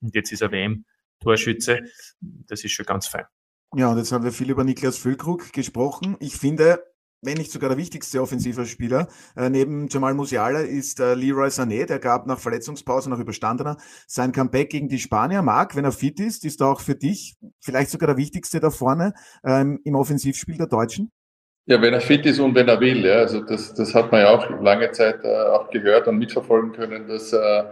und 0.00 0.14
jetzt 0.14 0.32
ist 0.32 0.42
er 0.42 0.52
WM-Torschütze, 0.52 1.80
das 2.20 2.64
ist 2.64 2.72
schon 2.72 2.86
ganz 2.86 3.06
fein. 3.06 3.24
Ja, 3.74 3.90
und 3.90 3.98
jetzt 3.98 4.10
haben 4.10 4.24
wir 4.24 4.32
viel 4.32 4.50
über 4.50 4.64
Niklas 4.64 4.98
Füllkrug 4.98 5.52
gesprochen. 5.52 6.16
Ich 6.18 6.34
finde, 6.34 6.82
wenn 7.22 7.36
nicht 7.36 7.52
sogar 7.52 7.68
der 7.68 7.78
wichtigste 7.78 8.20
offensiver 8.20 8.64
Spieler. 8.64 9.08
Äh, 9.36 9.50
neben 9.50 9.88
Jamal 9.88 10.14
Musiala 10.14 10.60
ist 10.60 11.00
äh, 11.00 11.14
Leroy 11.14 11.48
Sané, 11.48 11.86
der 11.86 11.98
gab 11.98 12.26
nach 12.26 12.38
Verletzungspause, 12.38 13.10
nach 13.10 13.18
überstandener, 13.18 13.76
sein 14.06 14.32
Comeback 14.32 14.70
gegen 14.70 14.88
die 14.88 14.98
Spanier. 14.98 15.42
Marc, 15.42 15.76
wenn 15.76 15.84
er 15.84 15.92
fit 15.92 16.18
ist, 16.20 16.44
ist 16.44 16.60
er 16.60 16.68
auch 16.68 16.80
für 16.80 16.94
dich 16.94 17.36
vielleicht 17.60 17.90
sogar 17.90 18.08
der 18.08 18.16
wichtigste 18.16 18.60
da 18.60 18.70
vorne 18.70 19.12
ähm, 19.44 19.80
im 19.84 19.94
Offensivspiel 19.94 20.56
der 20.56 20.66
Deutschen? 20.66 21.10
Ja, 21.66 21.80
wenn 21.80 21.94
er 21.94 22.00
fit 22.00 22.24
ist 22.26 22.40
und 22.40 22.54
wenn 22.54 22.68
er 22.68 22.80
will. 22.80 23.04
Ja. 23.04 23.16
Also 23.16 23.42
das, 23.42 23.74
das 23.74 23.94
hat 23.94 24.10
man 24.10 24.22
ja 24.22 24.30
auch 24.30 24.48
lange 24.60 24.90
Zeit 24.92 25.22
äh, 25.22 25.28
auch 25.28 25.70
gehört 25.70 26.08
und 26.08 26.18
mitverfolgen 26.18 26.72
können, 26.72 27.06
dass, 27.06 27.32
äh, 27.32 27.62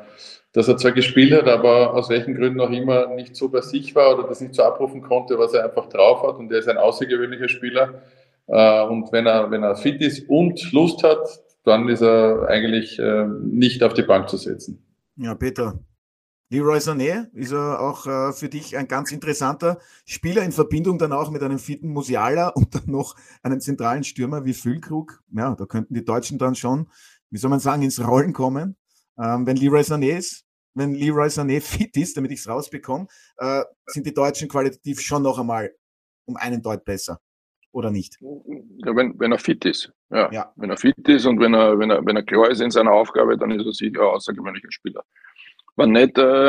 dass 0.53 0.69
er 0.69 0.77
zwar 0.77 0.93
gespielt 0.93 1.33
hat, 1.33 1.49
aber 1.49 1.95
aus 1.95 2.11
welchen 2.11 2.35
Gründen 2.35 2.61
auch 2.61 2.71
immer 2.71 3.09
nicht 3.15 3.35
so 3.35 3.49
bei 3.49 3.63
sich 3.63 3.95
war 3.95 4.17
oder 4.17 4.29
das 4.29 4.41
nicht 4.41 4.55
so 4.55 4.63
abrufen 4.63 5.01
konnte, 5.01 5.39
was 5.39 5.55
er 5.55 5.65
einfach 5.65 5.89
drauf 5.89 6.23
hat. 6.23 6.37
Und 6.37 6.53
er 6.53 6.59
ist 6.59 6.69
ein 6.69 6.77
außergewöhnlicher 6.77 7.49
Spieler. 7.49 8.03
Äh, 8.49 8.83
und 8.87 9.13
wenn 9.13 9.27
er, 9.27 9.51
wenn 9.51 9.63
er 9.63 9.77
fit 9.77 10.01
ist 10.01 10.29
und 10.29 10.73
Lust 10.73 11.03
hat, 11.03 11.19
dann 11.65 11.89
ist 11.89 12.01
er 12.01 12.49
eigentlich 12.49 12.99
äh, 12.99 13.27
nicht 13.43 13.83
auf 13.83 13.95
die 13.95 14.03
Bank 14.03 14.29
zu 14.29 14.37
setzen. 14.37 14.83
Ja, 15.17 15.35
Peter. 15.35 15.79
Leroy 16.51 16.79
Sané 16.79 17.29
ist 17.35 17.53
er 17.53 17.79
auch 17.79 18.07
äh, 18.07 18.33
für 18.33 18.49
dich 18.49 18.75
ein 18.79 18.89
ganz 18.89 19.13
interessanter 19.13 19.79
Spieler 20.07 20.43
in 20.45 20.53
Verbindung 20.53 20.97
dann 20.97 21.13
auch 21.13 21.31
mit 21.31 21.43
einem 21.43 21.59
fitten 21.59 21.91
Musiala 21.91 22.49
und 22.49 22.75
dann 22.75 22.87
noch 22.87 23.17
einem 23.43 23.61
zentralen 23.61 24.03
Stürmer 24.03 24.47
wie 24.47 24.55
Füllkrug. 24.55 25.23
Ja, 25.31 25.55
da 25.55 25.67
könnten 25.67 25.93
die 25.93 26.05
Deutschen 26.05 26.39
dann 26.39 26.55
schon, 26.55 26.89
wie 27.29 27.37
soll 27.37 27.51
man 27.51 27.61
sagen, 27.61 27.83
ins 27.83 28.03
Rollen 28.03 28.33
kommen. 28.33 28.77
Ähm, 29.19 29.47
wenn 29.47 29.57
Leroy 29.57 29.83
Sané 29.83 30.17
ist, 30.17 30.47
wenn 30.73 30.95
Leroy 30.95 31.29
Sané 31.29 31.61
fit 31.61 31.95
ist, 31.99 32.17
damit 32.17 32.33
ich 32.33 32.39
es 32.41 32.49
rausbekomme, 32.49 33.09
äh, 33.37 33.65
sind 33.85 34.07
die 34.07 34.15
Deutschen 34.15 34.49
qualitativ 34.49 35.03
schon 35.03 35.25
noch 35.25 35.39
einmal 35.39 35.71
um 36.25 36.37
einen 36.39 36.63
Deut 36.63 36.83
besser 36.87 37.21
oder 37.79 37.91
nicht? 37.91 38.19
Ja, 38.21 38.95
wenn, 38.97 39.19
wenn 39.19 39.33
er 39.33 39.39
fit 39.39 39.65
ist. 39.65 39.93
Ja. 40.11 40.31
ja. 40.33 40.53
Wenn 40.57 40.71
er 40.71 40.77
fit 40.77 41.09
ist 41.09 41.27
und 41.27 41.41
wenn 41.41 41.55
er, 41.55 41.79
wenn 41.79 41.91
er, 41.91 42.05
wenn 42.05 42.17
er 42.17 42.25
klar 42.25 42.51
ist 42.51 42.61
in 42.61 42.71
seiner 42.71 42.93
Aufgabe, 42.93 43.39
dann 43.39 43.53
ist 43.53 43.65
er 43.65 43.73
sicher 43.73 44.01
ein 44.01 44.15
außergewöhnlicher 44.17 44.71
Spieler. 44.71 45.05
Wenn 45.77 45.93
nicht, 45.93 46.19
äh, 46.19 46.49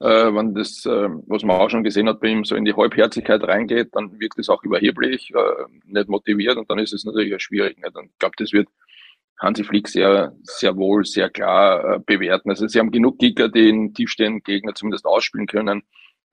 äh, 0.00 0.34
wenn 0.34 0.54
das, 0.54 0.84
äh, 0.84 1.08
was 1.26 1.44
man 1.44 1.60
auch 1.60 1.70
schon 1.70 1.84
gesehen 1.84 2.08
hat 2.08 2.20
bei 2.20 2.28
ihm, 2.28 2.44
so 2.44 2.56
in 2.56 2.64
die 2.64 2.74
Halbherzigkeit 2.74 3.42
reingeht, 3.44 3.90
dann 3.92 4.18
wirkt 4.18 4.38
es 4.38 4.48
auch 4.48 4.62
überheblich, 4.64 5.32
äh, 5.34 5.64
nicht 5.84 6.08
motiviert 6.08 6.56
und 6.56 6.68
dann 6.68 6.78
ist 6.80 6.92
es 6.92 7.04
natürlich 7.04 7.40
schwierig. 7.40 7.78
Nicht? 7.78 7.96
Und 7.96 8.06
ich 8.06 8.18
glaube, 8.18 8.34
das 8.36 8.52
wird 8.52 8.68
Hansi 9.38 9.62
Flick 9.62 9.86
sehr, 9.86 10.34
sehr 10.42 10.76
wohl, 10.76 11.04
sehr 11.04 11.30
klar 11.30 11.94
äh, 11.94 12.00
bewerten. 12.04 12.50
Also 12.50 12.66
sie 12.66 12.80
haben 12.80 12.90
genug 12.90 13.20
Kicker, 13.20 13.48
die 13.48 13.66
den 13.66 13.94
tiefstehenden 13.94 14.42
Gegner 14.42 14.74
zumindest 14.74 15.06
ausspielen 15.06 15.46
können. 15.46 15.84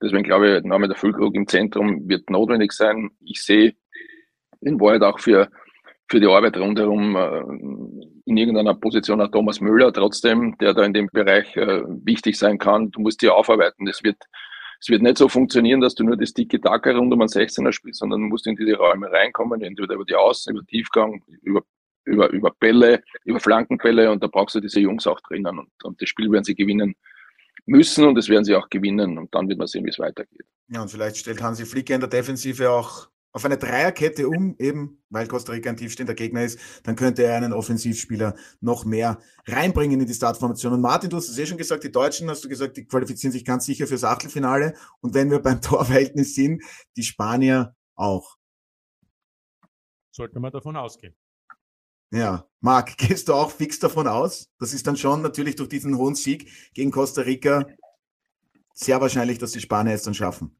Deswegen 0.02 0.24
glaube 0.24 0.46
ich, 0.46 0.62
der 0.62 0.68
Name 0.68 0.88
der 0.88 0.96
Füllkrug 0.96 1.34
im 1.34 1.46
Zentrum 1.46 2.08
wird 2.08 2.28
notwendig 2.28 2.72
sein. 2.72 3.10
Ich 3.20 3.42
sehe 3.42 3.76
in 4.66 4.80
Wahrheit 4.80 5.02
auch 5.02 5.18
für, 5.18 5.48
für 6.08 6.20
die 6.20 6.26
Arbeit 6.26 6.56
rundherum 6.56 7.16
äh, 7.16 7.40
in 8.26 8.36
irgendeiner 8.36 8.74
Position 8.74 9.20
auch 9.20 9.30
Thomas 9.30 9.60
Müller 9.60 9.92
trotzdem, 9.92 10.56
der 10.58 10.74
da 10.74 10.84
in 10.84 10.92
dem 10.92 11.08
Bereich 11.12 11.56
äh, 11.56 11.82
wichtig 12.04 12.36
sein 12.36 12.58
kann. 12.58 12.90
Du 12.90 13.00
musst 13.00 13.22
die 13.22 13.28
aufarbeiten. 13.28 13.86
Das 13.86 14.02
wird, 14.02 14.16
es 14.80 14.88
wird 14.88 15.02
nicht 15.02 15.18
so 15.18 15.28
funktionieren, 15.28 15.80
dass 15.80 15.94
du 15.94 16.04
nur 16.04 16.16
das 16.16 16.32
dicke 16.32 16.60
Taka 16.60 16.90
rund 16.90 17.12
um 17.12 17.20
einen 17.20 17.28
16er 17.28 17.72
spielst, 17.72 18.00
sondern 18.00 18.20
du 18.20 18.26
musst 18.26 18.46
in 18.46 18.56
diese 18.56 18.76
Räume 18.76 19.10
reinkommen, 19.10 19.62
entweder 19.62 19.94
über 19.94 20.04
die 20.04 20.16
Außen, 20.16 20.54
über 20.54 20.66
Tiefgang, 20.66 21.22
über, 21.42 21.62
über, 22.04 22.28
über 22.30 22.50
Bälle, 22.58 23.02
über 23.24 23.40
Flankenbälle 23.40 24.10
und 24.10 24.22
da 24.22 24.26
brauchst 24.26 24.54
du 24.56 24.60
diese 24.60 24.80
Jungs 24.80 25.06
auch 25.06 25.20
drinnen 25.20 25.58
und, 25.58 25.70
und 25.82 26.00
das 26.00 26.08
Spiel 26.08 26.30
werden 26.30 26.44
sie 26.44 26.54
gewinnen 26.54 26.94
müssen 27.64 28.04
und 28.04 28.14
das 28.14 28.28
werden 28.28 28.44
sie 28.44 28.54
auch 28.54 28.68
gewinnen 28.68 29.18
und 29.18 29.34
dann 29.34 29.48
wird 29.48 29.58
man 29.58 29.66
sehen, 29.66 29.84
wie 29.84 29.90
es 29.90 29.98
weitergeht. 29.98 30.46
Ja, 30.68 30.82
und 30.82 30.90
vielleicht 30.90 31.16
stellt 31.16 31.42
Hansi 31.42 31.64
Flick 31.64 31.90
in 31.90 32.00
der 32.00 32.08
Defensive 32.08 32.70
auch 32.70 33.08
auf 33.36 33.44
eine 33.44 33.58
Dreierkette 33.58 34.28
um, 34.28 34.56
eben 34.58 35.02
weil 35.10 35.28
Costa 35.28 35.52
Rica 35.52 35.68
ein 35.68 35.76
tiefstehender 35.76 36.14
Gegner 36.14 36.42
ist, 36.42 36.58
dann 36.84 36.96
könnte 36.96 37.22
er 37.22 37.36
einen 37.36 37.52
Offensivspieler 37.52 38.34
noch 38.62 38.86
mehr 38.86 39.18
reinbringen 39.46 40.00
in 40.00 40.06
die 40.06 40.14
Startformation. 40.14 40.72
Und 40.72 40.80
Martin, 40.80 41.10
du 41.10 41.18
hast 41.18 41.28
es 41.28 41.36
eh 41.36 41.44
schon 41.44 41.58
gesagt, 41.58 41.84
die 41.84 41.92
Deutschen, 41.92 42.30
hast 42.30 42.42
du 42.44 42.48
gesagt, 42.48 42.78
die 42.78 42.86
qualifizieren 42.86 43.32
sich 43.32 43.44
ganz 43.44 43.66
sicher 43.66 43.86
fürs 43.86 44.04
Achtelfinale. 44.04 44.72
Und 45.02 45.12
wenn 45.12 45.30
wir 45.30 45.40
beim 45.40 45.60
Torverhältnis 45.60 46.34
sind, 46.34 46.62
die 46.96 47.02
Spanier 47.02 47.76
auch. 47.94 48.38
Sollten 50.12 50.40
wir 50.40 50.50
davon 50.50 50.74
ausgehen. 50.74 51.14
Ja, 52.10 52.48
Marc, 52.60 52.96
gehst 52.96 53.28
du 53.28 53.34
auch 53.34 53.50
fix 53.50 53.78
davon 53.78 54.08
aus? 54.08 54.48
Das 54.58 54.72
ist 54.72 54.86
dann 54.86 54.96
schon 54.96 55.20
natürlich 55.20 55.56
durch 55.56 55.68
diesen 55.68 55.98
hohen 55.98 56.14
Sieg 56.14 56.50
gegen 56.72 56.90
Costa 56.90 57.20
Rica 57.20 57.66
sehr 58.72 58.98
wahrscheinlich, 58.98 59.36
dass 59.36 59.52
die 59.52 59.60
Spanier 59.60 59.92
es 59.92 60.04
dann 60.04 60.14
schaffen. 60.14 60.56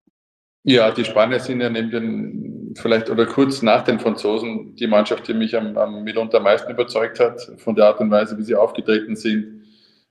Ja, 0.69 0.91
die 0.91 1.05
Spanier 1.05 1.39
sind 1.39 1.61
ja 1.61 1.71
neben 1.71 1.93
den, 1.93 2.46
vielleicht 2.77 3.11
oder 3.11 3.27
kurz 3.27 3.63
nach 3.63 3.83
den 3.83 3.99
Franzosen, 3.99 4.75
die 4.77 4.87
Mannschaft, 4.87 5.27
die 5.29 5.35
mich 5.35 5.57
am, 5.57 5.77
am 5.77 6.05
mitunter 6.05 6.39
am 6.39 6.45
meisten 6.45 6.71
überzeugt 6.71 7.21
hat, 7.21 7.41
von 7.59 7.75
der 7.75 7.87
Art 7.87 8.01
und 8.01 8.11
Weise, 8.11 8.37
wie 8.39 8.43
sie 8.43 8.55
aufgetreten 8.55 9.17
sind. 9.17 9.63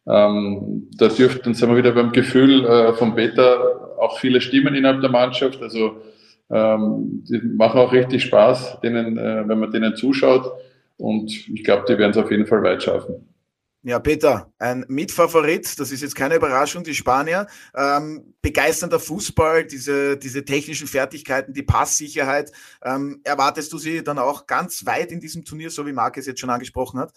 Ähm, 0.08 0.90
da 0.98 1.08
dürften, 1.08 1.54
sind 1.54 1.70
wir 1.70 1.78
wieder 1.78 1.92
beim 1.94 2.12
Gefühl 2.12 2.66
äh, 2.66 2.94
von 2.94 3.16
Peter, 3.16 3.98
auch 4.00 4.20
viele 4.20 4.42
Stimmen 4.42 4.76
innerhalb 4.76 5.02
der 5.02 5.10
Mannschaft. 5.10 5.62
Also 5.62 6.02
ähm, 6.50 7.24
die 7.28 7.40
machen 7.40 7.80
auch 7.80 7.92
richtig 7.92 8.24
Spaß, 8.24 8.82
denen, 8.82 9.18
äh, 9.18 9.48
wenn 9.48 9.60
man 9.60 9.72
denen 9.72 9.96
zuschaut. 9.96 10.52
Und 10.98 11.32
ich 11.50 11.64
glaube, 11.64 11.86
die 11.88 11.98
werden 11.98 12.12
es 12.12 12.18
auf 12.18 12.32
jeden 12.32 12.46
Fall 12.46 12.64
weit 12.64 12.84
schaffen. 12.84 13.35
Ja, 13.88 14.00
Peter, 14.00 14.52
ein 14.58 14.84
Mitfavorit, 14.88 15.80
das 15.80 15.92
ist 15.92 16.02
jetzt 16.02 16.16
keine 16.16 16.38
Überraschung, 16.38 16.84
die 16.84 16.96
Spanier. 16.96 17.46
Ähm, 17.76 18.34
begeisternder 18.42 19.00
Fußball, 19.00 19.64
diese, 19.66 20.18
diese 20.18 20.44
technischen 20.44 20.88
Fertigkeiten, 20.88 21.54
die 21.54 21.62
Passsicherheit. 21.62 22.52
Ähm, 22.84 23.22
erwartest 23.24 23.72
du 23.72 23.78
sie 23.78 24.04
dann 24.04 24.18
auch 24.18 24.48
ganz 24.48 24.88
weit 24.88 25.12
in 25.12 25.20
diesem 25.20 25.46
Turnier, 25.46 25.70
so 25.70 25.86
wie 25.86 25.94
Marc 25.94 26.18
es 26.18 26.26
jetzt 26.26 26.40
schon 26.40 26.50
angesprochen 26.50 27.00
hat? 27.00 27.14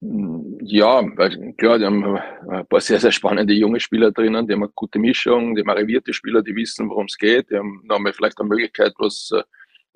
Ja, 0.00 1.02
weil 1.18 1.52
klar, 1.58 1.78
die 1.78 1.84
haben 1.84 2.16
ein 2.48 2.66
paar 2.66 2.80
sehr, 2.80 2.98
sehr 2.98 3.12
spannende 3.12 3.52
junge 3.52 3.78
Spieler 3.78 4.10
drinnen, 4.10 4.46
die 4.46 4.54
haben 4.54 4.62
eine 4.62 4.72
gute 4.74 4.98
Mischung, 4.98 5.54
die 5.54 5.60
haben 5.60 5.68
arrivierte 5.68 6.14
Spieler, 6.14 6.40
die 6.42 6.56
wissen, 6.56 6.88
worum 6.88 7.04
es 7.04 7.18
geht, 7.18 7.50
die 7.50 7.58
haben 7.58 7.82
nochmal 7.84 8.14
vielleicht 8.14 8.40
eine 8.40 8.48
Möglichkeit, 8.48 8.94
was 8.96 9.32
äh, 9.34 9.42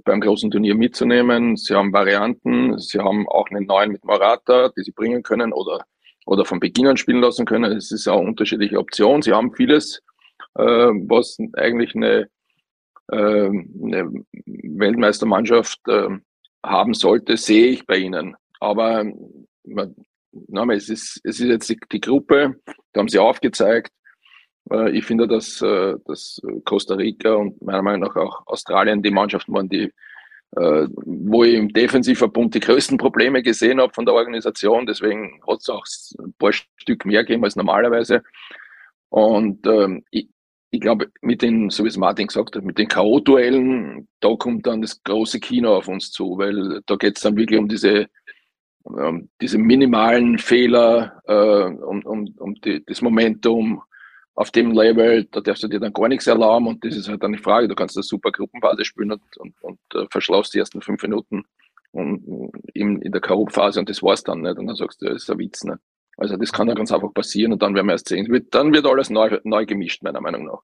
beim 0.04 0.20
großen 0.20 0.50
Turnier 0.50 0.74
mitzunehmen. 0.74 1.56
Sie 1.56 1.74
haben 1.74 1.92
Varianten, 1.92 2.78
sie 2.78 2.98
haben 2.98 3.26
auch 3.28 3.50
einen 3.50 3.66
neuen 3.66 3.92
mit 3.92 4.04
Morata, 4.04 4.70
die 4.76 4.82
sie 4.82 4.92
bringen 4.92 5.22
können 5.22 5.52
oder 5.52 5.84
oder 6.26 6.44
von 6.44 6.60
Beginn 6.60 6.88
an 6.88 6.96
spielen 6.96 7.20
lassen 7.20 7.46
können. 7.46 7.72
Es 7.72 7.92
ist 7.92 8.08
auch 8.08 8.20
unterschiedliche 8.20 8.78
Optionen. 8.78 9.22
Sie 9.22 9.32
haben 9.32 9.54
vieles, 9.54 10.02
äh, 10.56 10.62
was 10.62 11.38
eigentlich 11.54 11.94
eine, 11.94 12.28
äh, 13.12 13.46
eine 13.46 14.12
Weltmeistermannschaft 14.44 15.78
äh, 15.88 16.08
haben 16.64 16.94
sollte, 16.94 17.36
sehe 17.36 17.68
ich 17.68 17.86
bei 17.86 17.98
ihnen. 17.98 18.34
Aber 18.58 19.04
man, 19.64 19.94
na, 20.32 20.64
es, 20.74 20.88
ist, 20.88 21.20
es 21.22 21.40
ist 21.40 21.48
jetzt 21.48 21.68
die, 21.68 21.78
die 21.92 22.00
Gruppe, 22.00 22.56
da 22.92 23.00
haben 23.00 23.08
sie 23.08 23.20
aufgezeigt. 23.20 23.92
Äh, 24.70 24.90
ich 24.90 25.04
finde, 25.04 25.26
dass, 25.26 25.60
äh, 25.62 25.94
dass 26.06 26.40
Costa 26.64 26.94
Rica 26.94 27.34
und 27.34 27.60
meiner 27.62 27.82
Meinung 27.82 28.08
nach 28.08 28.16
auch 28.16 28.46
Australien 28.46 29.02
die 29.02 29.10
Mannschaften 29.10 29.52
waren, 29.52 29.68
die 29.68 29.92
äh, 30.56 30.88
wo 30.94 31.44
ich 31.44 31.54
im 31.54 31.72
Defensivverbund 31.72 32.54
die 32.54 32.60
größten 32.60 32.98
Probleme 32.98 33.42
gesehen 33.42 33.80
habe 33.80 33.92
von 33.92 34.06
der 34.06 34.14
Organisation. 34.14 34.86
Deswegen 34.86 35.40
hat 35.46 35.58
es 35.60 35.68
auch 35.68 35.84
ein 36.18 36.32
paar 36.38 36.52
Stück 36.52 37.04
mehr 37.04 37.24
gegeben 37.24 37.44
als 37.44 37.56
normalerweise. 37.56 38.22
Und 39.10 39.66
ähm, 39.66 40.04
ich, 40.10 40.28
ich 40.70 40.80
glaube, 40.80 41.10
mit 41.20 41.42
den, 41.42 41.70
so 41.70 41.84
wie 41.84 41.88
es 41.88 41.96
Martin 41.96 42.28
gesagt 42.28 42.56
hat, 42.56 42.64
mit 42.64 42.78
den 42.78 42.88
K.O.-Duellen, 42.88 44.06
da 44.20 44.34
kommt 44.36 44.66
dann 44.66 44.82
das 44.82 45.02
große 45.02 45.40
Kino 45.40 45.76
auf 45.76 45.88
uns 45.88 46.10
zu, 46.10 46.38
weil 46.38 46.80
da 46.86 46.96
geht 46.96 47.16
es 47.16 47.22
dann 47.22 47.36
wirklich 47.36 47.58
um 47.58 47.68
diese, 47.68 48.06
um 48.82 49.28
diese 49.40 49.58
minimalen 49.58 50.38
Fehler, 50.38 51.22
äh, 51.26 51.82
um, 51.82 52.02
um, 52.04 52.34
um 52.38 52.54
die, 52.56 52.84
das 52.84 53.02
Momentum, 53.02 53.82
auf 54.36 54.50
dem 54.50 54.70
Level, 54.72 55.24
da 55.24 55.40
darfst 55.40 55.62
du 55.62 55.68
dir 55.68 55.80
dann 55.80 55.94
gar 55.94 56.08
nichts 56.08 56.26
erlauben 56.26 56.68
und 56.68 56.84
das 56.84 56.94
ist 56.94 57.08
halt 57.08 57.22
dann 57.22 57.32
die 57.32 57.42
Frage. 57.42 57.68
Du 57.68 57.74
kannst 57.74 57.96
eine 57.96 58.02
super 58.02 58.30
Gruppenphase 58.30 58.84
spielen 58.84 59.12
und, 59.12 59.36
und, 59.38 59.62
und 59.62 59.78
äh, 59.94 60.06
verschlaust 60.10 60.52
die 60.54 60.58
ersten 60.58 60.82
fünf 60.82 61.02
Minuten 61.02 61.44
und, 61.92 62.52
in, 62.74 63.00
in 63.00 63.12
der 63.12 63.22
K.O.-Phase 63.22 63.78
und 63.78 63.88
das 63.88 64.02
war's 64.02 64.22
dann 64.22 64.42
nicht. 64.42 64.58
Und 64.58 64.66
dann 64.66 64.76
sagst 64.76 65.00
du, 65.00 65.06
das 65.06 65.22
ist 65.22 65.30
ein 65.30 65.38
Witz. 65.38 65.64
Nicht? 65.64 65.78
Also 66.18 66.36
das 66.36 66.52
kann 66.52 66.68
ja 66.68 66.74
ganz 66.74 66.92
einfach 66.92 67.12
passieren 67.14 67.54
und 67.54 67.62
dann 67.62 67.74
werden 67.74 67.86
wir 67.86 67.92
erst 67.92 68.08
sehen. 68.08 68.46
Dann 68.50 68.74
wird 68.74 68.86
alles 68.86 69.08
neu, 69.08 69.40
neu 69.42 69.64
gemischt, 69.64 70.02
meiner 70.02 70.20
Meinung 70.20 70.44
nach. 70.44 70.60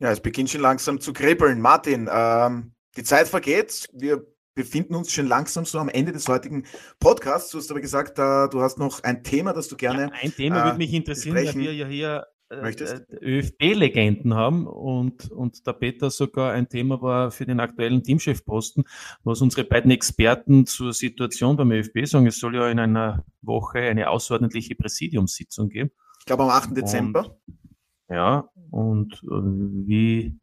Ja, 0.00 0.10
es 0.10 0.20
beginnt 0.20 0.50
schon 0.50 0.60
langsam 0.60 1.00
zu 1.00 1.12
kribbeln. 1.12 1.60
Martin, 1.60 2.08
ähm, 2.12 2.72
die 2.96 3.04
Zeit 3.04 3.28
vergeht. 3.28 3.88
Wir 3.92 4.26
befinden 4.58 4.96
uns 4.96 5.12
schon 5.12 5.28
langsam 5.28 5.64
so 5.64 5.78
am 5.78 5.88
Ende 5.88 6.10
des 6.10 6.26
heutigen 6.26 6.64
Podcasts. 6.98 7.52
Du 7.52 7.58
hast 7.58 7.70
aber 7.70 7.80
gesagt, 7.80 8.18
äh, 8.18 8.48
du 8.48 8.60
hast 8.60 8.76
noch 8.76 9.04
ein 9.04 9.22
Thema, 9.22 9.52
das 9.52 9.68
du 9.68 9.76
gerne. 9.76 10.10
Ja, 10.10 10.10
ein 10.20 10.32
Thema 10.34 10.62
äh, 10.62 10.64
würde 10.64 10.78
mich 10.78 10.92
interessieren, 10.92 11.36
weil 11.36 11.54
wir 11.54 11.72
ja 11.72 11.86
hier 11.86 12.26
äh, 12.50 12.74
ÖFB-Legenden 13.22 14.34
haben 14.34 14.66
und, 14.66 15.30
und 15.30 15.64
der 15.64 15.74
Peter 15.74 16.10
sogar 16.10 16.54
ein 16.54 16.68
Thema 16.68 17.00
war 17.00 17.30
für 17.30 17.46
den 17.46 17.60
aktuellen 17.60 18.02
Teamchefposten, 18.02 18.82
was 19.22 19.40
unsere 19.42 19.62
beiden 19.62 19.92
Experten 19.92 20.66
zur 20.66 20.92
Situation 20.92 21.56
beim 21.56 21.70
ÖFB 21.70 22.04
sagen. 22.06 22.26
Es 22.26 22.40
soll 22.40 22.56
ja 22.56 22.68
in 22.68 22.80
einer 22.80 23.24
Woche 23.40 23.78
eine 23.78 24.10
außerordentliche 24.10 24.74
Präsidiumssitzung 24.74 25.68
geben. 25.68 25.92
Ich 26.18 26.26
glaube 26.26 26.42
am 26.42 26.50
8. 26.50 26.76
Dezember. 26.76 27.38
Und, 27.46 28.16
ja, 28.16 28.48
und 28.72 29.22
äh, 29.22 29.86
wie 29.86 30.36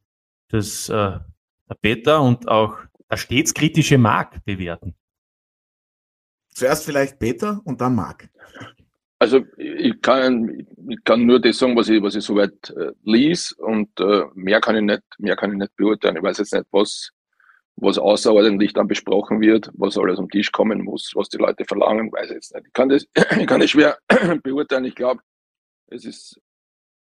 das 0.47 0.87
äh, 0.87 1.19
der 1.69 1.75
Peter 1.81 2.21
und 2.21 2.47
auch 2.47 2.77
der 3.09 3.17
stets 3.17 3.53
kritische 3.53 3.97
Mark 3.97 4.43
bewerten? 4.45 4.95
Zuerst 6.49 6.85
vielleicht 6.85 7.19
Peter 7.19 7.61
und 7.65 7.81
dann 7.81 7.95
Mark. 7.95 8.29
Also 9.19 9.45
ich 9.57 10.01
kann, 10.01 10.67
ich 10.89 11.03
kann 11.03 11.25
nur 11.25 11.39
das 11.39 11.57
sagen, 11.57 11.75
was 11.75 11.89
ich, 11.89 12.01
was 12.01 12.15
ich 12.15 12.23
soweit 12.23 12.69
äh, 12.71 12.91
lies 13.03 13.51
und 13.53 13.99
äh, 13.99 14.23
mehr 14.33 14.59
kann 14.61 14.75
ich 14.75 14.83
nicht, 14.83 15.03
mehr 15.17 15.35
kann 15.35 15.51
ich 15.51 15.57
nicht 15.57 15.75
beurteilen. 15.75 16.17
Ich 16.17 16.23
weiß 16.23 16.37
jetzt 16.39 16.53
nicht, 16.53 16.65
was, 16.71 17.11
was 17.77 17.97
außerordentlich 17.97 18.73
dann 18.73 18.87
besprochen 18.87 19.39
wird, 19.41 19.69
was 19.73 19.97
alles 19.97 20.19
am 20.19 20.29
Tisch 20.29 20.51
kommen 20.51 20.83
muss, 20.83 21.13
was 21.15 21.29
die 21.29 21.37
Leute 21.37 21.65
verlangen, 21.65 22.11
weiß 22.11 22.29
ich 22.29 22.35
jetzt 22.35 22.53
nicht. 22.53 22.67
Ich 22.67 22.73
kann 22.73 22.89
das, 22.89 23.05
ich 23.39 23.47
kann 23.47 23.61
das 23.61 23.69
schwer 23.69 23.97
beurteilen. 24.43 24.85
Ich 24.85 24.95
glaube, 24.95 25.21
es 25.87 26.05
ist 26.05 26.39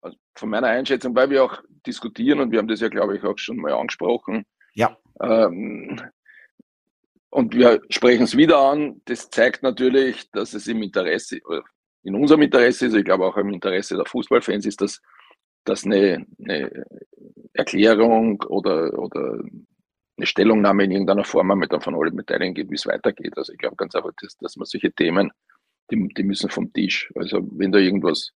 also 0.02 0.18
von 0.36 0.50
meiner 0.50 0.68
Einschätzung, 0.68 1.16
weil 1.16 1.30
wir 1.30 1.44
auch 1.44 1.62
diskutieren 1.86 2.40
und 2.40 2.52
wir 2.52 2.60
haben 2.60 2.68
das 2.68 2.82
ja, 2.82 2.90
glaube 2.90 3.18
ich, 3.18 3.24
auch 3.24 3.38
schon 3.38 3.58
mal 3.58 3.74
angesprochen, 3.74 4.46
ja. 4.74 4.98
Ähm, 5.22 6.02
und 7.30 7.56
wir 7.56 7.82
sprechen 7.90 8.24
es 8.24 8.36
wieder 8.36 8.60
an. 8.60 9.02
Das 9.06 9.30
zeigt 9.30 9.64
natürlich, 9.64 10.30
dass 10.32 10.54
es 10.54 10.68
im 10.68 10.82
Interesse, 10.84 11.40
in 12.04 12.16
unserem 12.16 12.42
Interesse 12.42 12.88
ist, 12.88 12.94
ich 12.94 13.06
glaube 13.06 13.26
auch 13.26 13.38
im 13.38 13.54
Interesse 13.54 13.96
der 13.96 14.06
Fußballfans 14.06 14.66
ist, 14.66 14.82
dass, 14.82 15.02
dass 15.64 15.86
eine, 15.86 16.26
eine 16.40 16.86
Erklärung 17.54 18.42
oder, 18.44 18.98
oder 19.00 19.40
eine 20.18 20.26
Stellungnahme 20.26 20.84
in 20.84 20.92
irgendeiner 20.92 21.24
Form 21.24 21.58
mit 21.58 21.72
von 21.82 21.96
allen 21.96 22.16
Beteiligten 22.16 22.56
geht, 22.56 22.70
wie 22.70 22.76
es 22.76 22.86
weitergeht. 22.86 23.38
Also 23.38 23.54
ich 23.54 23.60
glaube 23.60 23.78
ganz 23.78 23.96
einfach, 23.96 24.12
dass, 24.22 24.36
dass 24.38 24.58
man 24.58 24.66
solche 24.66 24.92
Themen, 24.92 25.32
die, 25.90 26.10
die 26.10 26.24
müssen 26.24 26.50
vom 26.50 26.74
Tisch. 26.74 27.12
Also 27.16 27.48
wenn 27.54 27.72
da 27.72 27.80
irgendwas 27.80 28.32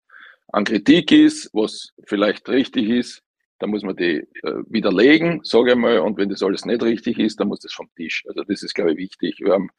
an 0.52 0.64
Kritik 0.64 1.10
ist, 1.10 1.50
was 1.52 1.92
vielleicht 2.06 2.48
richtig 2.48 2.88
ist, 2.90 3.23
dann 3.64 3.70
muss 3.70 3.82
man 3.82 3.96
die 3.96 4.16
äh, 4.42 4.62
widerlegen, 4.68 5.40
sage 5.42 5.70
ich 5.70 5.76
mal, 5.76 5.98
und 6.00 6.18
wenn 6.18 6.28
das 6.28 6.42
alles 6.42 6.66
nicht 6.66 6.82
richtig 6.82 7.18
ist, 7.18 7.40
dann 7.40 7.48
muss 7.48 7.60
das 7.60 7.72
vom 7.72 7.88
Tisch. 7.96 8.22
Also 8.28 8.44
das 8.44 8.62
ist, 8.62 8.74
glaube 8.74 8.92
ich, 8.92 8.98
wichtig. 8.98 9.40
Wir 9.40 9.54
haben, 9.54 9.70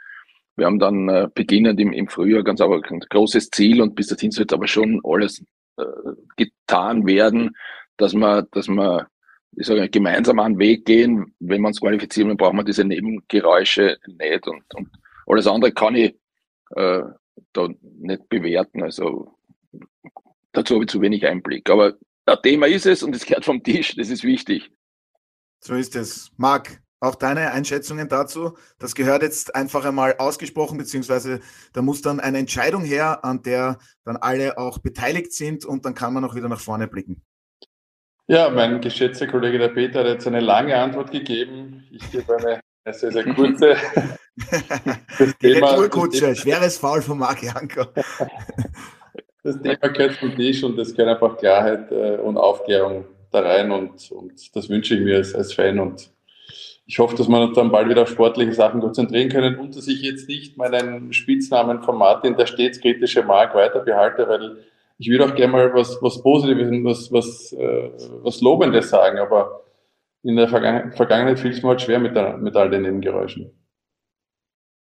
wir 0.55 0.65
haben 0.65 0.79
dann 0.79 1.07
äh, 1.07 1.29
beginnend 1.31 1.79
im, 1.79 1.93
im 1.93 2.07
Frühjahr 2.07 2.43
ganz 2.43 2.61
aber 2.61 2.81
ein 2.83 2.99
großes 2.99 3.51
Ziel 3.51 3.83
und 3.83 3.93
bis 3.93 4.07
dahin 4.07 4.31
sollte 4.31 4.55
aber 4.55 4.65
schon 4.65 5.01
alles 5.03 5.45
äh, 5.77 5.83
getan 6.35 7.05
werden, 7.05 7.55
dass 7.97 8.15
man, 8.15 8.47
dass 8.53 8.67
man 8.67 9.05
ich 9.55 9.67
sage, 9.67 9.87
gemeinsam 9.87 10.39
einen 10.39 10.57
Weg 10.57 10.85
gehen. 10.85 11.35
Wenn 11.39 11.61
man 11.61 11.69
es 11.69 11.79
qualifizieren 11.79 12.29
will, 12.29 12.37
braucht 12.37 12.55
man 12.55 12.65
diese 12.65 12.85
Nebengeräusche 12.85 13.99
nicht. 14.07 14.47
Und, 14.47 14.63
und 14.73 14.89
alles 15.27 15.45
andere 15.45 15.73
kann 15.73 15.93
ich 15.93 16.15
äh, 16.75 17.03
da 17.53 17.69
nicht 17.99 18.29
bewerten. 18.29 18.81
Also 18.81 19.37
dazu 20.53 20.73
habe 20.73 20.85
ich 20.85 20.89
zu 20.89 21.01
wenig 21.01 21.27
Einblick. 21.27 21.69
Aber 21.69 21.93
ein 22.25 22.41
Thema 22.41 22.67
ist 22.67 22.85
es 22.85 23.03
und 23.03 23.15
es 23.15 23.25
gehört 23.25 23.45
vom 23.45 23.63
Tisch, 23.63 23.95
das 23.95 24.09
ist 24.09 24.23
wichtig. 24.23 24.71
So 25.63 25.75
ist 25.75 25.95
es. 25.95 26.31
Marc, 26.37 26.81
auch 26.99 27.15
deine 27.15 27.51
Einschätzungen 27.51 28.09
dazu. 28.09 28.57
Das 28.79 28.95
gehört 28.95 29.21
jetzt 29.21 29.55
einfach 29.55 29.85
einmal 29.85 30.15
ausgesprochen, 30.17 30.77
beziehungsweise 30.77 31.39
da 31.73 31.81
muss 31.81 32.01
dann 32.01 32.19
eine 32.19 32.39
Entscheidung 32.39 32.83
her, 32.83 33.23
an 33.23 33.43
der 33.43 33.77
dann 34.03 34.17
alle 34.17 34.57
auch 34.57 34.79
beteiligt 34.79 35.33
sind 35.33 35.65
und 35.65 35.85
dann 35.85 35.93
kann 35.93 36.13
man 36.13 36.23
auch 36.25 36.35
wieder 36.35 36.49
nach 36.49 36.59
vorne 36.59 36.87
blicken. 36.87 37.21
Ja, 38.27 38.49
mein 38.49 38.81
geschätzter 38.81 39.27
Kollege 39.27 39.59
der 39.59 39.69
Peter 39.69 39.99
hat 39.99 40.07
jetzt 40.07 40.25
eine 40.25 40.39
lange 40.39 40.75
Antwort 40.75 41.11
gegeben. 41.11 41.83
Ich 41.91 42.11
gebe 42.11 42.35
eine, 42.37 42.59
eine 42.83 42.93
sehr, 42.95 43.11
sehr 43.11 43.33
kurze. 43.35 43.77
das 45.19 45.37
Die 45.41 45.51
Retourkutsche, 45.51 46.35
schweres 46.35 46.77
Foul 46.77 47.03
von 47.03 47.19
Marc 47.19 47.43
Janko. 47.43 47.85
Das 49.45 49.61
Thema 49.61 49.89
gehört 49.89 50.13
vom 50.13 50.35
Tisch 50.35 50.63
und 50.63 50.77
es 50.79 50.95
gehört 50.95 51.21
einfach 51.21 51.37
Klarheit 51.37 51.91
äh, 51.91 52.17
und 52.17 52.35
Aufklärung 52.35 53.05
da 53.31 53.41
rein 53.41 53.71
und, 53.71 54.11
und 54.11 54.55
das 54.55 54.69
wünsche 54.69 54.95
ich 54.95 55.01
mir 55.01 55.17
als, 55.17 55.35
als 55.35 55.53
Fan 55.53 55.79
und 55.79 56.09
ich 56.87 56.99
hoffe, 56.99 57.15
dass 57.15 57.27
wir 57.27 57.41
uns 57.41 57.55
dann 57.55 57.71
bald 57.71 57.87
wieder 57.89 58.03
auf 58.03 58.09
sportliche 58.09 58.53
Sachen 58.53 58.81
konzentrieren 58.81 59.29
können 59.29 59.57
und 59.57 59.75
dass 59.75 59.87
ich 59.87 60.01
jetzt 60.01 60.27
nicht 60.27 60.57
meinen 60.57 61.13
Spitznamen 61.13 61.83
von 61.83 61.97
Martin, 61.97 62.35
der 62.35 62.47
stets 62.47 62.79
kritische 62.79 63.23
Mark, 63.23 63.53
weiter 63.53 63.81
behalte, 63.81 64.27
weil 64.27 64.57
ich 64.97 65.09
würde 65.09 65.25
auch 65.25 65.35
gerne 65.35 65.51
mal 65.51 65.73
was, 65.73 66.01
was 66.01 66.21
Positives 66.23 66.69
und 66.69 66.83
was, 66.83 67.11
was, 67.11 67.53
äh, 67.53 67.91
was 68.23 68.41
Lobendes 68.41 68.89
sagen, 68.89 69.19
aber 69.19 69.63
in 70.23 70.37
der 70.37 70.47
Vergangen 70.47 70.91
Vergangenheit 70.91 71.39
fiel 71.39 71.51
es 71.51 71.61
mir 71.61 71.69
halt 71.69 71.81
schwer 71.81 71.99
mit, 71.99 72.15
der, 72.15 72.37
mit 72.37 72.55
all 72.55 72.71
den 72.71 72.81
Nebengeräuschen. 72.81 73.51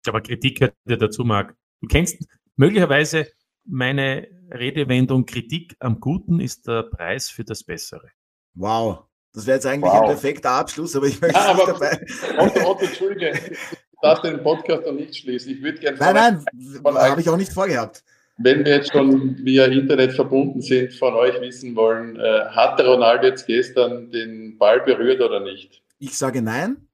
Aber 0.08 0.22
Kritik 0.22 0.60
gehört 0.60 0.76
ja 0.88 0.98
dazu, 0.98 1.24
Marc. 1.24 1.56
Du 1.82 1.88
kennst 1.88 2.28
möglicherweise 2.58 3.28
meine 3.66 4.28
Redewendung 4.52 5.26
Kritik 5.26 5.76
am 5.80 6.00
Guten 6.00 6.40
ist 6.40 6.68
der 6.68 6.84
Preis 6.84 7.30
für 7.30 7.44
das 7.44 7.64
Bessere. 7.64 8.10
Wow, 8.54 9.06
das 9.34 9.48
wäre 9.48 9.58
jetzt 9.58 9.66
eigentlich 9.66 9.92
wow. 9.92 10.02
ein 10.02 10.08
perfekter 10.08 10.52
Abschluss, 10.52 10.96
aber 10.96 11.08
ich 11.08 11.22
möchte 11.22 11.38
ja, 11.38 11.52
aber, 11.52 11.66
dabei. 11.68 12.06
Otto, 12.38 12.70
Otto, 12.70 12.86
Entschuldige, 12.86 13.32
du 13.32 13.98
darfst 14.02 14.24
den 14.26 14.44
Podcast 14.44 14.86
noch 14.86 14.94
nicht 14.94 15.16
schließen. 15.16 15.54
Ich 15.54 15.62
würde 15.62 15.80
gerne. 15.80 15.98
Nein, 15.98 16.16
nein, 16.16 16.46
habe 16.84 17.22
ich 17.22 17.30
auch 17.30 17.38
nicht 17.38 17.54
vorgehabt. 17.54 18.04
Wenn 18.38 18.66
wir 18.66 18.76
jetzt 18.76 18.92
schon 18.92 19.38
via 19.46 19.66
Internet 19.66 20.14
verbunden 20.14 20.62
sind, 20.62 20.94
von 20.94 21.14
euch 21.14 21.40
wissen 21.42 21.76
wollen, 21.76 22.20
äh, 22.20 22.46
hat 22.48 22.80
der 22.80 22.88
Ronaldo 22.88 23.28
jetzt 23.28 23.46
gestern 23.46 24.10
den 24.12 24.58
Ball 24.58 24.82
berührt 24.82 25.22
oder 25.22 25.40
nicht? 25.40 25.84
Ich 26.00 26.18
sage 26.18 26.42
nein. 26.42 26.88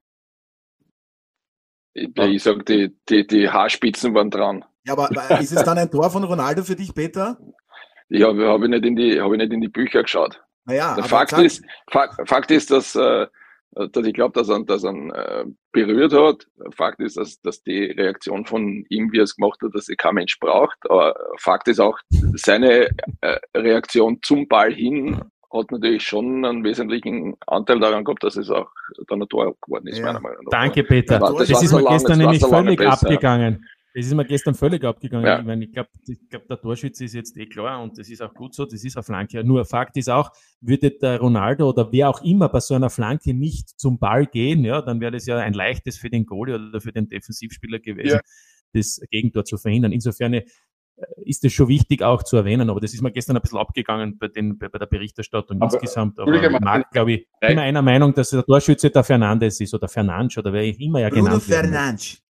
Ich, 1.94 2.10
ich 2.16 2.42
sage, 2.42 2.64
die, 2.64 2.96
die, 3.08 3.26
die 3.26 3.48
Haarspitzen 3.48 4.14
waren 4.14 4.30
dran. 4.30 4.64
Ja, 4.88 4.94
aber 4.94 5.40
ist 5.40 5.52
es 5.52 5.62
dann 5.64 5.76
ein 5.76 5.90
Tor 5.90 6.10
von 6.10 6.24
Ronaldo 6.24 6.62
für 6.62 6.74
dich, 6.74 6.94
Peter? 6.94 7.36
Ja, 8.08 8.28
habe 8.28 8.48
hab 8.48 8.62
ich, 8.62 8.68
nicht 8.68 8.86
in 8.86 8.96
die, 8.96 9.20
hab 9.20 9.30
ich 9.32 9.38
nicht 9.38 9.52
in 9.52 9.60
die 9.60 9.68
Bücher 9.68 10.02
geschaut. 10.02 10.40
Naja, 10.64 10.94
Der 10.94 11.04
Fakt 11.04 11.32
ist, 11.32 11.62
Fakt, 11.90 12.26
Fakt 12.26 12.50
ist, 12.50 12.70
dass, 12.70 12.94
äh, 12.94 13.26
dass 13.74 14.06
ich 14.06 14.14
glaube, 14.14 14.32
dass 14.32 14.48
er, 14.48 14.64
dass 14.64 14.82
ihn 14.82 15.10
äh, 15.10 15.44
berührt 15.72 16.14
hat. 16.14 16.46
Fakt 16.74 17.00
ist, 17.00 17.18
dass, 17.18 17.38
dass 17.42 17.62
die 17.62 17.84
Reaktion 17.84 18.46
von 18.46 18.84
ihm, 18.88 19.12
wie 19.12 19.18
er 19.18 19.24
es 19.24 19.36
gemacht 19.36 19.60
hat, 19.62 19.74
dass 19.74 19.86
sie 19.86 19.96
kein 19.96 20.14
Mensch 20.14 20.38
braucht. 20.40 20.78
Aber 20.88 21.14
Fakt 21.38 21.68
ist 21.68 21.80
auch, 21.80 21.98
seine 22.34 22.88
äh, 23.20 23.38
Reaktion 23.54 24.20
zum 24.22 24.48
Ball 24.48 24.72
hin 24.72 25.20
hat 25.52 25.70
natürlich 25.70 26.02
schon 26.02 26.44
einen 26.44 26.64
wesentlichen 26.64 27.34
Anteil 27.46 27.80
daran 27.80 28.04
gehabt, 28.04 28.22
dass 28.22 28.36
es 28.36 28.50
auch 28.50 28.70
dann 29.08 29.22
ein 29.22 29.28
Tor 29.28 29.54
geworden 29.62 29.86
ist, 29.86 29.98
ja. 29.98 30.06
meiner 30.06 30.20
Meinung 30.20 30.44
nach. 30.44 30.50
Danke, 30.50 30.84
Peter. 30.84 31.18
Das, 31.18 31.34
das, 31.36 31.48
das 31.48 31.62
ist 31.62 31.72
mir 31.72 31.84
gestern 31.84 32.18
nämlich 32.18 32.44
völlig 32.44 32.80
abgegangen. 32.80 33.66
Das 33.94 34.06
ist 34.06 34.14
mir 34.14 34.24
gestern 34.24 34.54
völlig 34.54 34.84
abgegangen. 34.84 35.26
Ja. 35.26 35.38
Ich 35.40 35.46
meine, 35.46 35.64
ich 35.64 35.72
glaube, 35.72 35.88
ich 36.06 36.18
glaub, 36.28 36.46
der 36.46 36.60
Torschütze 36.60 37.04
ist 37.04 37.14
jetzt 37.14 37.36
eh 37.36 37.46
klar 37.46 37.82
und 37.82 37.98
das 37.98 38.08
ist 38.08 38.22
auch 38.22 38.34
gut 38.34 38.54
so, 38.54 38.64
das 38.64 38.84
ist 38.84 38.96
eine 38.96 39.02
Flanke. 39.02 39.42
Nur 39.42 39.64
Fakt 39.64 39.96
ist 39.96 40.10
auch, 40.10 40.30
würde 40.60 40.90
der 40.90 41.18
Ronaldo 41.18 41.68
oder 41.70 41.90
wer 41.90 42.10
auch 42.10 42.22
immer 42.22 42.48
bei 42.48 42.60
so 42.60 42.74
einer 42.74 42.90
Flanke 42.90 43.34
nicht 43.34 43.80
zum 43.80 43.98
Ball 43.98 44.26
gehen, 44.26 44.64
ja, 44.64 44.82
dann 44.82 45.00
wäre 45.00 45.12
das 45.12 45.26
ja 45.26 45.38
ein 45.38 45.54
leichtes 45.54 45.96
für 45.96 46.10
den 46.10 46.26
Goalie 46.26 46.54
oder 46.54 46.80
für 46.80 46.92
den 46.92 47.08
Defensivspieler 47.08 47.78
gewesen, 47.78 48.16
ja. 48.16 48.20
das 48.72 49.00
Gegentor 49.10 49.44
zu 49.44 49.56
verhindern. 49.56 49.92
Insofern 49.92 50.34
äh, 50.34 50.44
ist 51.24 51.44
es 51.44 51.52
schon 51.52 51.68
wichtig 51.68 52.02
auch 52.02 52.22
zu 52.22 52.36
erwähnen, 52.36 52.68
aber 52.68 52.80
das 52.80 52.92
ist 52.92 53.02
mir 53.02 53.10
gestern 53.10 53.36
ein 53.36 53.42
bisschen 53.42 53.58
abgegangen 53.58 54.18
bei, 54.18 54.28
den, 54.28 54.58
bei, 54.58 54.68
bei 54.68 54.78
der 54.78 54.86
Berichterstattung 54.86 55.62
aber, 55.62 55.72
insgesamt. 55.72 56.18
Aber 56.18 56.34
ich 56.34 56.60
mag, 56.60 56.90
glaube 56.90 57.12
ich, 57.12 57.28
immer 57.40 57.62
einer 57.62 57.82
Meinung, 57.82 58.12
dass 58.14 58.30
der 58.30 58.44
Torschütze 58.44 58.90
der 58.90 59.02
Fernandes 59.02 59.60
ist 59.60 59.72
oder 59.74 59.88
Fernandes 59.88 60.36
oder 60.38 60.52
wer 60.52 60.64
immer 60.64 61.00
ja 61.00 61.08
Bruno 61.08 61.24
genannt 61.24 61.42
Fernandes. 61.42 62.22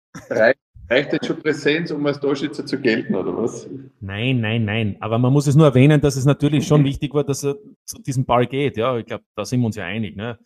Reicht 0.89 1.11
jetzt 1.13 1.25
schon 1.25 1.41
Präsenz, 1.41 1.91
um 1.91 2.05
als 2.05 2.19
Torschütze 2.19 2.63
zu 2.63 2.79
gelten, 2.79 3.15
oder 3.15 3.35
was? 3.35 3.67
Nein, 3.99 4.39
nein, 4.39 4.63
nein. 4.63 4.97
Aber 5.01 5.17
man 5.17 5.33
muss 5.33 5.47
es 5.47 5.55
nur 5.55 5.67
erwähnen, 5.67 5.99
dass 5.99 6.15
es 6.15 6.25
natürlich 6.25 6.65
schon 6.65 6.83
wichtig 6.85 7.13
war, 7.13 7.23
dass 7.23 7.43
er 7.43 7.55
zu 7.85 8.01
diesem 8.01 8.25
Ball 8.25 8.47
geht. 8.47 8.77
Ja, 8.77 8.97
ich 8.97 9.05
glaube, 9.05 9.23
da 9.35 9.43
sind 9.43 9.59
wir 9.59 9.65
uns 9.65 9.75
ja 9.75 9.85
einig. 9.85 10.15
Ne? 10.15 10.37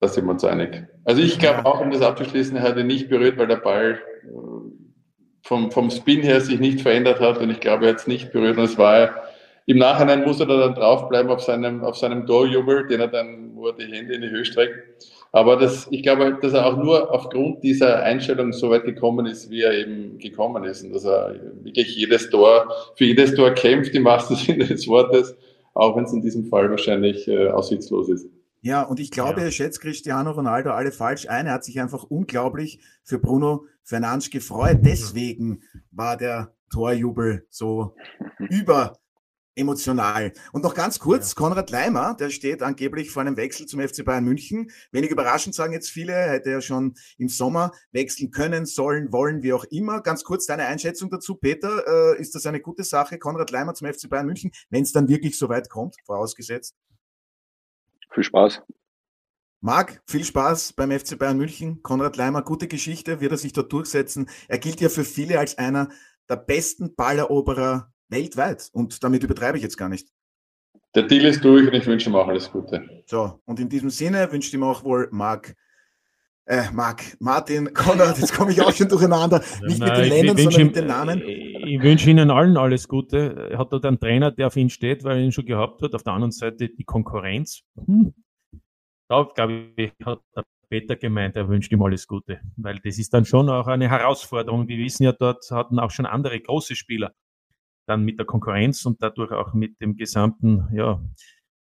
Da 0.00 0.08
sind 0.08 0.24
wir 0.26 0.30
uns 0.30 0.44
einig. 0.44 0.86
Also 1.04 1.20
ich 1.20 1.38
glaube 1.38 1.66
auch, 1.66 1.80
um 1.80 1.90
das 1.90 2.02
abzuschließen, 2.02 2.56
er 2.56 2.62
hat 2.62 2.76
ihn 2.76 2.86
nicht 2.86 3.08
berührt, 3.08 3.38
weil 3.38 3.48
der 3.48 3.56
Ball 3.56 3.98
äh, 4.24 4.28
vom, 5.42 5.72
vom 5.72 5.90
Spin 5.90 6.22
her 6.22 6.40
sich 6.40 6.60
nicht 6.60 6.80
verändert 6.80 7.20
hat 7.20 7.38
und 7.38 7.50
ich 7.50 7.58
glaube, 7.58 7.86
er 7.86 7.92
hat 7.92 8.00
es 8.00 8.06
nicht 8.06 8.32
berührt. 8.32 8.56
Und 8.56 8.64
es 8.64 8.78
war 8.78 9.10
im 9.68 9.76
Nachhinein 9.76 10.24
muss 10.24 10.40
er 10.40 10.46
da 10.46 10.56
dann 10.56 10.74
draufbleiben 10.74 11.30
auf 11.30 11.42
seinem, 11.42 11.84
auf 11.84 11.94
seinem 11.94 12.26
Torjubel, 12.26 12.86
den 12.86 13.00
er 13.00 13.08
dann, 13.08 13.47
wo 13.58 13.68
er 13.68 13.74
die 13.74 13.92
Hände 13.92 14.14
in 14.14 14.22
die 14.22 14.30
Höhe 14.30 14.44
streckt. 14.44 14.74
Aber 15.32 15.56
das, 15.56 15.86
ich 15.90 16.02
glaube, 16.02 16.38
dass 16.40 16.54
er 16.54 16.66
auch 16.66 16.76
nur 16.76 17.12
aufgrund 17.12 17.62
dieser 17.62 18.02
Einstellung 18.02 18.52
so 18.52 18.70
weit 18.70 18.84
gekommen 18.84 19.26
ist, 19.26 19.50
wie 19.50 19.62
er 19.62 19.72
eben 19.72 20.18
gekommen 20.18 20.64
ist. 20.64 20.82
Und 20.82 20.92
dass 20.92 21.04
er 21.04 21.34
wirklich 21.62 21.94
jedes 21.96 22.30
Tor, 22.30 22.72
für 22.96 23.04
jedes 23.04 23.34
Tor 23.34 23.50
kämpft, 23.50 23.94
im 23.94 24.04
wahrsten 24.04 24.36
Sinne 24.36 24.66
des 24.66 24.88
Wortes, 24.88 25.36
auch 25.74 25.96
wenn 25.96 26.04
es 26.04 26.12
in 26.12 26.22
diesem 26.22 26.46
Fall 26.46 26.70
wahrscheinlich 26.70 27.28
äh, 27.28 27.48
aussichtslos 27.48 28.08
ist. 28.08 28.28
Ja, 28.60 28.82
und 28.82 28.98
ich 29.00 29.10
glaube, 29.10 29.40
ja. 29.40 29.46
er 29.46 29.52
schätzt 29.52 29.80
Cristiano 29.80 30.30
Ronaldo 30.32 30.70
alle 30.70 30.90
falsch 30.90 31.28
ein. 31.28 31.46
Er 31.46 31.52
hat 31.52 31.64
sich 31.64 31.80
einfach 31.80 32.04
unglaublich 32.04 32.80
für 33.04 33.18
Bruno 33.18 33.66
Fernandes 33.84 34.30
gefreut. 34.30 34.78
Deswegen 34.82 35.62
war 35.90 36.16
der 36.16 36.52
Torjubel 36.70 37.46
so 37.50 37.94
über 38.50 38.98
emotional. 39.58 40.32
Und 40.52 40.62
noch 40.62 40.74
ganz 40.74 40.98
kurz, 40.98 41.30
ja. 41.30 41.34
Konrad 41.34 41.70
Leimer, 41.70 42.14
der 42.14 42.30
steht 42.30 42.62
angeblich 42.62 43.10
vor 43.10 43.22
einem 43.22 43.36
Wechsel 43.36 43.66
zum 43.66 43.80
FC 43.80 44.04
Bayern 44.04 44.24
München. 44.24 44.70
Wenig 44.92 45.10
überraschend 45.10 45.54
sagen 45.54 45.72
jetzt 45.72 45.90
viele, 45.90 46.14
hätte 46.14 46.50
er 46.50 46.60
schon 46.60 46.94
im 47.18 47.28
Sommer 47.28 47.72
wechseln 47.92 48.30
können, 48.30 48.64
sollen, 48.64 49.12
wollen, 49.12 49.42
wie 49.42 49.52
auch 49.52 49.64
immer. 49.64 50.00
Ganz 50.00 50.24
kurz 50.24 50.46
deine 50.46 50.66
Einschätzung 50.66 51.10
dazu, 51.10 51.34
Peter. 51.34 52.14
Äh, 52.14 52.20
ist 52.20 52.34
das 52.34 52.46
eine 52.46 52.60
gute 52.60 52.84
Sache, 52.84 53.18
Konrad 53.18 53.50
Leimer 53.50 53.74
zum 53.74 53.92
FC 53.92 54.08
Bayern 54.08 54.26
München, 54.26 54.52
wenn 54.70 54.82
es 54.82 54.92
dann 54.92 55.08
wirklich 55.08 55.38
so 55.38 55.48
weit 55.48 55.68
kommt, 55.68 55.96
vorausgesetzt? 56.06 56.74
Viel 58.12 58.24
Spaß. 58.24 58.62
Marc, 59.60 60.00
viel 60.06 60.24
Spaß 60.24 60.74
beim 60.74 60.92
FC 60.92 61.18
Bayern 61.18 61.36
München. 61.36 61.82
Konrad 61.82 62.16
Leimer, 62.16 62.42
gute 62.42 62.68
Geschichte, 62.68 63.20
wird 63.20 63.32
er 63.32 63.38
sich 63.38 63.52
dort 63.52 63.72
durchsetzen. 63.72 64.30
Er 64.46 64.58
gilt 64.58 64.80
ja 64.80 64.88
für 64.88 65.04
viele 65.04 65.40
als 65.40 65.58
einer 65.58 65.88
der 66.28 66.36
besten 66.36 66.94
Balleroberer 66.94 67.92
weltweit. 68.08 68.68
Und 68.72 69.02
damit 69.02 69.22
übertreibe 69.22 69.56
ich 69.56 69.62
jetzt 69.62 69.76
gar 69.76 69.88
nicht. 69.88 70.08
Der 70.94 71.02
Deal 71.02 71.24
ist 71.26 71.44
durch 71.44 71.66
und 71.66 71.74
ich 71.74 71.86
wünsche 71.86 72.08
ihm 72.08 72.16
auch 72.16 72.28
alles 72.28 72.50
Gute. 72.50 73.02
So, 73.06 73.40
und 73.44 73.60
in 73.60 73.68
diesem 73.68 73.90
Sinne 73.90 74.30
wünsche 74.32 74.48
ich 74.48 74.54
ihm 74.54 74.62
auch 74.62 74.84
wohl 74.84 75.08
Marc, 75.10 75.54
äh, 76.46 76.70
Marc, 76.72 77.02
Martin, 77.20 77.72
Konrad, 77.74 78.18
jetzt 78.18 78.32
komme 78.32 78.52
ich 78.52 78.62
auch 78.62 78.72
schon 78.72 78.88
durcheinander. 78.88 79.42
Nicht 79.62 79.80
Nein, 79.80 79.90
mit 79.90 79.98
den 79.98 80.08
Ländern, 80.08 80.36
sondern 80.38 80.60
ihm, 80.60 80.66
mit 80.68 80.76
den 80.76 80.86
Namen. 80.86 81.22
Ich 81.22 81.82
wünsche 81.82 82.08
Ihnen 82.08 82.30
allen 82.30 82.56
alles 82.56 82.88
Gute. 82.88 83.50
Er 83.50 83.58
hat 83.58 83.72
dort 83.72 83.84
einen 83.84 84.00
Trainer, 84.00 84.30
der 84.30 84.46
auf 84.46 84.56
ihn 84.56 84.70
steht, 84.70 85.04
weil 85.04 85.18
er 85.18 85.22
ihn 85.22 85.32
schon 85.32 85.44
gehabt 85.44 85.82
hat. 85.82 85.94
Auf 85.94 86.02
der 86.02 86.14
anderen 86.14 86.32
Seite 86.32 86.70
die 86.70 86.84
Konkurrenz. 86.84 87.62
Hm. 87.76 88.14
Da, 89.08 89.28
glaube 89.34 89.72
ich, 89.76 89.92
hat 90.04 90.20
der 90.34 90.44
Peter 90.70 90.96
gemeint, 90.96 91.36
er 91.36 91.48
wünscht 91.48 91.70
ihm 91.72 91.82
alles 91.82 92.06
Gute. 92.06 92.40
Weil 92.56 92.78
das 92.82 92.98
ist 92.98 93.12
dann 93.12 93.26
schon 93.26 93.50
auch 93.50 93.66
eine 93.66 93.90
Herausforderung. 93.90 94.68
Wir 94.68 94.78
wissen 94.78 95.02
ja, 95.02 95.12
dort 95.12 95.50
hatten 95.50 95.78
auch 95.78 95.90
schon 95.90 96.06
andere 96.06 96.40
große 96.40 96.74
Spieler 96.76 97.12
dann 97.88 98.04
mit 98.04 98.18
der 98.18 98.26
Konkurrenz 98.26 98.84
und 98.86 99.02
dadurch 99.02 99.32
auch 99.32 99.54
mit 99.54 99.80
dem 99.80 99.96
gesamten, 99.96 100.68
ja, 100.72 101.00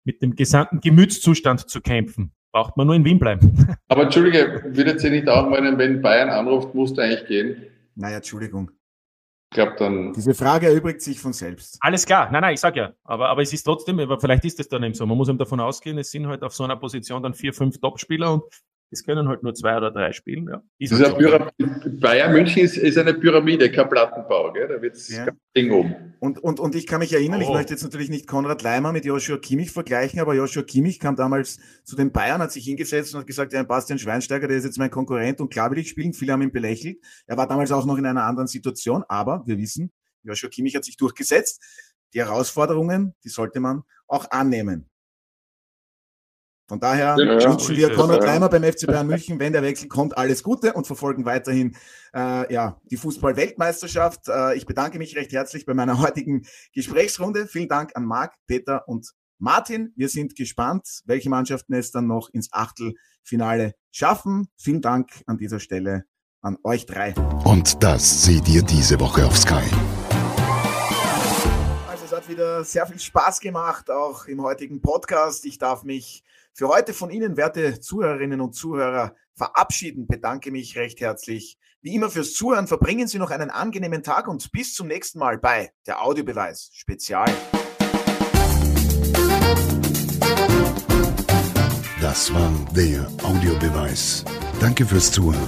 mit 0.03 0.21
dem 0.21 0.35
gesamten 0.35 0.79
Gemütszustand 0.79 1.69
zu 1.69 1.81
kämpfen. 1.81 2.33
Braucht 2.51 2.77
man 2.77 2.87
nur 2.87 2.95
in 2.95 3.05
Wien 3.05 3.19
bleiben. 3.19 3.75
Aber 3.87 4.03
Entschuldige, 4.03 4.63
würdet 4.65 5.03
ihr 5.03 5.11
nicht 5.11 5.29
auch 5.29 5.47
meinen, 5.49 5.77
wenn 5.77 6.01
Bayern 6.01 6.29
anruft, 6.29 6.73
musst 6.73 6.97
du 6.97 7.01
eigentlich 7.01 7.27
gehen? 7.27 7.63
Naja, 7.95 8.17
Entschuldigung. 8.17 8.71
Ich 9.51 9.55
glaube 9.55 9.75
dann. 9.77 10.13
Diese 10.13 10.33
Frage 10.33 10.67
erübrigt 10.67 11.01
sich 11.01 11.19
von 11.19 11.33
selbst. 11.33 11.77
Alles 11.81 12.05
klar. 12.05 12.29
Nein, 12.31 12.41
nein, 12.41 12.53
ich 12.53 12.59
sag 12.59 12.75
ja. 12.75 12.93
Aber, 13.03 13.29
aber 13.29 13.41
es 13.41 13.51
ist 13.51 13.63
trotzdem, 13.63 13.99
aber 13.99 14.19
vielleicht 14.19 14.45
ist 14.45 14.59
es 14.59 14.67
dann 14.67 14.83
eben 14.83 14.93
so. 14.93 15.05
Man 15.05 15.17
muss 15.17 15.29
eben 15.29 15.37
davon 15.37 15.59
ausgehen, 15.59 15.97
es 15.97 16.11
sind 16.11 16.27
halt 16.27 16.43
auf 16.43 16.53
so 16.53 16.63
einer 16.63 16.75
Position 16.75 17.21
dann 17.23 17.33
vier, 17.33 17.53
fünf 17.53 17.79
Topspieler 17.79 18.33
und 18.33 18.43
es 18.91 19.03
können 19.03 19.27
halt 19.27 19.43
nur 19.43 19.53
zwei 19.53 19.77
oder 19.77 19.91
drei 19.91 20.11
spielen. 20.13 20.47
Ja. 20.49 20.63
Ist 20.79 20.91
ist 20.91 21.03
halt 21.03 21.99
Bayern 21.99 22.33
München 22.33 22.63
ist, 22.63 22.77
ist, 22.77 22.97
eine 22.97 23.13
Pyramide, 23.13 23.71
kein 23.71 23.87
Plattenbau. 23.87 24.51
Gell? 24.51 24.67
Da 24.67 24.81
wird 24.81 24.95
es 24.95 25.09
ja. 25.09 25.27
Ding 25.55 25.71
oben. 25.71 26.15
Und, 26.19 26.39
und, 26.39 26.59
und 26.59 26.75
ich 26.75 26.87
kann 26.87 26.99
mich 26.99 27.13
erinnern, 27.13 27.39
oh. 27.39 27.43
ich 27.43 27.49
möchte 27.49 27.73
jetzt 27.73 27.83
natürlich 27.83 28.09
nicht 28.09 28.27
Konrad 28.27 28.63
Leimer 28.63 28.91
mit 28.91 29.05
Joshua 29.05 29.37
Kimmich 29.37 29.71
vergleichen, 29.71 30.19
aber 30.19 30.33
Joshua 30.33 30.63
Kimmich 30.63 30.99
kam 30.99 31.15
damals 31.15 31.59
zu 31.83 31.95
den 31.95 32.11
Bayern, 32.11 32.41
hat 32.41 32.51
sich 32.51 32.65
hingesetzt 32.65 33.13
und 33.13 33.21
hat 33.21 33.27
gesagt, 33.27 33.53
ja, 33.53 33.61
Bastian 33.63 33.99
Schweinsteiger, 33.99 34.47
der 34.47 34.57
ist 34.57 34.65
jetzt 34.65 34.79
mein 34.79 34.89
Konkurrent 34.89 35.39
und 35.39 35.51
klar 35.51 35.69
will 35.71 35.77
ich 35.77 35.89
spielen. 35.89 36.13
Viele 36.13 36.33
haben 36.33 36.41
ihn 36.41 36.51
belächelt. 36.51 36.97
Er 37.27 37.37
war 37.37 37.47
damals 37.47 37.71
auch 37.71 37.85
noch 37.85 37.97
in 37.97 38.05
einer 38.05 38.23
anderen 38.23 38.47
Situation, 38.47 39.03
aber 39.07 39.43
wir 39.45 39.57
wissen, 39.57 39.91
Joshua 40.23 40.49
Kimmich 40.49 40.75
hat 40.75 40.83
sich 40.83 40.97
durchgesetzt. 40.97 41.61
Die 42.13 42.19
Herausforderungen, 42.19 43.13
die 43.23 43.29
sollte 43.29 43.59
man 43.59 43.83
auch 44.07 44.31
annehmen. 44.31 44.89
Von 46.69 46.79
daher 46.79 47.17
ja, 47.17 47.49
wünschen 47.49 47.75
wir 47.75 47.91
Konrad 47.93 48.23
Leimer 48.23 48.47
beim 48.47 48.63
FC 48.63 48.85
Bayern 48.85 49.07
München, 49.07 49.39
wenn 49.39 49.53
der 49.53 49.63
Wechsel 49.63 49.87
kommt, 49.87 50.15
alles 50.15 50.43
Gute 50.43 50.73
und 50.73 50.85
verfolgen 50.85 51.25
weiterhin 51.25 51.75
äh, 52.13 52.53
ja, 52.53 52.79
die 52.91 52.97
Fußball-Weltmeisterschaft. 52.97 54.27
Äh, 54.27 54.55
ich 54.55 54.67
bedanke 54.67 54.99
mich 54.99 55.15
recht 55.15 55.31
herzlich 55.31 55.65
bei 55.65 55.73
meiner 55.73 55.99
heutigen 56.01 56.45
Gesprächsrunde. 56.73 57.47
Vielen 57.47 57.69
Dank 57.69 57.95
an 57.95 58.05
Marc, 58.05 58.35
Peter 58.45 58.87
und 58.87 59.09
Martin. 59.39 59.93
Wir 59.95 60.09
sind 60.09 60.35
gespannt, 60.35 61.01
welche 61.05 61.31
Mannschaften 61.31 61.73
es 61.73 61.91
dann 61.91 62.05
noch 62.05 62.29
ins 62.29 62.53
Achtelfinale 62.53 63.73
schaffen. 63.89 64.49
Vielen 64.55 64.81
Dank 64.81 65.09
an 65.25 65.39
dieser 65.39 65.59
Stelle 65.59 66.05
an 66.41 66.57
euch 66.63 66.85
drei. 66.85 67.15
Und 67.45 67.81
das 67.81 68.25
seht 68.25 68.47
ihr 68.47 68.61
diese 68.61 68.99
Woche 68.99 69.25
auf 69.25 69.35
Sky. 69.35 69.65
Wieder 72.29 72.63
sehr 72.63 72.85
viel 72.85 72.99
Spaß 72.99 73.39
gemacht, 73.39 73.89
auch 73.89 74.27
im 74.27 74.43
heutigen 74.43 74.81
Podcast. 74.81 75.45
Ich 75.45 75.57
darf 75.57 75.81
mich 75.83 76.23
für 76.53 76.67
heute 76.67 76.93
von 76.93 77.09
Ihnen, 77.09 77.37
werte 77.37 77.79
Zuhörerinnen 77.79 78.39
und 78.39 78.53
Zuhörer, 78.53 79.15
verabschieden. 79.33 80.05
Bedanke 80.05 80.51
mich 80.51 80.77
recht 80.77 81.01
herzlich. 81.01 81.57
Wie 81.81 81.95
immer 81.95 82.11
fürs 82.11 82.33
Zuhören. 82.33 82.67
Verbringen 82.67 83.07
Sie 83.07 83.17
noch 83.17 83.31
einen 83.31 83.49
angenehmen 83.49 84.03
Tag 84.03 84.27
und 84.27 84.51
bis 84.51 84.75
zum 84.75 84.85
nächsten 84.85 85.17
Mal 85.17 85.39
bei 85.39 85.71
der 85.87 86.03
Audiobeweis 86.03 86.69
Spezial. 86.71 87.25
Das 91.99 92.31
war 92.31 92.51
der 92.75 93.07
Audiobeweis. 93.23 94.23
Danke 94.59 94.85
fürs 94.85 95.11
Zuhören. 95.11 95.47